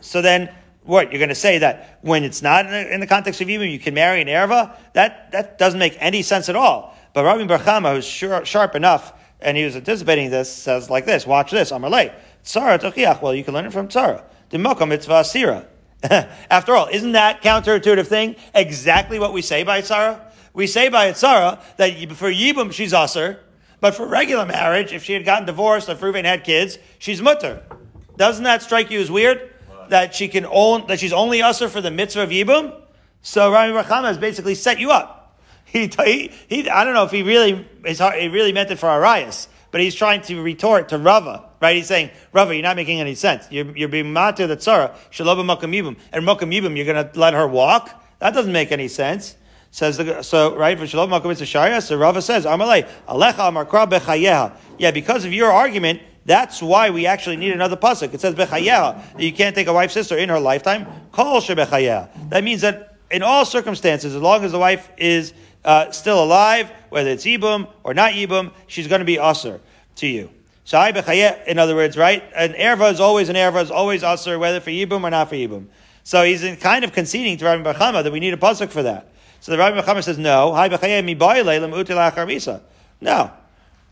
so 0.00 0.22
then 0.22 0.54
what 0.84 1.10
you're 1.10 1.18
going 1.18 1.28
to 1.28 1.34
say 1.34 1.58
that 1.58 1.98
when 2.02 2.22
it's 2.22 2.40
not 2.40 2.66
in 2.66 2.70
the, 2.70 2.94
in 2.94 3.00
the 3.00 3.06
context 3.08 3.40
of 3.40 3.48
yibum, 3.48 3.68
you 3.68 3.80
can 3.80 3.94
marry 3.94 4.22
an 4.22 4.28
erva? 4.28 4.76
That 4.92 5.32
that 5.32 5.58
doesn't 5.58 5.80
make 5.80 5.96
any 5.98 6.22
sense 6.22 6.48
at 6.48 6.54
all. 6.54 6.96
But 7.14 7.24
Rabbi 7.24 7.46
bar 7.46 7.58
Chama, 7.58 7.96
who's 7.96 8.06
sure, 8.06 8.44
sharp 8.44 8.76
enough, 8.76 9.12
and 9.40 9.56
he 9.56 9.64
was 9.64 9.74
anticipating 9.74 10.30
this, 10.30 10.48
says 10.52 10.88
like 10.88 11.04
this: 11.04 11.26
Watch 11.26 11.50
this. 11.50 11.72
Amalei 11.72 12.14
tzara 12.44 12.78
tochiach. 12.78 13.20
Well, 13.20 13.34
you 13.34 13.42
can 13.42 13.52
learn 13.52 13.66
it 13.66 13.72
from 13.72 13.88
tzara. 13.88 14.22
The 14.50 14.58
mitzvah 14.58 15.14
asira. 15.14 15.66
After 16.48 16.76
all, 16.76 16.86
isn't 16.92 17.12
that 17.12 17.42
counterintuitive 17.42 18.06
thing 18.06 18.36
exactly 18.54 19.18
what 19.18 19.32
we 19.32 19.42
say 19.42 19.64
by 19.64 19.80
Tzara? 19.80 20.20
We 20.52 20.66
say 20.66 20.90
by 20.90 21.10
Tzara 21.10 21.58
that 21.76 22.12
for 22.12 22.30
Yibum 22.30 22.70
she's 22.70 22.92
usher, 22.92 23.40
but 23.80 23.94
for 23.94 24.06
regular 24.06 24.46
marriage, 24.46 24.92
if 24.92 25.04
she 25.04 25.12
had 25.12 25.24
gotten 25.24 25.46
divorced 25.46 25.88
or 25.88 25.94
Fruvain 25.94 26.24
had 26.24 26.44
kids, 26.44 26.78
she's 26.98 27.20
mutter. 27.20 27.62
Doesn't 28.16 28.44
that 28.44 28.62
strike 28.62 28.90
you 28.90 29.00
as 29.00 29.10
weird? 29.10 29.52
That 29.88 30.14
she 30.14 30.28
can 30.28 30.46
own, 30.46 30.86
that 30.88 30.98
she's 30.98 31.12
only 31.12 31.42
usher 31.42 31.68
for 31.68 31.80
the 31.80 31.90
mitzvah 31.90 32.22
of 32.22 32.30
Yibum? 32.30 32.80
So 33.22 33.52
Rami 33.52 33.72
bar 33.72 33.84
Chama 33.84 34.04
has 34.04 34.18
basically 34.18 34.54
set 34.54 34.78
you 34.80 34.90
up. 34.90 35.14
He, 35.68 35.90
he, 36.04 36.32
he, 36.48 36.70
I 36.70 36.84
don't 36.84 36.94
know 36.94 37.02
if 37.02 37.10
he 37.10 37.22
really, 37.22 37.66
he 37.84 38.28
really 38.28 38.52
meant 38.52 38.70
it 38.70 38.76
for 38.76 38.86
Arayos, 38.86 39.48
but 39.72 39.80
he's 39.80 39.96
trying 39.96 40.22
to 40.22 40.40
retort 40.40 40.90
to 40.90 40.98
Rava 40.98 41.46
right? 41.60 41.76
He's 41.76 41.86
saying, 41.86 42.10
Rava, 42.32 42.54
you're 42.54 42.62
not 42.62 42.76
making 42.76 43.00
any 43.00 43.14
sense. 43.14 43.46
You're, 43.50 43.76
you're 43.76 43.88
being 43.88 44.06
matir 44.06 44.48
the 44.48 44.56
tzara, 44.56 44.94
shalom 45.10 45.46
makam 45.46 45.74
yibum. 45.74 45.96
And 46.12 46.24
makam 46.24 46.54
yibum, 46.54 46.76
you're 46.76 46.86
going 46.86 47.08
to 47.08 47.18
let 47.18 47.34
her 47.34 47.46
walk? 47.46 48.02
That 48.18 48.34
doesn't 48.34 48.52
make 48.52 48.72
any 48.72 48.88
sense. 48.88 49.36
Says 49.76 49.98
the, 49.98 50.22
so, 50.22 50.56
right, 50.56 50.88
sharia, 50.88 51.82
so 51.82 51.96
Rava 51.98 52.22
says, 52.22 52.46
alecha 52.46 53.48
amar 53.48 53.66
kra 53.66 53.86
bechayeha. 53.86 54.56
Yeah, 54.78 54.90
because 54.90 55.26
of 55.26 55.34
your 55.34 55.52
argument, 55.52 56.00
that's 56.24 56.62
why 56.62 56.88
we 56.88 57.04
actually 57.04 57.36
need 57.36 57.52
another 57.52 57.76
pasuk. 57.76 58.14
It 58.14 58.22
says 58.22 58.34
bechayeha, 58.34 59.12
that 59.12 59.22
you 59.22 59.34
can't 59.34 59.54
take 59.54 59.66
a 59.66 59.74
wife's 59.74 59.92
sister 59.92 60.16
in 60.16 60.30
her 60.30 60.40
lifetime. 60.40 60.86
Kol 61.12 61.42
shebechayeha. 61.42 62.30
That 62.30 62.42
means 62.42 62.62
that 62.62 62.96
in 63.10 63.22
all 63.22 63.44
circumstances, 63.44 64.14
as 64.14 64.22
long 64.22 64.44
as 64.44 64.52
the 64.52 64.58
wife 64.58 64.90
is 64.96 65.34
uh, 65.62 65.90
still 65.90 66.24
alive, 66.24 66.72
whether 66.88 67.10
it's 67.10 67.26
ibum 67.26 67.68
or 67.84 67.92
not 67.92 68.12
ibum, 68.12 68.52
she's 68.68 68.88
going 68.88 69.00
to 69.00 69.04
be 69.04 69.18
usher 69.18 69.60
to 69.96 70.06
you. 70.06 70.30
Shai 70.64 70.88
in 71.46 71.58
other 71.58 71.74
words, 71.74 71.98
right? 71.98 72.24
An 72.34 72.54
erva 72.54 72.90
is 72.90 72.98
always 72.98 73.28
an 73.28 73.36
erva, 73.36 73.62
is 73.62 73.70
always 73.70 74.02
usher, 74.02 74.38
whether 74.38 74.58
for 74.58 74.70
yibum 74.70 75.02
or 75.02 75.10
not 75.10 75.28
for 75.28 75.34
yibum. 75.34 75.66
So 76.02 76.24
he's 76.24 76.42
kind 76.60 76.82
of 76.82 76.94
conceding 76.94 77.36
to 77.36 77.44
Rabbi 77.44 77.62
bar 77.62 77.74
Chama 77.74 78.02
that 78.02 78.10
we 78.10 78.20
need 78.20 78.32
a 78.32 78.38
pasuk 78.38 78.70
for 78.70 78.82
that. 78.82 79.12
So 79.40 79.52
the 79.52 79.58
Rabbi 79.58 79.76
Muhammad 79.76 80.04
says, 80.04 80.18
no. 80.18 80.52
No. 83.00 83.30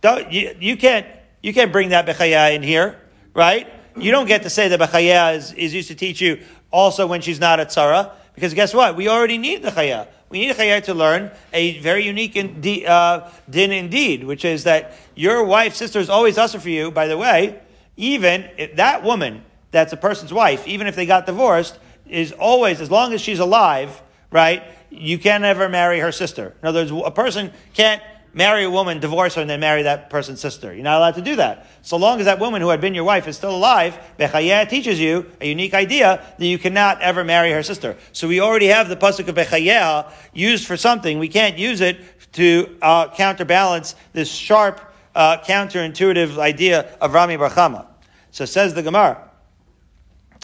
Don't, 0.01 0.33
you, 0.33 0.57
you 0.61 0.77
can't, 0.77 1.07
you 1.43 1.55
can't 1.55 1.73
bring 1.73 1.91
that 1.91 2.07
b'chayeh 2.07 2.55
in 2.55 2.63
here, 2.63 3.01
right? 3.35 3.69
You 3.97 4.11
don't 4.11 4.27
get 4.27 4.43
to 4.43 4.51
say 4.51 4.69
that 4.69 4.81
b'chayeh 4.81 5.37
is, 5.37 5.53
is 5.53 5.75
used 5.75 5.89
to 5.89 5.95
teach 5.95 6.21
you 6.21 6.41
also 6.71 7.07
when 7.07 7.21
she's 7.21 7.39
not 7.39 7.61
a 7.61 7.67
tzara, 7.67 8.11
because 8.35 8.53
guess 8.53 8.75
what? 8.75 8.97
We 8.97 9.09
already 9.09 9.39
need 9.39 9.63
the 9.63 9.71
chayah. 9.71 10.09
We 10.29 10.41
need 10.41 10.51
a 10.51 10.55
chayah 10.55 10.83
to 10.85 10.95
learn 10.95 11.31
a 11.53 11.79
very 11.79 12.05
unique 12.05 12.37
uh, 12.37 13.31
din 13.49 13.71
indeed, 13.71 14.25
which 14.25 14.45
is 14.45 14.65
that 14.65 14.99
your 15.15 15.45
wife's 15.45 15.77
sister 15.77 16.01
is 16.01 16.11
always 16.11 16.37
usher 16.37 16.59
for 16.59 16.69
you, 16.69 16.91
by 16.91 17.07
the 17.07 17.17
way, 17.17 17.61
even 17.97 18.51
if 18.59 18.75
that 18.77 19.05
woman 19.05 19.45
that's 19.71 19.93
a 19.93 19.97
person's 19.97 20.33
wife, 20.33 20.67
even 20.67 20.89
if 20.89 20.97
they 20.97 21.07
got 21.07 21.27
divorced, 21.27 21.79
is 22.09 22.33
always, 22.33 22.81
as 22.81 22.91
long 22.91 23.13
as 23.13 23.21
she's 23.21 23.39
alive, 23.39 24.03
right, 24.31 24.65
you 24.95 25.19
can't 25.19 25.45
ever 25.45 25.69
marry 25.69 26.01
her 26.01 26.13
sister. 26.13 26.55
In 26.63 26.69
other 26.69 26.81
words, 26.81 26.93
a 27.05 27.11
person 27.11 27.53
can't 27.75 28.03
marry 28.33 28.65
a 28.65 28.71
woman, 28.71 28.99
divorce 28.99 29.35
her, 29.37 29.41
and 29.41 29.49
then 29.49 29.61
marry 29.61 29.85
that 29.85 30.11
person's 30.11 30.41
sister. 30.41 30.75
You're 30.75 30.83
not 30.83 30.99
allowed 30.99 31.15
to 31.15 31.23
do 31.23 31.37
that. 31.37 31.67
So 31.83 31.97
long 31.97 32.19
as 32.19 32.27
that 32.27 32.41
woman 32.41 32.61
who 32.61 32.69
had 32.69 32.81
been 32.81 32.95
your 32.95 33.05
wife 33.05 33.29
is 33.29 33.37
still 33.37 33.55
alive, 33.55 33.97
Bechayah 34.19 34.69
teaches 34.69 34.99
you 34.99 35.31
a 35.41 35.49
unique 35.49 35.73
idea 35.73 36.25
that 36.39 36.47
you 36.47 36.59
cannot 36.59 37.01
ever 37.01 37.23
marry 37.25 37.53
her 37.53 37.63
sister. 37.63 37.97
So 38.13 38.27
we 38.27 38.41
already 38.41 38.67
have 38.67 38.89
the 38.89 38.97
pasuk 38.97 39.29
of 39.29 39.37
Bechayah 39.37 40.13
used 40.33 40.67
for 40.67 40.77
something. 40.77 41.19
We 41.19 41.29
can't 41.29 41.59
use 41.59 41.81
it 41.81 42.01
to 42.33 42.77
uh, 42.83 43.09
counterbalance 43.15 43.95
this 44.13 44.31
sharp, 44.31 44.81
uh, 45.15 45.39
counterintuitive 45.39 46.39
idea 46.39 46.97
of 47.01 47.15
Rami 47.15 47.37
bar 47.37 47.51
Chama. 47.51 47.87
So 48.33 48.45
says 48.45 48.75
the 48.75 48.83
Gemara. 48.83 49.31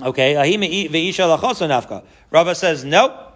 Okay, 0.00 0.34
Ahime 0.34 0.88
ve'isha 0.88 1.36
lachosu 1.36 1.68
nafka. 1.68 2.04
Rava 2.30 2.54
says, 2.54 2.84
nope. 2.84 3.29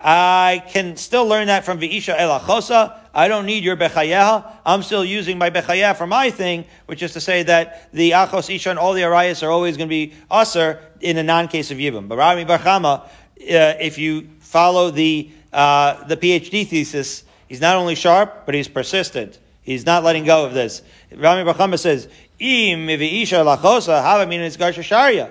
I 0.00 0.64
can 0.68 0.96
still 0.96 1.26
learn 1.26 1.48
that 1.48 1.64
from 1.64 1.78
V'isha 1.78 2.16
elachosa. 2.16 2.96
I 3.12 3.28
don't 3.28 3.44
need 3.44 3.64
your 3.64 3.76
bechayeha. 3.76 4.50
I'm 4.64 4.82
still 4.82 5.04
using 5.04 5.36
my 5.36 5.50
bechayeha 5.50 5.96
for 5.96 6.06
my 6.06 6.30
thing, 6.30 6.64
which 6.86 7.02
is 7.02 7.12
to 7.12 7.20
say 7.20 7.42
that 7.42 7.92
the 7.92 8.12
achos 8.12 8.54
isha 8.54 8.70
and 8.70 8.78
all 8.78 8.94
the 8.94 9.02
arayos 9.02 9.42
are 9.42 9.50
always 9.50 9.76
going 9.76 9.88
to 9.88 9.90
be 9.90 10.14
aser 10.32 10.80
in 11.00 11.18
a 11.18 11.22
non-case 11.22 11.70
of 11.70 11.76
yibum. 11.76 12.08
But 12.08 12.16
Rami 12.16 12.44
bar 12.44 12.58
Chama, 12.58 13.00
uh, 13.02 13.08
if 13.38 13.98
you 13.98 14.28
follow 14.40 14.90
the 14.90 15.30
uh, 15.52 16.04
the 16.04 16.16
PhD 16.16 16.66
thesis, 16.66 17.24
he's 17.48 17.60
not 17.60 17.76
only 17.76 17.94
sharp, 17.94 18.46
but 18.46 18.54
he's 18.54 18.68
persistent. 18.68 19.38
He's 19.62 19.84
not 19.84 20.02
letting 20.02 20.24
go 20.24 20.46
of 20.46 20.54
this. 20.54 20.80
Rami 21.14 21.44
bar 21.44 21.54
Chama 21.54 21.78
says, 21.78 22.08
"Im 22.38 22.86
v'isha 22.86 23.44
elachosa 23.44 24.00
hava 24.00 24.26
min 24.26 24.40
garsha 24.52 24.82
sharia." 24.82 25.30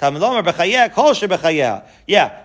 Yeah, 0.00 0.12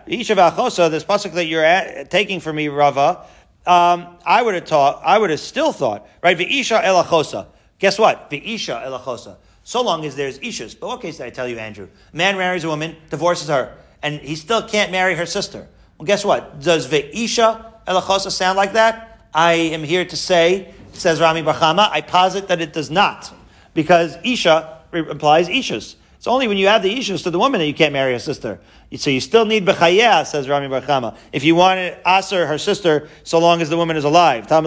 Isha 0.08 0.36
v'achosa, 0.36 0.90
this 0.90 1.04
pasuk 1.04 1.34
that 1.34 1.46
you're 1.46 1.64
at, 1.64 2.10
taking 2.10 2.40
for 2.40 2.52
me, 2.52 2.68
Rava, 2.68 3.26
um, 3.66 4.18
I 4.26 4.42
would 4.42 4.56
have 4.56 4.66
taught, 4.66 5.02
I 5.06 5.18
would 5.18 5.30
have 5.30 5.40
still 5.40 5.72
thought, 5.72 6.08
right? 6.24 6.38
V'isha 6.38 6.84
elachosa. 6.84 7.46
Guess 7.80 8.00
what? 8.00 8.30
V'isha 8.30 8.84
elachosa. 8.86 9.38
So 9.64 9.82
long 9.82 10.04
as 10.04 10.16
there's 10.16 10.40
ishas. 10.40 10.78
But 10.78 10.88
what 10.88 11.02
case 11.02 11.18
did 11.18 11.28
I 11.28 11.30
tell 11.30 11.48
you, 11.48 11.58
Andrew? 11.58 11.88
Man 12.12 12.38
marries 12.38 12.64
a 12.64 12.68
woman, 12.68 12.98
divorces 13.10 13.48
her, 13.48 13.78
and 14.02 14.20
he 14.20 14.36
still 14.36 14.68
can't 14.68 14.92
marry 14.92 15.16
her 15.16 15.26
sister. 15.26 15.68
Well, 15.98 16.06
guess 16.06 16.26
what? 16.26 16.60
Does 16.60 16.88
v'isha 16.88 17.74
elachosa 17.86 18.32
sound 18.32 18.58
like 18.58 18.74
that? 18.74 19.28
I 19.34 19.54
am 19.54 19.84
here 19.84 20.06
to 20.06 20.18
say, 20.18 20.74
says 20.94 21.22
Rami 21.22 21.42
bar 21.44 21.54
Chama, 21.54 21.90
I 21.90 22.02
posit 22.02 22.48
that 22.50 22.62
it 22.62 22.74
does 22.74 22.92
not. 22.92 23.32
Because 23.74 24.18
isha 24.24 24.80
implies 24.92 25.48
ishas. 25.48 25.96
It's 26.24 26.28
only 26.30 26.48
when 26.48 26.56
you 26.56 26.68
have 26.68 26.82
the 26.82 26.98
issues 26.98 27.24
to 27.24 27.32
the 27.32 27.38
woman 27.38 27.60
that 27.60 27.68
you 27.68 27.74
can't 27.74 27.92
marry 27.92 28.14
a 28.14 28.20
sister. 28.20 28.58
So 28.96 29.10
you 29.10 29.20
still 29.20 29.44
need 29.44 29.66
bechayah, 29.66 30.26
says 30.26 30.48
Rami 30.48 30.70
bar 30.70 30.80
Chama. 30.80 31.18
If 31.34 31.44
you 31.44 31.54
want 31.54 31.80
to 31.80 32.00
aser 32.10 32.48
her 32.48 32.58
sister, 32.58 33.10
so 33.26 33.40
long 33.40 33.62
as 33.62 33.70
the 33.70 33.76
woman 33.76 33.98
is 33.98 34.06
alive. 34.06 34.48
There 34.48 34.64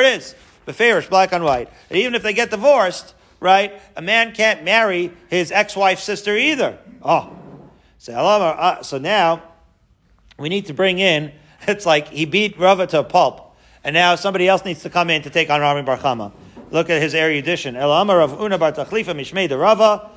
it 0.00 0.16
is. 0.16 0.34
Beferish, 0.66 1.10
black 1.10 1.34
on 1.34 1.42
white. 1.42 1.68
And 1.90 1.98
even 1.98 2.14
if 2.14 2.22
they 2.22 2.32
get 2.32 2.48
divorced, 2.48 3.14
right, 3.40 3.78
a 3.94 4.00
man 4.00 4.32
can't 4.32 4.64
marry 4.64 5.12
his 5.28 5.52
ex-wife's 5.52 6.02
sister 6.02 6.34
either. 6.34 6.78
Oh. 7.02 7.36
So, 7.98 8.14
uh, 8.14 8.82
so 8.84 8.96
now, 8.96 9.42
we 10.38 10.48
need 10.48 10.64
to 10.68 10.72
bring 10.72 10.98
in, 10.98 11.30
it's 11.68 11.84
like 11.84 12.08
he 12.08 12.24
beat 12.24 12.58
Rava 12.58 12.86
to 12.86 13.00
a 13.00 13.04
pulp. 13.04 13.54
And 13.84 13.92
now 13.92 14.14
somebody 14.14 14.48
else 14.48 14.64
needs 14.64 14.80
to 14.84 14.88
come 14.88 15.10
in 15.10 15.20
to 15.24 15.30
take 15.30 15.50
on 15.50 15.60
Rami 15.60 15.82
bar 15.82 15.98
Chama. 15.98 16.32
Look 16.70 16.90
at 16.90 17.00
his 17.00 17.14
erudition. 17.14 17.76
El 17.76 17.92
Amar 17.92 18.20
of 18.20 18.40
Una 18.40 18.58
Bar 18.58 18.72
Tachlifa 18.72 19.14
Mishmei 19.14 19.48
de 19.48 19.56
Rava. 19.56 20.10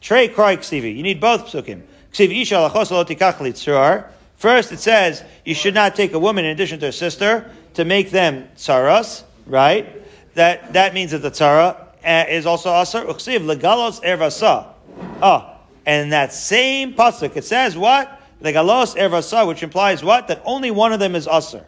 Trey 0.00 0.28
Kroy 0.28 0.56
Ksivi. 0.56 0.96
You 0.96 1.02
need 1.02 1.20
both 1.20 1.46
psukim. 1.46 1.82
Ksiv 2.12 2.40
Isha 2.40 2.54
Lachos 2.54 3.06
Tikach 3.06 4.04
First, 4.36 4.72
it 4.72 4.80
says 4.80 5.22
you 5.44 5.54
should 5.54 5.74
not 5.74 5.94
take 5.94 6.14
a 6.14 6.18
woman 6.18 6.46
in 6.46 6.52
addition 6.52 6.80
to 6.80 6.86
her 6.86 6.92
sister 6.92 7.50
to 7.74 7.84
make 7.84 8.10
them 8.10 8.48
tsaras, 8.56 9.22
right? 9.46 9.86
That 10.34 10.72
that 10.72 10.94
means 10.94 11.10
that 11.10 11.18
the 11.18 11.30
tzara 11.30 11.76
uh, 12.02 12.24
is 12.28 12.46
also 12.46 12.72
asar. 12.72 13.04
Uksiv 13.04 13.40
legalos 13.40 14.02
ervasa. 14.02 14.68
Oh, 15.20 15.56
and 15.84 16.12
that 16.12 16.32
same 16.32 16.94
pasuk 16.94 17.36
it 17.36 17.44
says 17.44 17.76
what 17.76 18.20
legalos 18.42 18.96
ervasa, 18.96 19.46
which 19.46 19.62
implies 19.62 20.02
what 20.02 20.28
that 20.28 20.40
only 20.46 20.70
one 20.70 20.94
of 20.94 21.00
them 21.00 21.14
is 21.14 21.28
asar. 21.30 21.66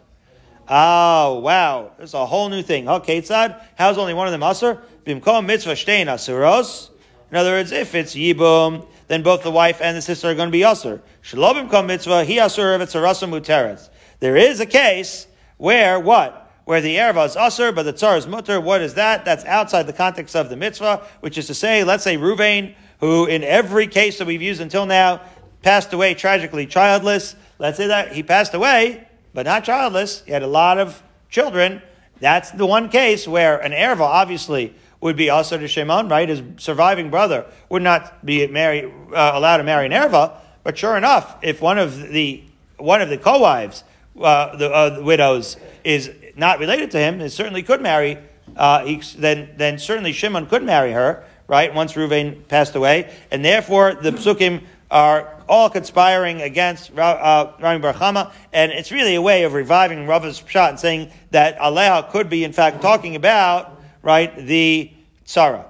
Oh, 0.67 1.39
wow. 1.39 1.91
There's 1.97 2.13
a 2.13 2.25
whole 2.25 2.49
new 2.49 2.61
thing. 2.61 2.87
Okay, 2.87 3.21
Tzad, 3.21 3.61
how's 3.75 3.97
only 3.97 4.13
one 4.13 4.27
of 4.27 4.31
them 4.31 4.41
asur? 4.41 4.81
Bimkom 5.05 5.45
mitzvah 5.45 5.73
shtein 5.73 6.05
asuros. 6.05 6.89
In 7.31 7.37
other 7.37 7.51
words, 7.51 7.71
if 7.71 7.95
it's 7.95 8.15
yibum, 8.15 8.87
then 9.07 9.23
both 9.23 9.43
the 9.43 9.51
wife 9.51 9.81
and 9.81 9.97
the 9.97 10.01
sister 10.01 10.29
are 10.29 10.35
going 10.35 10.47
to 10.47 10.51
be 10.51 10.61
asur. 10.61 11.01
Shalom 11.21 11.67
bimkom 11.67 11.87
mitzvah, 11.87 12.23
he 12.23 12.37
asur 12.37 12.75
if 12.75 12.81
it's 12.81 12.93
muteres. 12.95 13.89
There 14.19 14.37
is 14.37 14.61
a 14.61 14.65
case 14.65 15.27
where 15.57 15.99
what? 15.99 16.39
Where 16.63 16.79
the 16.79 16.95
erva 16.95 17.25
is 17.25 17.35
asur, 17.35 17.75
but 17.75 17.83
the 17.83 17.91
tzar 17.91 18.17
is 18.17 18.25
mutter. 18.25 18.61
What 18.61 18.81
is 18.81 18.93
that? 18.93 19.25
That's 19.25 19.43
outside 19.43 19.83
the 19.83 19.93
context 19.93 20.33
of 20.33 20.49
the 20.49 20.55
mitzvah, 20.55 21.05
which 21.19 21.37
is 21.37 21.47
to 21.47 21.53
say, 21.53 21.83
let's 21.83 22.05
say 22.05 22.15
Ruvain, 22.15 22.75
who 23.01 23.25
in 23.25 23.43
every 23.43 23.87
case 23.87 24.17
that 24.19 24.27
we've 24.27 24.41
used 24.41 24.61
until 24.61 24.85
now, 24.85 25.19
passed 25.61 25.91
away 25.91 26.13
tragically 26.13 26.65
childless. 26.65 27.35
Let's 27.59 27.75
say 27.75 27.87
that 27.87 28.13
he 28.13 28.23
passed 28.23 28.53
away 28.53 29.07
but 29.33 29.45
not 29.45 29.63
childless. 29.63 30.23
He 30.25 30.31
had 30.31 30.43
a 30.43 30.47
lot 30.47 30.77
of 30.77 31.01
children. 31.29 31.81
That's 32.19 32.51
the 32.51 32.65
one 32.65 32.89
case 32.89 33.27
where 33.27 33.57
an 33.57 33.71
erva 33.71 34.01
obviously 34.01 34.75
would 35.01 35.15
be 35.17 35.29
also 35.29 35.57
to 35.57 35.67
Shimon, 35.67 36.07
right? 36.07 36.29
His 36.29 36.41
surviving 36.57 37.09
brother 37.09 37.45
would 37.69 37.81
not 37.81 38.25
be 38.25 38.47
married, 38.47 38.85
uh, 39.13 39.31
allowed 39.33 39.57
to 39.57 39.63
marry 39.63 39.85
an 39.85 39.91
erva. 39.91 40.37
But 40.63 40.77
sure 40.77 40.95
enough, 40.95 41.37
if 41.41 41.61
one 41.61 41.77
of 41.77 42.09
the 42.09 42.43
one 42.77 43.01
of 43.01 43.09
the 43.09 43.17
co-wives, 43.17 43.83
uh, 44.19 44.55
the, 44.55 44.69
uh, 44.71 44.89
the, 44.97 45.03
widows, 45.03 45.57
is 45.83 46.11
not 46.35 46.59
related 46.59 46.91
to 46.91 46.97
him, 46.97 47.21
and 47.21 47.31
certainly 47.31 47.63
could 47.63 47.81
marry, 47.81 48.17
uh, 48.55 48.85
he, 48.85 49.01
then 49.17 49.49
then 49.57 49.77
certainly 49.77 50.13
Shimon 50.13 50.47
could 50.47 50.63
marry 50.63 50.93
her, 50.93 51.25
right? 51.47 51.73
Once 51.73 51.93
Ruvain 51.93 52.47
passed 52.47 52.75
away, 52.75 53.13
and 53.29 53.43
therefore 53.43 53.95
the 53.95 54.11
psukim 54.11 54.63
are 54.89 55.32
all 55.47 55.69
conspiring 55.69 56.41
against 56.41 56.97
uh, 56.97 57.53
Rami 57.59 57.79
bar 57.79 57.93
Chama, 57.93 58.31
and 58.51 58.71
it's 58.71 58.91
really 58.91 59.15
a 59.15 59.21
way 59.21 59.43
of 59.43 59.53
reviving 59.53 60.07
Rava's 60.07 60.43
shot 60.47 60.71
and 60.71 60.79
saying 60.79 61.11
that 61.31 61.57
Aleha 61.59 62.09
could 62.11 62.29
be, 62.29 62.43
in 62.43 62.53
fact, 62.53 62.81
talking 62.81 63.15
about, 63.15 63.81
right, 64.01 64.35
the 64.35 64.91
Tzara. 65.25 65.65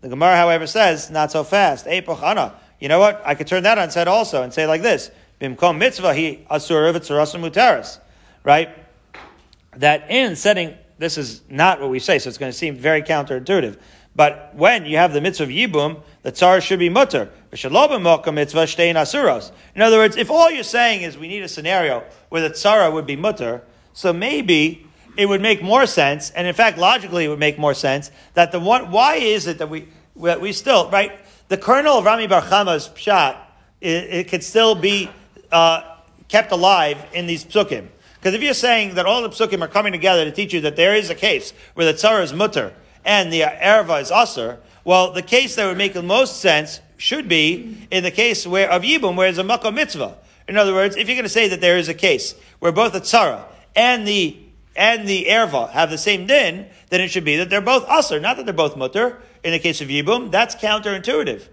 The 0.00 0.08
Gemara, 0.08 0.36
however, 0.36 0.66
says, 0.66 1.10
not 1.10 1.32
so 1.32 1.42
fast. 1.44 1.86
Epochana. 1.86 2.52
You 2.80 2.88
know 2.88 2.98
what? 2.98 3.22
I 3.24 3.34
could 3.34 3.46
turn 3.46 3.62
that 3.62 3.78
on 3.78 3.84
its 3.84 3.94
head 3.94 4.08
also 4.08 4.42
and 4.42 4.52
say 4.52 4.66
like 4.66 4.82
this. 4.82 5.10
Bimkom 5.40 5.78
mitzvah 5.78 6.14
he 6.14 6.46
asur 6.50 6.92
mutaris. 6.92 7.98
Right? 8.44 8.70
That 9.76 10.10
in 10.10 10.36
setting, 10.36 10.74
this 10.98 11.18
is 11.18 11.42
not 11.48 11.80
what 11.80 11.90
we 11.90 11.98
say, 11.98 12.18
so 12.18 12.28
it's 12.28 12.38
going 12.38 12.52
to 12.52 12.56
seem 12.56 12.76
very 12.76 13.02
counterintuitive. 13.02 13.78
But 14.14 14.54
when 14.54 14.86
you 14.86 14.96
have 14.96 15.12
the 15.12 15.20
mitzvah 15.20 15.44
of 15.44 15.50
Yibum, 15.50 16.02
the 16.22 16.32
tzara 16.32 16.62
should 16.62 16.78
be 16.78 16.88
mutter. 16.88 17.30
In 17.64 17.76
other 19.82 19.98
words, 19.98 20.16
if 20.16 20.30
all 20.30 20.50
you're 20.50 20.62
saying 20.62 21.02
is 21.02 21.18
we 21.18 21.28
need 21.28 21.42
a 21.42 21.48
scenario 21.48 22.04
where 22.28 22.42
the 22.42 22.50
tzara 22.50 22.92
would 22.92 23.06
be 23.06 23.16
mutter, 23.16 23.62
so 23.92 24.12
maybe 24.12 24.86
it 25.16 25.26
would 25.26 25.40
make 25.40 25.62
more 25.62 25.86
sense, 25.86 26.30
and 26.30 26.46
in 26.46 26.54
fact, 26.54 26.78
logically, 26.78 27.24
it 27.24 27.28
would 27.28 27.38
make 27.38 27.58
more 27.58 27.74
sense 27.74 28.10
that 28.34 28.52
the 28.52 28.60
one. 28.60 28.90
Why 28.90 29.16
is 29.16 29.46
it 29.46 29.58
that 29.58 29.70
we 29.70 29.88
we 30.14 30.52
still 30.52 30.90
right? 30.90 31.12
The 31.48 31.56
kernel 31.56 31.98
of 31.98 32.04
Rami 32.04 32.26
Bar 32.26 32.42
Chama's 32.42 32.88
pshat 32.88 33.38
it, 33.80 34.04
it 34.10 34.28
could 34.28 34.42
still 34.42 34.74
be 34.74 35.08
uh, 35.52 35.82
kept 36.28 36.52
alive 36.52 37.04
in 37.12 37.26
these 37.26 37.44
psukim. 37.44 37.88
Because 38.14 38.34
if 38.34 38.42
you're 38.42 38.54
saying 38.54 38.94
that 38.94 39.06
all 39.06 39.22
the 39.22 39.28
psukim 39.28 39.62
are 39.62 39.68
coming 39.68 39.92
together 39.92 40.24
to 40.24 40.32
teach 40.32 40.52
you 40.52 40.62
that 40.62 40.76
there 40.76 40.94
is 40.94 41.10
a 41.10 41.14
case 41.14 41.52
where 41.74 41.86
the 41.86 41.96
tzara 41.96 42.22
is 42.22 42.32
mutter 42.32 42.72
and 43.04 43.32
the 43.32 43.42
erva 43.42 44.00
is 44.02 44.10
aser, 44.10 44.58
well, 44.84 45.12
the 45.12 45.22
case 45.22 45.54
that 45.56 45.66
would 45.66 45.78
make 45.78 45.94
the 45.94 46.02
most 46.02 46.40
sense 46.40 46.80
should 46.96 47.28
be 47.28 47.86
in 47.90 48.02
the 48.02 48.10
case 48.10 48.46
where 48.46 48.70
of 48.70 48.82
Yibum, 48.82 49.16
where 49.16 49.28
it's 49.28 49.38
a 49.38 49.44
makkah 49.44 49.72
mitzvah. 49.72 50.16
In 50.48 50.56
other 50.56 50.72
words, 50.72 50.96
if 50.96 51.08
you're 51.08 51.16
going 51.16 51.24
to 51.24 51.28
say 51.28 51.48
that 51.48 51.60
there 51.60 51.78
is 51.78 51.88
a 51.88 51.94
case 51.94 52.34
where 52.60 52.72
both 52.72 52.92
the 52.92 53.00
tzara 53.00 53.44
and 53.74 54.06
the 54.06 54.36
and 54.76 55.08
the 55.08 55.26
erva 55.28 55.70
have 55.70 55.90
the 55.90 55.98
same 55.98 56.26
din, 56.26 56.66
then 56.90 57.00
it 57.00 57.10
should 57.10 57.24
be 57.24 57.36
that 57.36 57.48
they're 57.50 57.62
both 57.62 57.88
aser, 57.88 58.20
not 58.20 58.36
that 58.36 58.44
they're 58.44 58.54
both 58.54 58.76
mutter. 58.76 59.18
In 59.42 59.52
the 59.52 59.58
case 59.58 59.80
of 59.80 59.88
Yibum, 59.88 60.30
that's 60.30 60.54
counterintuitive. 60.56 61.48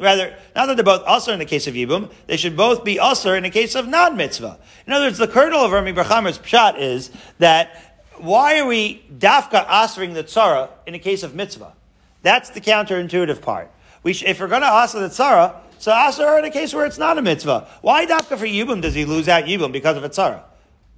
Rather, 0.00 0.34
not 0.56 0.66
that 0.66 0.76
they're 0.76 0.84
both 0.84 1.02
usher 1.06 1.32
in 1.32 1.38
the 1.38 1.44
case 1.44 1.66
of 1.66 1.74
Yibum, 1.74 2.10
they 2.26 2.36
should 2.36 2.56
both 2.56 2.84
be 2.84 2.98
usher 2.98 3.36
in 3.36 3.44
the 3.44 3.50
case 3.50 3.74
of 3.74 3.86
non-mitzvah. 3.86 4.58
In 4.86 4.92
other 4.92 5.06
words, 5.06 5.18
the 5.18 5.28
kernel 5.28 5.60
of 5.60 5.70
Rami 5.70 5.92
bar 5.92 6.04
Chama's 6.04 6.38
pshat 6.38 6.80
is 6.80 7.10
that 7.38 7.94
why 8.16 8.58
are 8.58 8.66
we 8.66 9.04
dafka 9.16 9.66
asering 9.66 10.14
the 10.14 10.24
tzara 10.24 10.70
in 10.86 10.94
the 10.94 10.98
case 10.98 11.22
of 11.22 11.34
mitzvah? 11.34 11.74
That's 12.22 12.50
the 12.50 12.60
counterintuitive 12.60 13.40
part. 13.40 13.70
We 14.04 14.12
sh- 14.12 14.22
if 14.24 14.38
we're 14.38 14.46
going 14.46 14.62
to 14.62 14.68
aser 14.84 15.00
the 15.00 15.08
tzara, 15.08 15.56
so 15.78 15.92
aser 15.92 16.38
in 16.38 16.44
a 16.44 16.50
case 16.50 16.72
where 16.72 16.86
it's 16.86 16.98
not 16.98 17.18
a 17.18 17.22
mitzvah. 17.22 17.66
Why 17.80 18.06
dafka 18.06 18.38
for 18.38 18.46
Yibum 18.46 18.80
does 18.80 18.94
he 18.94 19.04
lose 19.04 19.28
out 19.28 19.44
Yibum 19.44 19.72
because 19.72 19.96
of 19.96 20.04
a 20.04 20.08
tzara? 20.08 20.44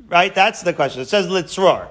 Right? 0.06 0.34
That's 0.34 0.62
the 0.62 0.74
question. 0.74 1.00
It 1.00 1.08
says 1.08 1.26
litzror. 1.26 1.88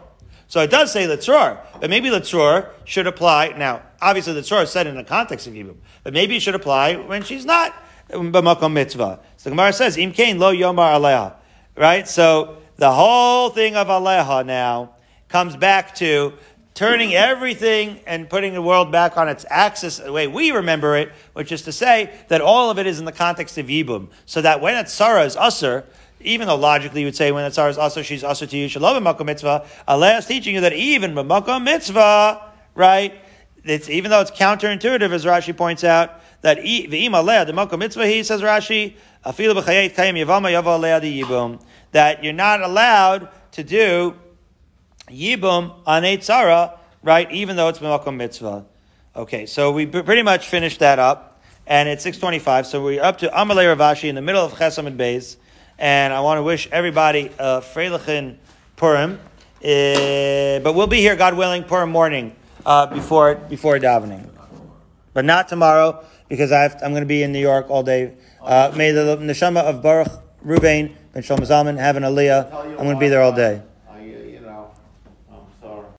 So 0.48 0.62
it 0.62 0.70
does 0.70 0.92
say 0.92 1.08
litzror, 1.08 1.60
but 1.82 1.90
maybe 1.90 2.10
litzror 2.10 2.70
should 2.84 3.08
apply. 3.08 3.56
Now, 3.58 3.82
obviously 4.00 4.34
litzror 4.34 4.64
is 4.64 4.70
said 4.70 4.86
in 4.86 4.96
the 4.96 5.04
context 5.04 5.48
of 5.48 5.54
Yibum, 5.54 5.78
but 6.04 6.14
maybe 6.14 6.36
it 6.36 6.42
should 6.42 6.56
apply 6.56 6.96
when 6.98 7.24
she's 7.24 7.46
not 7.46 7.74
b'makom 8.10 8.74
mitzvah. 8.74 9.20
So 9.38 9.50
the 9.50 9.56
Gemara 9.56 9.74
says, 9.74 9.98
im 9.98 10.12
kain 10.12 10.38
lo 10.38 10.54
yomar 10.54 10.94
aleha. 11.00 11.36
Right? 11.76 12.08
So 12.08 12.58
the 12.76 12.92
whole 12.92 13.50
thing 13.50 13.76
of 13.76 13.88
aleha 13.88 14.46
now 14.46 14.92
comes 15.30 15.56
back 15.56 15.96
to 15.96 16.34
turning 16.76 17.16
everything 17.16 18.00
and 18.06 18.30
putting 18.30 18.54
the 18.54 18.62
world 18.62 18.92
back 18.92 19.18
on 19.18 19.28
its 19.28 19.46
axis 19.50 19.98
the 19.98 20.12
way 20.12 20.28
we 20.28 20.52
remember 20.52 20.96
it, 20.96 21.12
which 21.34 21.52
is 21.52 21.64
to 21.64 21.72
say 21.72 22.14
that 22.28 22.42
all 22.42 22.70
of 22.70 22.78
it 22.78 22.86
is 22.86 23.00
in 23.00 23.06
the 23.06 23.12
context 23.12 23.58
of 23.58 23.68
Yibum. 23.68 24.10
So 24.26 24.42
that 24.42 24.62
when 24.62 24.76
it's 24.76 24.96
Tzara 24.96 25.26
is 25.26 25.36
Usr, 25.36 25.86
even 26.20 26.48
though 26.48 26.56
logically 26.56 27.02
you 27.02 27.08
would 27.08 27.16
say 27.16 27.32
when 27.32 27.46
it's 27.46 27.58
Tzara 27.58 27.72
is 27.72 27.78
Usr, 27.78 28.04
she's 28.04 28.24
Usr 28.24 28.48
to 28.48 28.58
you, 28.58 28.68
Shalom 28.68 29.04
Makom 29.04 29.26
Mitzvah, 29.26 29.66
Allah 29.88 30.18
is 30.18 30.26
teaching 30.26 30.54
you 30.54 30.62
that 30.62 30.74
even 30.74 31.16
Makom 31.16 31.64
Mitzvah, 31.64 32.52
right? 32.76 33.14
It's, 33.64 33.90
even 33.90 34.12
though 34.12 34.22
it's 34.22 34.32
counterintuitive, 34.32 35.12
as 35.12 35.26
Rashi 35.26 35.56
points 35.56 35.84
out, 35.84 36.22
that 36.42 36.58
the 36.58 37.08
makom 37.10 37.80
mitzvah 37.80 38.06
he 38.06 38.22
says 38.22 38.42
Rashi 38.44 38.96
afilu 39.26 39.60
b'chayet 39.60 39.96
kayim 39.96 40.24
yavama 40.24 40.52
yava 40.52 40.78
aleh 40.78 41.24
yibum 41.24 41.60
that 41.92 42.24
you're 42.24 42.34
not 42.34 42.62
allowed 42.62 43.30
to 43.54 43.64
do 43.64 44.14
Yibum 45.10 45.74
on 45.86 46.04
Eitzara, 46.04 46.78
right, 47.04 47.32
even 47.32 47.56
though 47.56 47.70
it's 47.70 47.80
Makom 47.80 48.16
Mitzvah. 48.16 48.66
Okay, 49.16 49.46
so 49.46 49.72
we 49.72 49.86
pretty 49.86 50.24
much 50.24 50.48
finished 50.48 50.80
that 50.80 51.00
up, 51.00 51.42
and 51.68 51.88
it's 51.88 52.04
625, 52.04 52.68
so 52.68 52.84
we're 52.84 53.02
up 53.02 53.20
to 53.20 53.28
Amalei 53.30 53.68
Rav 53.68 53.78
Ashi 53.78 54.10
in 54.10 54.16
the 54.16 54.22
middle 54.22 54.44
of 54.44 54.54
Chesam 54.54 54.88
and 54.88 55.00
Beis, 55.00 55.38
and 55.78 56.14
I 56.14 56.22
want 56.22 56.40
to 56.40 56.44
wish 56.44 56.68
everybody 56.72 57.32
a 57.40 57.62
Freilichen 57.62 58.38
Purim, 58.76 59.14
uh, 59.14 60.60
but 60.60 60.74
we'll 60.74 60.88
be 60.88 61.00
here, 61.00 61.16
God 61.16 61.36
willing, 61.36 61.64
Purim 61.64 61.92
morning, 61.92 62.36
uh, 62.66 62.88
before, 62.88 63.36
before 63.36 63.78
davening. 63.78 64.28
But 65.14 65.26
not 65.26 65.48
tomorrow, 65.48 66.04
because 66.28 66.52
I 66.52 66.66
am 66.66 66.92
going 66.92 67.04
to 67.04 67.06
be 67.06 67.24
in 67.24 67.32
New 67.32 67.40
York 67.40 67.70
all 67.70 67.84
day. 67.84 68.14
Uh, 68.42 68.72
may 68.76 68.92
the 68.92 69.18
neshama 69.18 69.62
of 69.62 69.82
Baruch 69.82 70.12
Ruvain 70.46 70.94
Ben 71.14 71.24
Shlomo 71.24 71.48
Zalman 71.48 71.80
have 71.80 71.96
an 71.96 72.04
aliyah. 72.04 72.54
I'm 72.54 72.76
going 72.76 72.96
to 72.96 73.00
be 73.00 73.08
there 73.08 73.22
all 73.22 73.32
day. 73.32 73.62